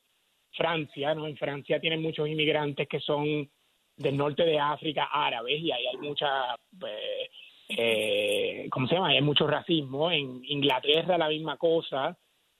Francia, 0.53 1.14
¿no? 1.14 1.26
En 1.26 1.36
Francia 1.36 1.80
tienen 1.80 2.03
muchos 2.03 2.28
inmigrantes 2.28 2.88
que 2.88 3.01
son 3.01 3.49
del 3.97 4.16
norte 4.16 4.45
de 4.45 4.59
África, 4.59 5.09
árabes, 5.12 5.61
y 5.61 5.70
ahí 5.70 5.86
hay 5.86 5.97
mucha, 5.99 6.55
eh, 6.86 7.30
eh, 7.68 8.68
¿cómo 8.70 8.88
se 8.88 8.95
llama? 8.95 9.09
Hay 9.09 9.22
mucho 9.22 9.47
racismo. 9.47 10.11
En 10.11 10.45
Inglaterra 10.45 11.16
la 11.16 11.28
misma 11.28 11.57
cosa. 11.57 12.16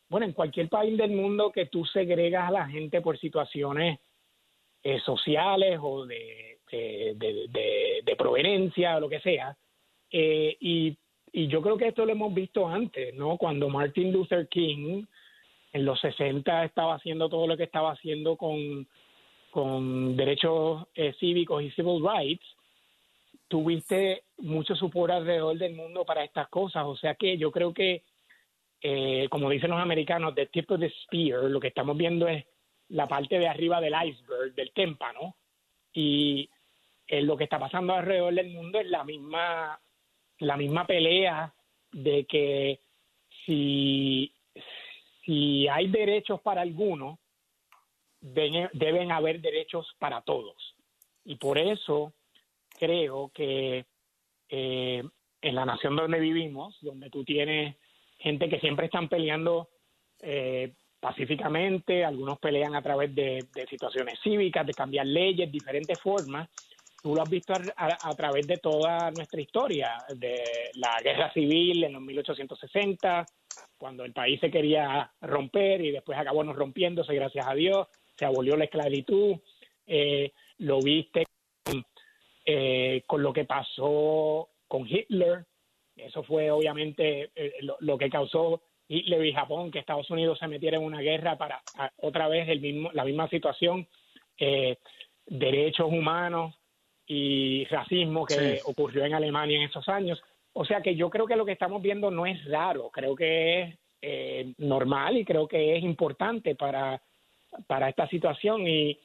Bueno, 0.09 0.27
en 0.27 0.33
cualquier 0.33 0.69
país 0.69 0.97
del 0.97 1.11
mundo 1.11 1.51
que 1.51 1.67
tú 1.67 1.85
segregas 1.85 2.49
a 2.49 2.53
la 2.53 2.69
gente 2.69 3.01
por 3.01 3.19
situaciones 3.19 3.99
eh, 4.83 5.01
sociales 5.01 5.79
o 5.83 6.07
de, 6.07 6.59
de, 6.71 7.15
de, 8.05 8.17
proveniencia 8.17 8.97
o 8.97 9.01
lo 9.01 9.09
que 9.09 9.21
sea, 9.21 9.57
y 10.11 10.97
y 11.37 11.49
yo 11.49 11.61
creo 11.61 11.77
que 11.77 11.89
esto 11.89 12.07
lo 12.07 12.13
hemos 12.13 12.33
visto 12.33 12.69
antes, 12.69 13.13
¿no? 13.17 13.37
Cuando 13.37 13.69
Martin 13.69 14.13
Luther 14.13 14.47
King 14.47 15.05
en 15.73 15.85
los 15.85 16.01
60 16.01 16.65
estaba 16.65 16.95
haciendo 16.95 17.29
todo 17.29 17.49
lo 17.49 17.57
que 17.57 17.65
estaba 17.65 17.91
haciendo 17.91 18.37
con, 18.37 18.87
con 19.51 20.17
derechos 20.17 20.87
eh, 20.95 21.13
cívicos 21.19 21.61
y 21.65 21.73
civil 21.73 22.01
rights, 22.01 22.47
tuviste 23.49 24.23
mucho 24.39 24.77
support 24.77 25.13
alrededor 25.13 25.59
del 25.59 25.75
mundo 25.75 26.05
para 26.05 26.23
estas 26.23 26.49
cosas. 26.51 26.85
O 26.87 26.97
sea 26.97 27.17
que 27.17 27.37
yo 27.37 27.51
creo 27.51 27.75
que, 27.75 28.05
eh, 28.87 29.29
como 29.31 29.49
dicen 29.49 29.71
los 29.71 29.81
americanos, 29.81 30.35
the 30.35 30.45
tip 30.45 30.71
of 30.71 30.79
the 30.79 30.93
spear, 31.05 31.45
lo 31.45 31.59
que 31.59 31.69
estamos 31.69 31.97
viendo 31.97 32.29
es 32.29 32.45
la 32.91 33.09
parte 33.09 33.39
de 33.39 33.49
arriba 33.49 33.81
del 33.81 33.95
iceberg, 33.95 34.55
del 34.55 34.73
témpano, 34.73 35.37
y 35.95 36.51
eh, 37.07 37.23
lo 37.23 37.35
que 37.35 37.45
está 37.45 37.59
pasando 37.59 37.95
alrededor 37.95 38.35
del 38.35 38.51
mundo 38.51 38.79
es 38.79 38.87
la 38.89 39.03
misma, 39.03 39.81
la 40.41 40.59
misma 40.59 40.87
pelea 40.87 41.55
de 41.93 42.27
que 42.27 42.81
si, 43.47 44.35
si 45.25 45.67
hay 45.67 45.89
derechos 45.89 46.43
para 46.43 46.61
algunos, 46.61 47.19
deben, 48.21 49.13
haber 49.13 49.41
derechos 49.41 49.97
para 49.99 50.21
todos. 50.21 50.77
Y 51.25 51.37
por 51.37 51.57
eso 51.57 52.13
creo 52.79 53.31
que 53.33 53.87
eh, 54.51 55.03
en 55.41 55.55
la 55.55 55.65
nación 55.65 55.97
donde 55.97 56.21
vivimos, 56.21 56.77
donde 56.83 57.09
tú 57.09 57.25
tienes 57.25 57.77
gente 58.25 58.49
que 58.49 58.59
siempre 58.59 58.87
están 58.87 59.09
peleando 59.09 59.69
eh, 60.23 60.73
pacíficamente, 60.99 62.03
algunos 62.03 62.39
pelean 62.39 62.75
a 62.75 62.81
través 62.81 63.15
de, 63.15 63.47
situaciones 63.69 64.19
cívicas, 64.23 64.67
de 64.67 64.73
cambiar 64.73 65.07
leyes, 65.07 65.53
diferentes 65.53 66.01
formas. 66.01 66.49
Tú 67.03 67.15
lo 67.15 67.21
has 67.21 67.29
visto 67.29 67.53
a, 67.53 68.15
través 68.17 68.47
de 68.47 68.57
toda 68.57 69.11
nuestra 69.11 69.39
historia, 69.39 69.99
de 70.09 70.43
la 70.77 70.97
guerra 71.05 71.31
civil 71.35 71.85
en 71.85 71.93
los 71.93 72.01
1860, 72.01 73.27
cuando 73.77 74.07
el 74.07 74.15
país 74.15 74.41
se 74.41 74.51
quería 74.51 75.13
romper 75.21 75.83
y 75.83 75.91
después 75.91 76.17
acabó 76.17 76.43
no 76.43 76.55
rompiéndose, 76.55 77.15
gracias 77.15 77.47
a 77.47 77.55
Dios, 77.55 77.89
se 78.17 78.25
abolió 78.25 78.57
la 78.57 78.65
esclavitud. 78.65 79.37
Eh, 79.87 80.33
lo 80.61 80.81
viste 80.81 81.27
eh, 82.47 83.03
con 83.07 83.23
lo 83.23 83.35
que 83.35 83.45
pasó 83.45 84.49
con 84.67 84.89
Hitler. 84.89 85.45
Eso 85.97 86.23
fue 86.23 86.51
obviamente 86.51 87.31
eh, 87.35 87.53
lo, 87.81 87.99
que 87.99 88.11
causó 88.11 88.63
Hitler 88.89 89.25
y 89.25 89.33
Japón, 89.33 89.71
que 89.71 89.79
Estados 89.79 90.11
Unidos 90.11 90.39
se 90.39 90.49
metiera 90.49 90.77
en 90.77 90.85
una 90.85 91.01
guerra 91.01 91.39
para 91.39 91.63
otra 91.99 92.29
vez 92.29 92.49
el 92.49 92.61
mismo, 92.61 92.91
la 92.93 93.05
misma 93.05 93.29
situación, 93.29 93.87
eh, 94.39 94.77
derechos 95.27 95.87
humanos 95.89 96.55
y 97.07 97.65
racismo 97.67 98.27
que 98.27 98.61
ocurrió 98.65 99.05
en 99.05 99.15
Alemania 99.15 99.59
en 99.59 99.69
esos 99.69 99.89
años. 99.89 100.21
O 100.53 100.65
sea 100.65 100.81
que 100.81 100.95
yo 100.97 101.11
creo 101.11 101.27
que 101.27 101.37
lo 101.37 101.45
que 101.45 101.53
estamos 101.53 101.83
viendo 101.83 102.11
no 102.11 102.27
es 102.27 102.45
raro, 102.47 102.91
creo 102.91 103.15
que 103.15 103.63
es 103.63 103.79
eh, 104.03 104.55
normal 104.59 105.17
y 105.17 105.25
creo 105.25 105.49
que 105.49 105.77
es 105.77 105.83
importante 105.83 106.55
para, 106.55 107.01
para 107.67 107.89
esta 107.89 108.09
situación 108.09 108.67
y, 108.67 108.99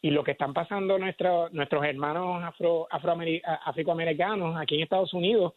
y 0.00 0.10
lo 0.10 0.22
que 0.22 0.32
están 0.32 0.54
pasando 0.54 0.98
nuestros 0.98 1.52
nuestros 1.52 1.84
hermanos 1.84 2.42
afro, 2.42 2.86
afroamericanos 2.90 4.56
aquí 4.56 4.76
en 4.76 4.82
Estados 4.82 5.12
Unidos 5.12 5.54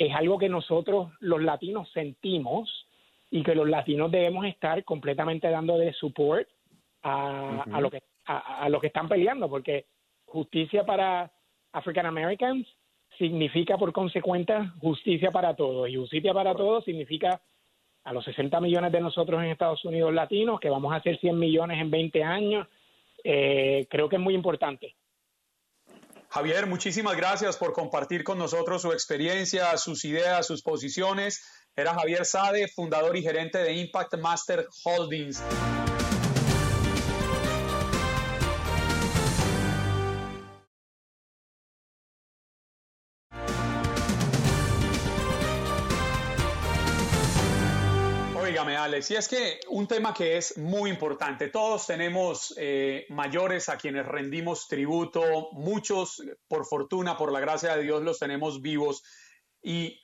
es 0.00 0.14
algo 0.14 0.38
que 0.38 0.48
nosotros 0.48 1.12
los 1.20 1.42
latinos 1.42 1.90
sentimos 1.92 2.86
y 3.30 3.42
que 3.42 3.54
los 3.54 3.68
latinos 3.68 4.10
debemos 4.10 4.46
estar 4.46 4.82
completamente 4.82 5.50
dando 5.50 5.76
de 5.76 5.92
support 5.92 6.48
a, 7.02 7.64
a 7.70 7.80
lo 7.82 7.90
que 7.90 8.02
a, 8.24 8.64
a, 8.64 8.80
que 8.80 8.86
están 8.86 9.10
peleando 9.10 9.50
porque 9.50 9.84
justicia 10.24 10.84
para 10.86 11.30
African 11.72 12.06
Americans 12.06 12.66
significa 13.18 13.76
por 13.76 13.92
consecuencia 13.92 14.72
justicia 14.80 15.30
para 15.30 15.54
todos. 15.54 15.90
Y 15.90 15.96
justicia 15.96 16.32
para 16.32 16.54
todos 16.54 16.82
significa 16.86 17.42
a 18.04 18.14
los 18.14 18.24
60 18.24 18.58
millones 18.58 18.92
de 18.92 19.02
nosotros 19.02 19.42
en 19.42 19.50
Estados 19.50 19.84
Unidos 19.84 20.14
latinos 20.14 20.60
que 20.60 20.70
vamos 20.70 20.94
a 20.94 20.96
hacer 20.96 21.18
100 21.20 21.38
millones 21.38 21.78
en 21.78 21.90
20 21.90 22.24
años. 22.24 22.66
Eh, 23.22 23.86
creo 23.90 24.08
que 24.08 24.16
es 24.16 24.22
muy 24.22 24.34
importante. 24.34 24.94
Javier, 26.32 26.68
muchísimas 26.68 27.16
gracias 27.16 27.56
por 27.56 27.72
compartir 27.72 28.22
con 28.22 28.38
nosotros 28.38 28.82
su 28.82 28.92
experiencia, 28.92 29.76
sus 29.76 30.04
ideas, 30.04 30.46
sus 30.46 30.62
posiciones. 30.62 31.42
Era 31.74 31.92
Javier 31.92 32.24
Sade, 32.24 32.68
fundador 32.68 33.16
y 33.16 33.22
gerente 33.22 33.58
de 33.58 33.72
Impact 33.72 34.16
Master 34.16 34.64
Holdings. 34.84 35.42
Alex, 48.68 49.10
y 49.10 49.16
es 49.16 49.28
que 49.28 49.60
un 49.68 49.86
tema 49.88 50.12
que 50.12 50.36
es 50.36 50.58
muy 50.58 50.90
importante, 50.90 51.48
todos 51.48 51.86
tenemos 51.86 52.54
eh, 52.58 53.06
mayores 53.08 53.68
a 53.68 53.78
quienes 53.78 54.06
rendimos 54.06 54.68
tributo, 54.68 55.48
muchos, 55.52 56.22
por 56.46 56.66
fortuna, 56.66 57.16
por 57.16 57.32
la 57.32 57.40
gracia 57.40 57.74
de 57.74 57.82
Dios, 57.82 58.02
los 58.02 58.18
tenemos 58.18 58.60
vivos 58.60 59.02
y 59.62 59.98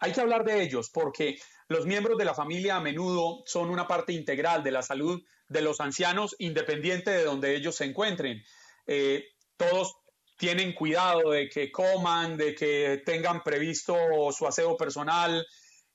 hay 0.00 0.12
que 0.12 0.20
hablar 0.20 0.44
de 0.44 0.62
ellos 0.62 0.90
porque 0.90 1.38
los 1.68 1.86
miembros 1.86 2.16
de 2.16 2.24
la 2.24 2.34
familia 2.34 2.76
a 2.76 2.80
menudo 2.80 3.42
son 3.46 3.68
una 3.68 3.86
parte 3.86 4.12
integral 4.12 4.62
de 4.62 4.70
la 4.70 4.82
salud 4.82 5.22
de 5.48 5.62
los 5.62 5.80
ancianos, 5.80 6.34
independiente 6.38 7.10
de 7.10 7.24
donde 7.24 7.54
ellos 7.54 7.76
se 7.76 7.84
encuentren. 7.84 8.42
Eh, 8.86 9.24
todos 9.56 9.96
tienen 10.38 10.72
cuidado 10.72 11.30
de 11.30 11.48
que 11.48 11.70
coman, 11.70 12.36
de 12.36 12.54
que 12.54 13.02
tengan 13.04 13.42
previsto 13.42 13.96
su 14.32 14.46
aseo 14.46 14.76
personal 14.76 15.46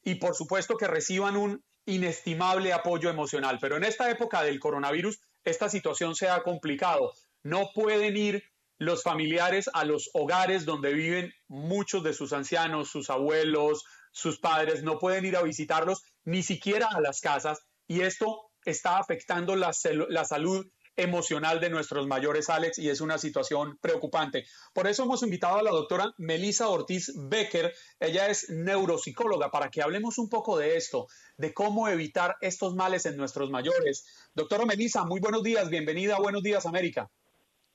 y 0.03 0.15
por 0.15 0.35
supuesto 0.35 0.77
que 0.77 0.87
reciban 0.87 1.35
un 1.35 1.65
inestimable 1.87 2.73
apoyo 2.73 3.09
emocional. 3.09 3.57
Pero 3.59 3.77
en 3.77 3.83
esta 3.83 4.09
época 4.11 4.43
del 4.43 4.59
coronavirus, 4.59 5.19
esta 5.43 5.69
situación 5.69 6.15
se 6.15 6.29
ha 6.29 6.43
complicado. 6.43 7.13
No 7.41 7.71
pueden 7.73 8.15
ir 8.15 8.43
los 8.77 9.01
familiares 9.01 9.69
a 9.73 9.85
los 9.85 10.11
hogares 10.13 10.65
donde 10.65 10.93
viven 10.93 11.33
muchos 11.47 12.03
de 12.03 12.13
sus 12.13 12.31
ancianos, 12.33 12.89
sus 12.89 13.09
abuelos, 13.09 13.83
sus 14.11 14.39
padres, 14.39 14.83
no 14.83 14.99
pueden 14.99 15.25
ir 15.25 15.35
a 15.35 15.41
visitarlos, 15.41 16.03
ni 16.25 16.43
siquiera 16.43 16.87
a 16.87 17.01
las 17.01 17.21
casas, 17.21 17.59
y 17.87 18.01
esto 18.01 18.49
está 18.65 18.97
afectando 18.97 19.55
la, 19.55 19.71
la 20.09 20.25
salud 20.25 20.67
emocional 20.97 21.59
de 21.59 21.69
nuestros 21.69 22.07
mayores, 22.07 22.49
Alex, 22.49 22.79
y 22.79 22.89
es 22.89 22.99
una 22.99 23.17
situación 23.17 23.77
preocupante. 23.79 24.45
Por 24.73 24.87
eso 24.87 25.03
hemos 25.03 25.23
invitado 25.23 25.57
a 25.57 25.63
la 25.63 25.71
doctora 25.71 26.13
Melissa 26.17 26.67
Ortiz 26.67 27.13
Becker. 27.15 27.73
Ella 27.99 28.27
es 28.27 28.49
neuropsicóloga 28.49 29.49
para 29.51 29.69
que 29.69 29.81
hablemos 29.81 30.17
un 30.17 30.27
poco 30.29 30.57
de 30.57 30.75
esto, 30.75 31.07
de 31.37 31.53
cómo 31.53 31.87
evitar 31.87 32.35
estos 32.41 32.75
males 32.75 33.05
en 33.05 33.15
nuestros 33.15 33.49
mayores. 33.49 34.29
Doctora 34.33 34.65
Melissa, 34.65 35.05
muy 35.05 35.19
buenos 35.19 35.43
días. 35.43 35.69
Bienvenida 35.69 36.17
Buenos 36.19 36.43
Días, 36.43 36.65
América. 36.65 37.09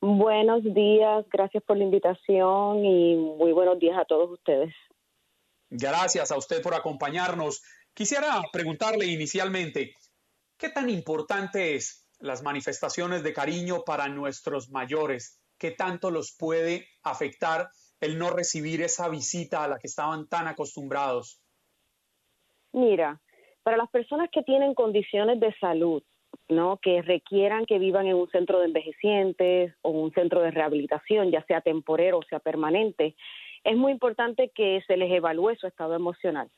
Buenos 0.00 0.64
días, 0.64 1.24
gracias 1.30 1.62
por 1.62 1.76
la 1.76 1.84
invitación 1.84 2.84
y 2.84 3.14
muy 3.14 3.52
buenos 3.52 3.78
días 3.78 3.96
a 3.96 4.04
todos 4.04 4.32
ustedes. 4.32 4.74
Gracias 5.70 6.32
a 6.32 6.36
usted 6.36 6.60
por 6.60 6.74
acompañarnos. 6.74 7.62
Quisiera 7.94 8.42
preguntarle 8.52 9.06
inicialmente, 9.06 9.94
¿qué 10.56 10.70
tan 10.70 10.90
importante 10.90 11.76
es 11.76 12.01
las 12.22 12.42
manifestaciones 12.42 13.22
de 13.22 13.32
cariño 13.32 13.82
para 13.84 14.08
nuestros 14.08 14.70
mayores, 14.70 15.42
qué 15.58 15.72
tanto 15.72 16.10
los 16.10 16.34
puede 16.38 16.86
afectar 17.02 17.68
el 18.00 18.18
no 18.18 18.30
recibir 18.30 18.80
esa 18.80 19.08
visita 19.08 19.64
a 19.64 19.68
la 19.68 19.78
que 19.78 19.88
estaban 19.88 20.28
tan 20.28 20.46
acostumbrados? 20.46 21.40
Mira, 22.72 23.20
para 23.62 23.76
las 23.76 23.90
personas 23.90 24.30
que 24.32 24.42
tienen 24.42 24.74
condiciones 24.74 25.40
de 25.40 25.52
salud, 25.60 26.02
¿no? 26.48 26.78
que 26.80 27.02
requieran 27.02 27.66
que 27.66 27.78
vivan 27.78 28.06
en 28.06 28.14
un 28.14 28.28
centro 28.30 28.60
de 28.60 28.66
envejecientes 28.66 29.74
o 29.82 29.90
un 29.90 30.12
centro 30.12 30.40
de 30.40 30.52
rehabilitación, 30.52 31.30
ya 31.30 31.44
sea 31.46 31.60
temporero 31.60 32.18
o 32.18 32.24
sea 32.24 32.38
permanente, 32.38 33.16
es 33.64 33.76
muy 33.76 33.92
importante 33.92 34.50
que 34.54 34.80
se 34.86 34.96
les 34.96 35.10
evalúe 35.10 35.56
su 35.56 35.66
estado 35.66 35.94
emocional 35.94 36.50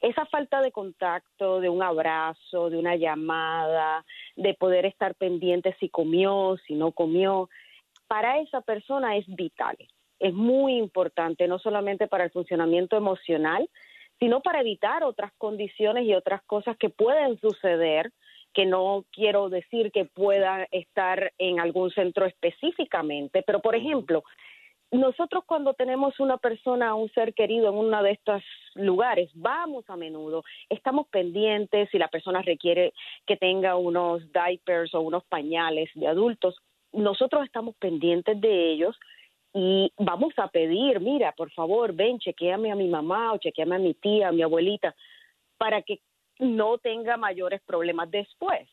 esa 0.00 0.26
falta 0.26 0.60
de 0.60 0.72
contacto, 0.72 1.60
de 1.60 1.68
un 1.68 1.82
abrazo, 1.82 2.70
de 2.70 2.78
una 2.78 2.96
llamada, 2.96 4.04
de 4.36 4.54
poder 4.54 4.86
estar 4.86 5.14
pendiente 5.14 5.74
si 5.80 5.88
comió, 5.88 6.56
si 6.66 6.74
no 6.74 6.92
comió, 6.92 7.48
para 8.06 8.38
esa 8.38 8.60
persona 8.60 9.16
es 9.16 9.26
vital. 9.26 9.76
Es 10.18 10.32
muy 10.32 10.76
importante, 10.76 11.48
no 11.48 11.58
solamente 11.58 12.08
para 12.08 12.24
el 12.24 12.30
funcionamiento 12.30 12.96
emocional, 12.96 13.68
sino 14.18 14.40
para 14.40 14.60
evitar 14.60 15.04
otras 15.04 15.32
condiciones 15.36 16.04
y 16.04 16.14
otras 16.14 16.42
cosas 16.44 16.76
que 16.76 16.88
pueden 16.88 17.38
suceder, 17.38 18.12
que 18.54 18.64
no 18.64 19.04
quiero 19.12 19.50
decir 19.50 19.92
que 19.92 20.06
pueda 20.06 20.66
estar 20.70 21.32
en 21.36 21.60
algún 21.60 21.90
centro 21.90 22.24
específicamente, 22.24 23.42
pero 23.42 23.60
por 23.60 23.74
ejemplo, 23.74 24.24
nosotros 24.92 25.44
cuando 25.46 25.74
tenemos 25.74 26.18
una 26.20 26.38
persona, 26.38 26.94
un 26.94 27.10
ser 27.10 27.34
querido 27.34 27.68
en 27.68 27.74
uno 27.74 28.02
de 28.02 28.12
estos 28.12 28.42
lugares, 28.74 29.30
vamos 29.34 29.84
a 29.88 29.96
menudo, 29.96 30.44
estamos 30.68 31.08
pendientes 31.08 31.88
si 31.90 31.98
la 31.98 32.08
persona 32.08 32.42
requiere 32.42 32.92
que 33.26 33.36
tenga 33.36 33.76
unos 33.76 34.22
diapers 34.32 34.94
o 34.94 35.00
unos 35.00 35.24
pañales 35.24 35.90
de 35.94 36.06
adultos, 36.06 36.56
nosotros 36.92 37.44
estamos 37.44 37.74
pendientes 37.76 38.40
de 38.40 38.72
ellos 38.72 38.96
y 39.52 39.92
vamos 39.98 40.34
a 40.36 40.48
pedir, 40.48 41.00
mira, 41.00 41.32
por 41.32 41.50
favor, 41.50 41.92
ven, 41.92 42.18
chequeame 42.18 42.70
a 42.70 42.76
mi 42.76 42.88
mamá 42.88 43.32
o 43.32 43.38
chequeame 43.38 43.76
a 43.76 43.78
mi 43.78 43.94
tía, 43.94 44.28
a 44.28 44.32
mi 44.32 44.42
abuelita, 44.42 44.94
para 45.56 45.82
que 45.82 46.00
no 46.38 46.78
tenga 46.78 47.16
mayores 47.16 47.62
problemas 47.62 48.10
después. 48.10 48.68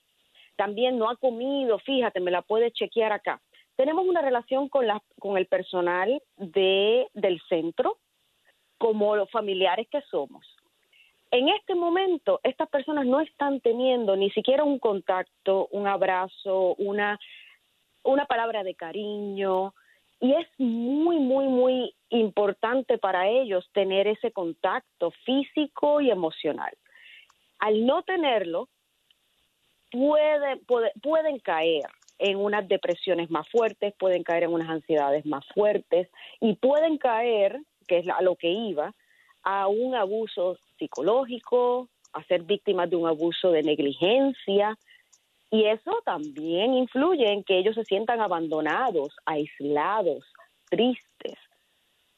También 0.58 1.00
no 1.00 1.10
ha 1.10 1.16
comido, 1.16 1.80
fíjate, 1.80 2.20
me 2.20 2.32
la 2.32 2.42
puedes 2.42 2.74
chequear 2.74 3.14
acá 3.14 3.42
tenemos 3.76 4.06
una 4.06 4.22
relación 4.22 4.70
con, 4.70 4.88
la, 4.88 5.02
con 5.20 5.38
el 5.38 5.48
personal 5.48 6.22
de, 6.38 7.08
del 7.14 7.42
centro 7.50 7.98
como 8.78 9.16
los 9.16 9.30
familiares 9.32 9.88
que 9.90 10.02
somos. 10.12 10.46
En 11.32 11.50
este 11.50 11.74
momento, 11.74 12.40
estas 12.44 12.70
personas 12.70 13.06
no 13.08 13.20
están 13.20 13.60
teniendo 13.60 14.16
ni 14.16 14.30
siquiera 14.32 14.64
un 14.64 14.78
contacto, 14.78 15.68
un 15.72 15.88
abrazo, 15.88 16.76
una, 16.76 17.20
una 18.04 18.26
palabra 18.26 18.64
de 18.64 18.76
cariño, 18.76 19.74
y 20.20 20.34
es 20.34 20.48
muy, 20.58 21.18
muy, 21.18 21.48
muy 21.48 21.96
importante 22.10 22.98
para 22.98 23.28
ellos 23.28 23.68
tener 23.74 24.08
ese 24.08 24.32
contacto 24.32 25.12
físico 25.26 26.00
y 26.02 26.12
emocional. 26.12 26.72
Al 27.60 27.86
no 27.86 28.04
tenerlo, 28.04 28.70
puede, 29.92 30.62
pueden 31.02 31.40
caer 31.40 31.86
en 32.20 32.38
unas 32.38 32.68
depresiones 32.68 33.30
más 33.30 33.48
fuertes, 33.50 33.94
pueden 33.98 34.24
caer 34.24 34.44
en 34.44 34.54
unas 34.54 34.70
ansiedades 34.70 35.26
más 35.26 35.46
fuertes 35.54 36.10
y 36.40 36.56
pueden 36.56 36.98
caer, 36.98 37.60
que 37.88 38.00
es 38.00 38.08
a 38.10 38.22
lo 38.22 38.36
que 38.36 38.50
iba, 38.50 38.94
a 39.44 39.68
un 39.68 39.96
abuso 39.96 40.58
psicológico, 40.78 41.90
a 42.14 42.24
ser 42.24 42.44
víctimas 42.44 42.90
de 42.90 42.96
un 42.96 43.08
abuso 43.08 43.52
de 43.52 43.64
negligencia. 43.64 44.78
Y 45.52 45.66
eso 45.66 46.00
también 46.06 46.74
influye 46.74 47.32
en 47.32 47.44
que 47.44 47.58
ellos 47.58 47.76
se 47.76 47.84
sientan 47.84 48.22
abandonados, 48.22 49.16
aislados, 49.26 50.24
tristes, 50.70 51.38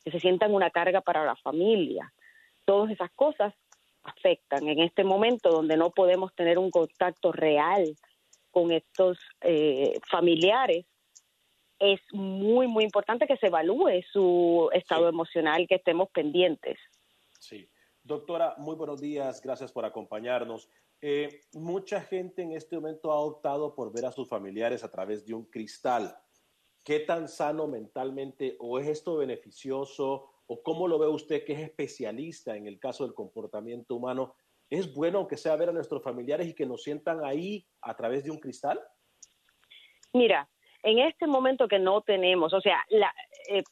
que 0.03 0.11
se 0.11 0.19
sientan 0.19 0.53
una 0.53 0.69
carga 0.69 1.01
para 1.01 1.25
la 1.25 1.35
familia. 1.35 2.13
Todas 2.65 2.91
esas 2.91 3.11
cosas 3.11 3.53
afectan 4.03 4.67
en 4.67 4.79
este 4.79 5.03
momento 5.03 5.49
donde 5.49 5.77
no 5.77 5.89
podemos 5.89 6.33
tener 6.35 6.59
un 6.59 6.69
contacto 6.69 7.31
real 7.31 7.95
con 8.55 8.71
estos 8.71 9.17
eh, 9.41 9.99
familiares, 10.09 10.85
es 11.77 11.99
muy, 12.13 12.67
muy 12.67 12.85
importante 12.85 13.27
que 13.27 13.35
se 13.35 13.47
evalúe 13.47 14.01
su 14.13 14.69
estado 14.71 15.09
emocional, 15.09 15.67
que 15.67 15.75
estemos 15.75 16.07
pendientes. 16.11 16.79
Sí. 17.37 17.69
Doctora, 18.01 18.55
muy 18.57 18.75
buenos 18.75 19.01
días, 19.01 19.41
gracias 19.41 19.73
por 19.73 19.83
acompañarnos. 19.83 20.69
Eh, 21.01 21.41
mucha 21.51 21.99
gente 21.99 22.43
en 22.43 22.53
este 22.53 22.77
momento 22.77 23.11
ha 23.11 23.19
optado 23.19 23.75
por 23.75 23.91
ver 23.91 24.05
a 24.05 24.13
sus 24.13 24.29
familiares 24.29 24.85
a 24.85 24.89
través 24.89 25.25
de 25.25 25.33
un 25.33 25.43
cristal. 25.43 26.17
¿Qué 26.81 27.01
tan 27.01 27.27
sano 27.27 27.67
mentalmente 27.67 28.55
o 28.59 28.79
es 28.79 28.87
esto 28.87 29.17
beneficioso 29.17 30.29
o 30.47 30.63
cómo 30.63 30.87
lo 30.87 30.97
ve 30.97 31.07
usted 31.07 31.43
que 31.43 31.53
es 31.53 31.59
especialista 31.59 32.55
en 32.55 32.67
el 32.67 32.79
caso 32.79 33.03
del 33.03 33.13
comportamiento 33.13 33.95
humano 33.95 34.35
¿Es 34.69 34.93
bueno 34.93 35.27
que 35.27 35.37
sea 35.37 35.55
ver 35.55 35.69
a 35.69 35.73
nuestros 35.73 36.03
familiares 36.03 36.47
y 36.47 36.55
que 36.55 36.65
nos 36.65 36.83
sientan 36.83 37.23
ahí 37.23 37.65
a 37.81 37.95
través 37.95 38.23
de 38.23 38.31
un 38.31 38.39
cristal? 38.39 38.79
Mira, 40.13 40.47
en 40.83 40.99
este 40.99 41.27
momento 41.27 41.67
que 41.67 41.79
no 41.79 42.01
tenemos, 42.01 42.53
o 42.53 42.61
sea, 42.61 42.83
la, 42.89 43.13
eh, 43.49 43.63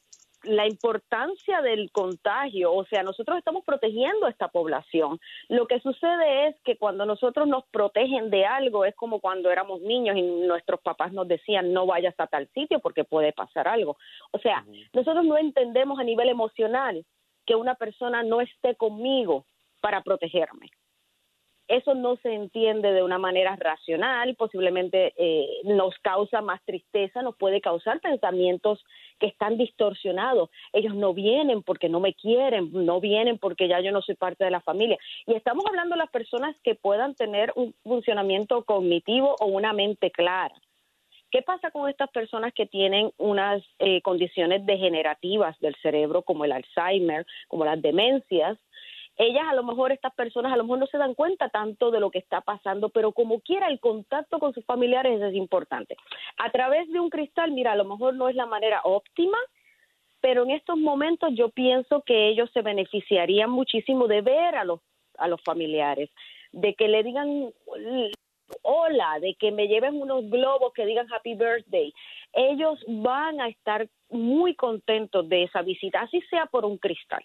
la 0.44 0.66
importancia 0.66 1.62
del 1.62 1.90
contagio, 1.90 2.72
o 2.72 2.84
sea, 2.84 3.02
nosotros 3.02 3.38
estamos 3.38 3.64
protegiendo 3.64 4.26
a 4.26 4.30
esta 4.30 4.48
población. 4.48 5.18
Lo 5.48 5.66
que 5.66 5.80
sucede 5.80 6.48
es 6.48 6.56
que 6.64 6.76
cuando 6.76 7.06
nosotros 7.06 7.48
nos 7.48 7.64
protegen 7.70 8.30
de 8.30 8.44
algo, 8.44 8.84
es 8.84 8.94
como 8.94 9.20
cuando 9.20 9.50
éramos 9.50 9.80
niños 9.80 10.16
y 10.16 10.22
nuestros 10.22 10.80
papás 10.80 11.12
nos 11.12 11.26
decían 11.26 11.72
no 11.72 11.86
vayas 11.86 12.14
a 12.18 12.26
tal 12.26 12.48
sitio 12.48 12.80
porque 12.80 13.04
puede 13.04 13.32
pasar 13.32 13.68
algo. 13.68 13.96
O 14.32 14.38
sea, 14.38 14.64
nosotros 14.92 15.24
no 15.24 15.38
entendemos 15.38 15.98
a 15.98 16.04
nivel 16.04 16.28
emocional 16.28 17.04
que 17.46 17.54
una 17.54 17.74
persona 17.74 18.22
no 18.22 18.40
esté 18.40 18.74
conmigo 18.76 19.46
para 19.80 20.02
protegerme 20.02 20.70
eso 21.68 21.94
no 21.94 22.16
se 22.16 22.32
entiende 22.32 22.92
de 22.92 23.02
una 23.02 23.18
manera 23.18 23.56
racional, 23.56 24.34
posiblemente 24.36 25.14
eh, 25.16 25.48
nos 25.64 25.98
causa 26.00 26.42
más 26.42 26.62
tristeza, 26.64 27.22
nos 27.22 27.36
puede 27.36 27.60
causar 27.60 28.00
pensamientos 28.00 28.84
que 29.18 29.26
están 29.26 29.56
distorsionados. 29.56 30.50
Ellos 30.72 30.94
no 30.94 31.14
vienen 31.14 31.62
porque 31.62 31.88
no 31.88 32.00
me 32.00 32.14
quieren, 32.14 32.70
no 32.72 33.00
vienen 33.00 33.38
porque 33.38 33.68
ya 33.68 33.80
yo 33.80 33.92
no 33.92 34.02
soy 34.02 34.14
parte 34.14 34.44
de 34.44 34.50
la 34.50 34.60
familia. 34.60 34.98
Y 35.26 35.34
estamos 35.34 35.64
hablando 35.66 35.94
de 35.94 36.00
las 36.00 36.10
personas 36.10 36.54
que 36.62 36.74
puedan 36.74 37.14
tener 37.14 37.52
un 37.56 37.74
funcionamiento 37.82 38.64
cognitivo 38.64 39.34
o 39.40 39.46
una 39.46 39.72
mente 39.72 40.10
clara. 40.10 40.54
¿Qué 41.30 41.42
pasa 41.42 41.72
con 41.72 41.88
estas 41.88 42.10
personas 42.10 42.52
que 42.54 42.66
tienen 42.66 43.10
unas 43.16 43.60
eh, 43.80 44.00
condiciones 44.02 44.64
degenerativas 44.66 45.58
del 45.58 45.74
cerebro 45.82 46.22
como 46.22 46.44
el 46.44 46.52
Alzheimer, 46.52 47.26
como 47.48 47.64
las 47.64 47.82
demencias? 47.82 48.56
Ellas 49.16 49.44
a 49.48 49.54
lo 49.54 49.62
mejor, 49.62 49.92
estas 49.92 50.14
personas 50.14 50.52
a 50.52 50.56
lo 50.56 50.64
mejor 50.64 50.80
no 50.80 50.86
se 50.86 50.98
dan 50.98 51.14
cuenta 51.14 51.48
tanto 51.48 51.90
de 51.90 52.00
lo 52.00 52.10
que 52.10 52.18
está 52.18 52.40
pasando, 52.40 52.88
pero 52.88 53.12
como 53.12 53.40
quiera 53.40 53.68
el 53.68 53.80
contacto 53.80 54.38
con 54.38 54.52
sus 54.52 54.64
familiares 54.64 55.20
es 55.22 55.34
importante. 55.34 55.96
A 56.38 56.50
través 56.50 56.90
de 56.90 57.00
un 57.00 57.10
cristal, 57.10 57.52
mira, 57.52 57.72
a 57.72 57.76
lo 57.76 57.84
mejor 57.84 58.14
no 58.14 58.28
es 58.28 58.34
la 58.34 58.46
manera 58.46 58.80
óptima, 58.84 59.38
pero 60.20 60.42
en 60.42 60.50
estos 60.50 60.78
momentos 60.78 61.30
yo 61.34 61.50
pienso 61.50 62.02
que 62.02 62.28
ellos 62.28 62.50
se 62.52 62.62
beneficiarían 62.62 63.50
muchísimo 63.50 64.08
de 64.08 64.22
ver 64.22 64.56
a 64.56 64.64
los, 64.64 64.80
a 65.18 65.28
los 65.28 65.40
familiares, 65.42 66.10
de 66.52 66.74
que 66.74 66.88
le 66.88 67.02
digan 67.02 67.52
hola, 68.62 69.18
de 69.20 69.34
que 69.34 69.52
me 69.52 69.68
lleven 69.68 70.00
unos 70.00 70.28
globos 70.28 70.72
que 70.72 70.86
digan 70.86 71.12
happy 71.12 71.34
birthday. 71.34 71.92
Ellos 72.32 72.82
van 72.88 73.40
a 73.40 73.48
estar 73.48 73.88
muy 74.10 74.54
contentos 74.54 75.28
de 75.28 75.44
esa 75.44 75.62
visita, 75.62 76.00
así 76.00 76.20
sea 76.30 76.46
por 76.46 76.64
un 76.64 76.78
cristal. 76.78 77.24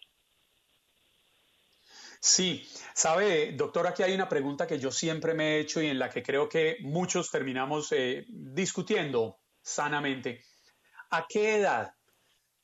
Sí, 2.22 2.68
sabe, 2.94 3.54
doctor, 3.54 3.88
aquí 3.88 4.04
hay 4.04 4.14
una 4.14 4.28
pregunta 4.28 4.68
que 4.68 4.78
yo 4.78 4.92
siempre 4.92 5.34
me 5.34 5.56
he 5.56 5.60
hecho 5.62 5.82
y 5.82 5.88
en 5.88 6.00
la 6.00 6.10
que 6.10 6.22
creo 6.22 6.50
que 6.50 6.78
muchos 6.82 7.32
terminamos 7.32 7.92
eh, 7.94 8.26
discutiendo 8.28 9.40
sanamente. 9.62 10.44
¿A 11.12 11.26
qué 11.28 11.58
edad 11.58 11.94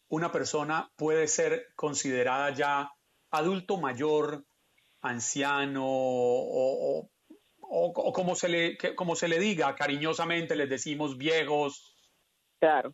una 0.09 0.31
persona 0.31 0.91
puede 0.97 1.27
ser 1.27 1.67
considerada 1.75 2.49
ya 2.51 2.91
adulto 3.31 3.77
mayor, 3.77 4.45
anciano 5.01 5.83
o, 5.85 7.09
como, 8.13 8.35
se 8.35 8.49
le, 8.49 8.77
como 8.95 9.15
se 9.15 9.29
le 9.29 9.39
diga 9.39 9.73
cariñosamente, 9.75 10.55
les 10.57 10.69
decimos 10.69 11.17
viejos? 11.17 11.95
Claro. 12.59 12.93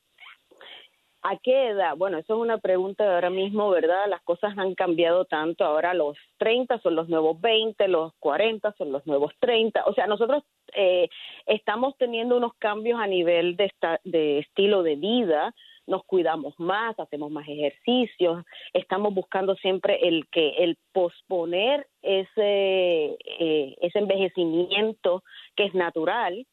¿A 1.24 1.38
qué 1.38 1.68
edad? 1.68 1.96
Bueno, 1.98 2.18
eso 2.18 2.34
es 2.34 2.40
una 2.40 2.58
pregunta 2.58 3.04
de 3.04 3.14
ahora 3.14 3.30
mismo, 3.30 3.70
¿verdad? 3.70 4.08
Las 4.10 4.24
cosas 4.24 4.58
han 4.58 4.74
cambiado 4.74 5.26
tanto. 5.26 5.64
Ahora 5.64 5.94
los 5.94 6.18
30 6.40 6.80
son 6.80 6.96
los 6.96 7.10
nuevos 7.10 7.40
20, 7.40 7.88
los 7.90 8.14
40 8.20 8.74
son 8.76 8.92
los 8.92 9.06
nuevos 9.06 9.32
30. 9.40 9.84
O 9.86 9.94
sea, 9.94 10.08
nosotros 10.08 10.44
eh, 10.74 11.10
estamos 11.46 11.96
teniendo 11.98 12.38
unos 12.38 12.56
cambios 12.56 13.00
a 13.00 13.06
nivel 13.06 13.56
de, 13.56 13.72
de 14.04 14.40
estilo 14.40 14.82
de 14.82 14.96
vida. 14.96 15.54
Nos 15.86 16.04
cuidamos 16.06 16.60
más, 16.60 17.00
hacemos 17.00 17.30
más 17.30 17.48
ejercicios, 17.48 18.44
estamos 18.74 19.14
buscando 19.14 19.56
siempre 19.56 20.00
el 20.08 20.28
que 20.30 20.50
el 20.60 20.78
posponer 20.92 21.88
ese 22.02 23.18
eh, 23.40 23.76
ese 23.82 24.00
envejecimiento 24.00 25.24
que 25.56 25.66
es 25.66 25.74
natural 25.76 26.48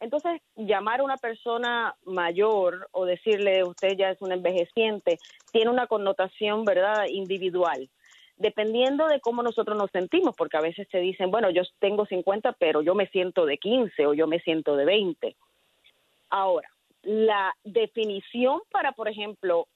entonces, 0.00 0.40
llamar 0.56 1.00
a 1.00 1.04
una 1.04 1.16
persona 1.16 1.96
mayor 2.04 2.88
o 2.92 3.04
decirle 3.04 3.64
usted 3.64 3.96
ya 3.96 4.10
es 4.10 4.22
un 4.22 4.32
envejeciente 4.32 5.18
tiene 5.52 5.70
una 5.70 5.86
connotación, 5.86 6.64
¿verdad?, 6.64 7.06
individual. 7.08 7.88
Dependiendo 8.36 9.08
de 9.08 9.20
cómo 9.20 9.42
nosotros 9.42 9.76
nos 9.76 9.90
sentimos, 9.90 10.36
porque 10.36 10.56
a 10.56 10.60
veces 10.60 10.88
te 10.88 11.00
dicen, 11.00 11.30
bueno, 11.30 11.50
yo 11.50 11.62
tengo 11.80 12.06
50, 12.06 12.52
pero 12.52 12.82
yo 12.82 12.94
me 12.94 13.08
siento 13.08 13.46
de 13.46 13.58
15 13.58 14.06
o 14.06 14.14
yo 14.14 14.28
me 14.28 14.38
siento 14.40 14.76
de 14.76 14.84
20. 14.84 15.36
Ahora, 16.30 16.68
la 17.02 17.54
definición 17.64 18.60
para, 18.70 18.92
por 18.92 19.08
ejemplo, 19.08 19.66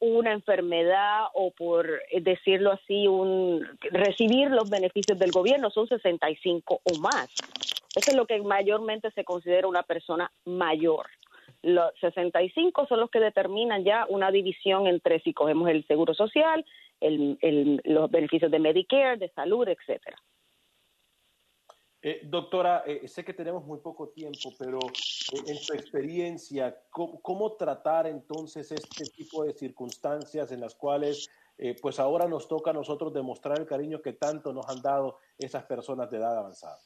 una 0.00 0.32
enfermedad 0.32 1.26
o 1.34 1.50
por 1.52 1.86
decirlo 2.20 2.72
así, 2.72 3.06
un 3.06 3.66
recibir 3.90 4.50
los 4.50 4.68
beneficios 4.68 5.18
del 5.18 5.30
gobierno 5.30 5.70
son 5.70 5.86
65 5.86 6.80
o 6.82 6.98
más. 6.98 7.30
Eso 7.94 8.10
es 8.10 8.16
lo 8.16 8.26
que 8.26 8.40
mayormente 8.40 9.10
se 9.12 9.24
considera 9.24 9.66
una 9.66 9.82
persona 9.82 10.30
mayor. 10.44 11.06
Los 11.62 11.92
65 12.00 12.86
son 12.86 13.00
los 13.00 13.10
que 13.10 13.20
determinan 13.20 13.84
ya 13.84 14.06
una 14.08 14.30
división 14.30 14.86
entre 14.86 15.20
si 15.20 15.34
cogemos 15.34 15.68
el 15.68 15.86
seguro 15.86 16.14
social, 16.14 16.64
los 17.00 18.10
beneficios 18.10 18.50
de 18.50 18.58
Medicare, 18.58 19.16
de 19.16 19.30
salud, 19.30 19.66
etcétera. 19.68 20.16
Eh, 22.02 22.22
doctora, 22.24 22.82
eh, 22.86 23.06
sé 23.08 23.22
que 23.24 23.34
tenemos 23.34 23.66
muy 23.66 23.78
poco 23.80 24.08
tiempo, 24.08 24.54
pero 24.58 24.78
eh, 24.78 25.40
en 25.48 25.56
su 25.56 25.74
experiencia, 25.74 26.82
¿cómo, 26.90 27.52
tratar 27.56 28.06
entonces 28.06 28.72
este 28.72 29.04
tipo 29.04 29.44
de 29.44 29.52
circunstancias 29.52 30.50
en 30.50 30.60
las 30.60 30.74
cuales, 30.74 31.28
pues 31.82 32.00
ahora 32.00 32.26
nos 32.26 32.48
toca 32.48 32.70
a 32.70 32.72
nosotros 32.72 33.12
demostrar 33.12 33.58
el 33.60 33.66
cariño 33.66 34.00
que 34.00 34.14
tanto 34.14 34.50
nos 34.50 34.66
han 34.70 34.80
dado 34.80 35.18
esas 35.36 35.64
personas 35.64 36.10
de 36.10 36.16
edad 36.16 36.38
avanzada? 36.38 36.78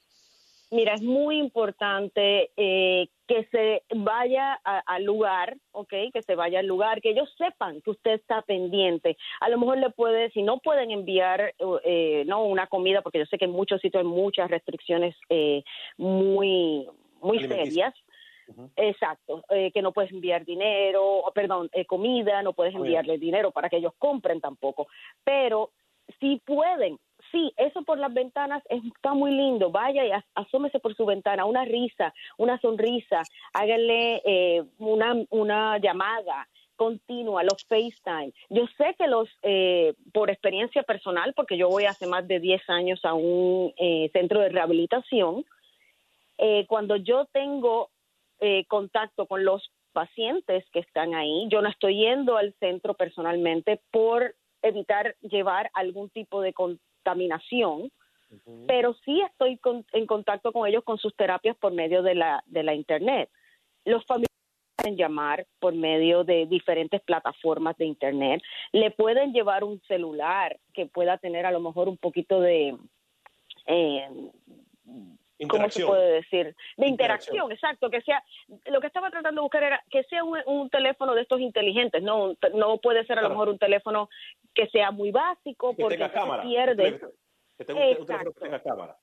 Mira, 0.74 0.94
es 0.94 1.02
muy 1.02 1.38
importante 1.38 2.50
eh, 2.56 3.06
que 3.28 3.44
se 3.52 3.84
vaya 3.94 4.54
al 4.64 5.04
lugar, 5.04 5.56
¿ok? 5.70 5.92
Que 6.12 6.22
se 6.26 6.34
vaya 6.34 6.58
al 6.58 6.66
lugar, 6.66 7.00
que 7.00 7.10
ellos 7.10 7.32
sepan 7.38 7.80
que 7.80 7.92
usted 7.92 8.14
está 8.14 8.42
pendiente. 8.42 9.16
A 9.40 9.48
lo 9.50 9.58
mejor 9.58 9.78
le 9.78 9.90
puede, 9.90 10.30
si 10.30 10.42
no 10.42 10.58
pueden 10.58 10.90
enviar, 10.90 11.54
eh, 11.84 12.24
no 12.26 12.42
una 12.42 12.66
comida, 12.66 13.02
porque 13.02 13.20
yo 13.20 13.26
sé 13.26 13.38
que 13.38 13.44
en 13.44 13.52
muchos 13.52 13.80
sitios 13.80 14.02
hay 14.02 14.08
muchas 14.08 14.50
restricciones 14.50 15.14
eh, 15.28 15.62
muy, 15.96 16.88
muy 17.22 17.38
serias. 17.46 17.94
Exacto, 18.76 19.42
que 19.48 19.80
no 19.80 19.92
puedes 19.92 20.10
enviar 20.10 20.44
dinero, 20.44 21.22
perdón, 21.34 21.70
comida, 21.86 22.42
no 22.42 22.52
puedes 22.52 22.74
enviarle 22.74 23.16
dinero 23.16 23.52
para 23.52 23.70
que 23.70 23.76
ellos 23.76 23.94
compren 23.96 24.40
tampoco. 24.40 24.88
Pero 25.24 25.70
si 26.20 26.42
pueden 26.44 26.98
sí, 27.34 27.52
eso 27.56 27.82
por 27.82 27.98
las 27.98 28.14
ventanas 28.14 28.62
está 28.68 29.12
muy 29.12 29.32
lindo. 29.32 29.70
Vaya 29.70 30.06
y 30.06 30.12
asómese 30.34 30.78
por 30.78 30.94
su 30.94 31.04
ventana, 31.04 31.44
una 31.44 31.64
risa, 31.64 32.14
una 32.38 32.60
sonrisa, 32.60 33.22
háganle 33.52 34.22
eh, 34.24 34.62
una, 34.78 35.16
una 35.30 35.78
llamada 35.78 36.48
continua, 36.76 37.42
los 37.42 37.64
FaceTime. 37.66 38.32
Yo 38.50 38.66
sé 38.78 38.94
que 38.96 39.08
los, 39.08 39.28
eh, 39.42 39.94
por 40.12 40.30
experiencia 40.30 40.82
personal, 40.84 41.34
porque 41.34 41.56
yo 41.56 41.68
voy 41.68 41.84
hace 41.84 42.06
más 42.06 42.26
de 42.26 42.40
10 42.40 42.70
años 42.70 43.04
a 43.04 43.14
un 43.14 43.72
eh, 43.76 44.10
centro 44.12 44.40
de 44.40 44.48
rehabilitación, 44.48 45.44
cuando 46.66 46.96
yo 46.96 47.26
tengo 47.26 47.90
contacto 48.68 49.26
con 49.26 49.44
los 49.44 49.70
pacientes 49.92 50.64
que 50.72 50.80
están 50.80 51.14
ahí, 51.14 51.46
yo 51.48 51.62
no 51.62 51.70
estoy 51.70 51.96
yendo 52.00 52.36
al 52.36 52.52
centro 52.58 52.92
personalmente 52.94 53.80
por 53.92 54.34
evitar 54.60 55.14
llevar 55.22 55.70
algún 55.74 56.10
tipo 56.10 56.42
de 56.42 56.52
contaminación, 57.04 57.90
pero 58.66 58.94
sí 59.04 59.20
estoy 59.20 59.60
en 59.92 60.06
contacto 60.06 60.52
con 60.52 60.66
ellos 60.66 60.82
con 60.82 60.98
sus 60.98 61.14
terapias 61.14 61.56
por 61.56 61.72
medio 61.72 62.02
de 62.02 62.14
la, 62.14 62.42
de 62.46 62.62
la 62.64 62.74
Internet. 62.74 63.30
Los 63.84 64.04
familiares 64.06 64.30
pueden 64.76 64.96
llamar 64.96 65.46
por 65.60 65.74
medio 65.74 66.24
de 66.24 66.46
diferentes 66.46 67.00
plataformas 67.02 67.76
de 67.76 67.84
Internet, 67.84 68.42
le 68.72 68.90
pueden 68.90 69.32
llevar 69.32 69.62
un 69.62 69.80
celular 69.82 70.58
que 70.72 70.86
pueda 70.86 71.18
tener 71.18 71.46
a 71.46 71.52
lo 71.52 71.60
mejor 71.60 71.88
un 71.88 71.96
poquito 71.96 72.40
de... 72.40 72.76
Eh, 73.66 74.08
¿cómo 75.48 75.68
se 75.70 75.84
puede 75.84 76.12
decir? 76.12 76.56
De 76.76 76.86
interacción. 76.86 77.52
exacto, 77.52 77.90
que 77.90 78.00
sea, 78.02 78.22
lo 78.66 78.80
que 78.80 78.86
estaba 78.86 79.10
tratando 79.10 79.40
de 79.40 79.44
buscar 79.44 79.62
era 79.62 79.84
que 79.90 80.02
sea 80.04 80.24
un, 80.24 80.70
teléfono 80.70 81.14
de 81.14 81.22
estos 81.22 81.40
inteligentes, 81.40 82.02
no 82.02 82.34
no 82.54 82.78
puede 82.78 83.04
ser 83.04 83.18
a 83.18 83.22
lo 83.22 83.30
mejor 83.30 83.48
un 83.48 83.58
teléfono 83.58 84.08
que 84.54 84.68
sea 84.68 84.90
muy 84.90 85.10
básico 85.10 85.74
porque 85.74 85.98
se 85.98 86.10
pierde. 86.42 87.00
Que 87.56 87.64
tenga, 87.64 88.62
cámara. 88.62 88.96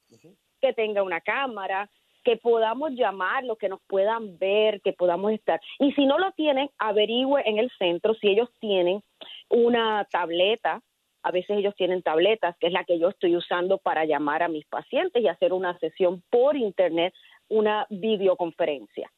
Que 0.60 0.74
tenga 0.74 1.04
una 1.04 1.22
cámara, 1.22 1.90
que 2.24 2.38
podamos 2.38 2.92
llamarlos, 2.94 3.58
que 3.58 3.70
nos 3.70 3.82
puedan 3.88 4.38
ver, 4.38 4.82
que 4.82 4.94
podamos 4.94 5.32
estar. 5.32 5.60
Y 5.80 5.94
si 5.94 6.06
no 6.06 6.20
lo 6.20 6.32
tienen, 6.34 6.70
averigüe 6.78 7.42
en 7.46 7.60
el 7.60 7.72
centro 7.78 8.14
si 8.16 8.28
ellos 8.30 8.50
tienen 8.60 9.02
una 9.50 10.06
tableta 10.12 10.82
a 11.24 11.32
veces 11.32 11.58
ellos 11.58 11.76
tienen 11.76 12.02
tabletas, 12.02 12.56
que 12.60 12.68
es 12.68 12.74
la 12.74 12.84
que 12.84 13.00
yo 13.00 13.10
estoy 13.10 13.36
usando 13.36 13.78
para 13.78 14.06
llamar 14.06 14.44
a 14.44 14.48
mis 14.48 14.66
pacientes 14.66 15.22
y 15.22 15.28
hacer 15.28 15.54
una 15.54 15.78
sesión 15.80 16.24
por 16.30 16.58
internet, 16.58 17.14
una 17.48 17.86
videoconferencia. 17.90 19.12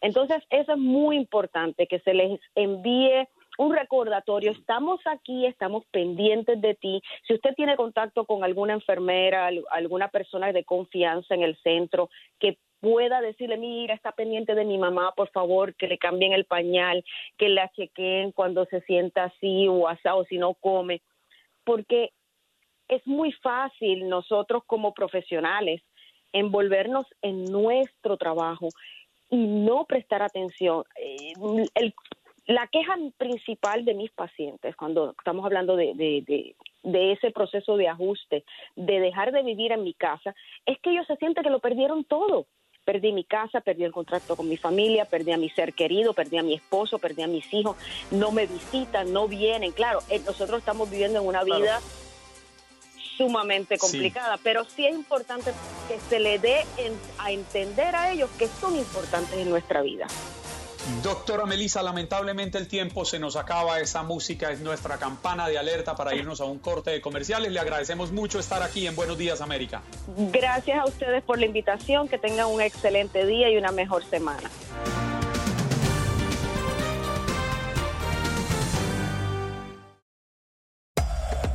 Entonces, 0.00 0.42
eso 0.50 0.72
es 0.72 0.78
muy 0.78 1.16
importante, 1.16 1.86
que 1.86 1.98
se 2.00 2.14
les 2.14 2.40
envíe 2.54 3.28
un 3.58 3.74
recordatorio, 3.74 4.52
estamos 4.52 5.00
aquí, 5.06 5.46
estamos 5.46 5.84
pendientes 5.90 6.60
de 6.60 6.74
ti. 6.74 7.02
Si 7.26 7.34
usted 7.34 7.54
tiene 7.54 7.76
contacto 7.76 8.24
con 8.24 8.44
alguna 8.44 8.72
enfermera, 8.72 9.50
alguna 9.70 10.08
persona 10.08 10.52
de 10.52 10.64
confianza 10.64 11.34
en 11.34 11.42
el 11.42 11.56
centro, 11.58 12.08
que 12.38 12.58
pueda 12.80 13.20
decirle, 13.20 13.58
mira, 13.58 13.94
está 13.94 14.12
pendiente 14.12 14.54
de 14.54 14.64
mi 14.64 14.78
mamá, 14.78 15.12
por 15.14 15.30
favor, 15.30 15.74
que 15.76 15.86
le 15.86 15.98
cambien 15.98 16.32
el 16.32 16.46
pañal, 16.46 17.04
que 17.38 17.48
la 17.48 17.70
chequeen 17.70 18.32
cuando 18.32 18.64
se 18.66 18.80
sienta 18.82 19.24
así 19.24 19.68
o 19.68 19.86
asado, 19.86 20.24
si 20.24 20.38
no 20.38 20.54
come 20.54 21.02
porque 21.64 22.12
es 22.88 23.06
muy 23.06 23.32
fácil 23.32 24.08
nosotros 24.08 24.62
como 24.66 24.94
profesionales 24.94 25.82
envolvernos 26.32 27.06
en 27.20 27.44
nuestro 27.44 28.16
trabajo 28.16 28.68
y 29.30 29.36
no 29.36 29.84
prestar 29.84 30.22
atención. 30.22 30.84
Eh, 30.96 31.32
la 32.46 32.66
queja 32.66 32.94
principal 33.16 33.84
de 33.84 33.94
mis 33.94 34.10
pacientes, 34.10 34.74
cuando 34.76 35.14
estamos 35.16 35.44
hablando 35.44 35.76
de, 35.76 35.94
de, 35.94 37.12
ese 37.12 37.30
proceso 37.30 37.76
de 37.76 37.88
ajuste, 37.88 38.44
de 38.74 39.00
dejar 39.00 39.32
de 39.32 39.42
vivir 39.42 39.72
en 39.72 39.84
mi 39.84 39.94
casa, 39.94 40.34
es 40.66 40.78
que 40.80 40.90
ellos 40.90 41.06
se 41.06 41.16
sienten 41.16 41.44
que 41.44 41.50
lo 41.50 41.60
perdieron 41.60 42.04
todo. 42.04 42.46
Perdí 42.84 43.12
mi 43.12 43.22
casa, 43.22 43.60
perdí 43.60 43.84
el 43.84 43.92
contrato 43.92 44.34
con 44.34 44.48
mi 44.48 44.56
familia, 44.56 45.04
perdí 45.04 45.30
a 45.30 45.36
mi 45.36 45.48
ser 45.50 45.72
querido, 45.72 46.14
perdí 46.14 46.38
a 46.38 46.42
mi 46.42 46.54
esposo, 46.54 46.98
perdí 46.98 47.22
a 47.22 47.28
mis 47.28 47.52
hijos, 47.54 47.76
no 48.10 48.32
me 48.32 48.46
visitan, 48.46 49.12
no 49.12 49.28
vienen. 49.28 49.70
Claro, 49.70 50.00
eh, 50.10 50.20
nosotros 50.26 50.58
estamos 50.58 50.90
viviendo 50.90 51.20
en 51.20 51.26
una 51.28 51.44
vida 51.44 51.80
sumamente 53.16 53.78
complicada, 53.78 54.36
pero 54.42 54.64
sí 54.64 54.84
es 54.84 54.96
importante 54.96 55.52
que 55.86 56.00
se 56.00 56.18
le 56.18 56.40
dé 56.40 56.64
a 57.18 57.30
entender 57.30 57.94
a 57.94 58.10
ellos 58.10 58.28
que 58.36 58.48
son 58.48 58.76
importantes 58.76 59.38
en 59.38 59.48
nuestra 59.48 59.82
vida. 59.82 60.08
Doctora 61.02 61.46
Melissa, 61.46 61.82
lamentablemente 61.82 62.58
el 62.58 62.66
tiempo 62.66 63.04
se 63.04 63.18
nos 63.18 63.36
acaba. 63.36 63.78
Esa 63.78 64.02
música 64.02 64.50
es 64.50 64.60
nuestra 64.60 64.98
campana 64.98 65.48
de 65.48 65.56
alerta 65.56 65.94
para 65.94 66.14
irnos 66.14 66.40
a 66.40 66.44
un 66.44 66.58
corte 66.58 66.90
de 66.90 67.00
comerciales. 67.00 67.52
Le 67.52 67.60
agradecemos 67.60 68.10
mucho 68.10 68.40
estar 68.40 68.62
aquí 68.62 68.86
en 68.86 68.96
Buenos 68.96 69.16
Días 69.16 69.40
América. 69.40 69.82
Gracias 70.32 70.78
a 70.78 70.84
ustedes 70.84 71.22
por 71.22 71.38
la 71.38 71.46
invitación. 71.46 72.08
Que 72.08 72.18
tengan 72.18 72.46
un 72.46 72.60
excelente 72.60 73.24
día 73.26 73.48
y 73.50 73.56
una 73.56 73.70
mejor 73.70 74.04
semana. 74.04 74.50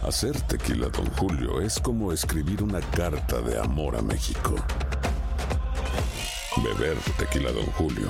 Hacer 0.03 0.39
tequila, 0.43 0.87
don 0.87 1.05
Julio, 1.17 1.59
es 1.59 1.79
como 1.79 2.13
escribir 2.13 2.63
una 2.63 2.79
carta 2.79 3.41
de 3.41 3.59
amor 3.59 3.97
a 3.97 4.01
México. 4.01 4.55
Beber 6.63 6.95
tequila, 7.17 7.51
don 7.51 7.65
Julio 7.73 8.09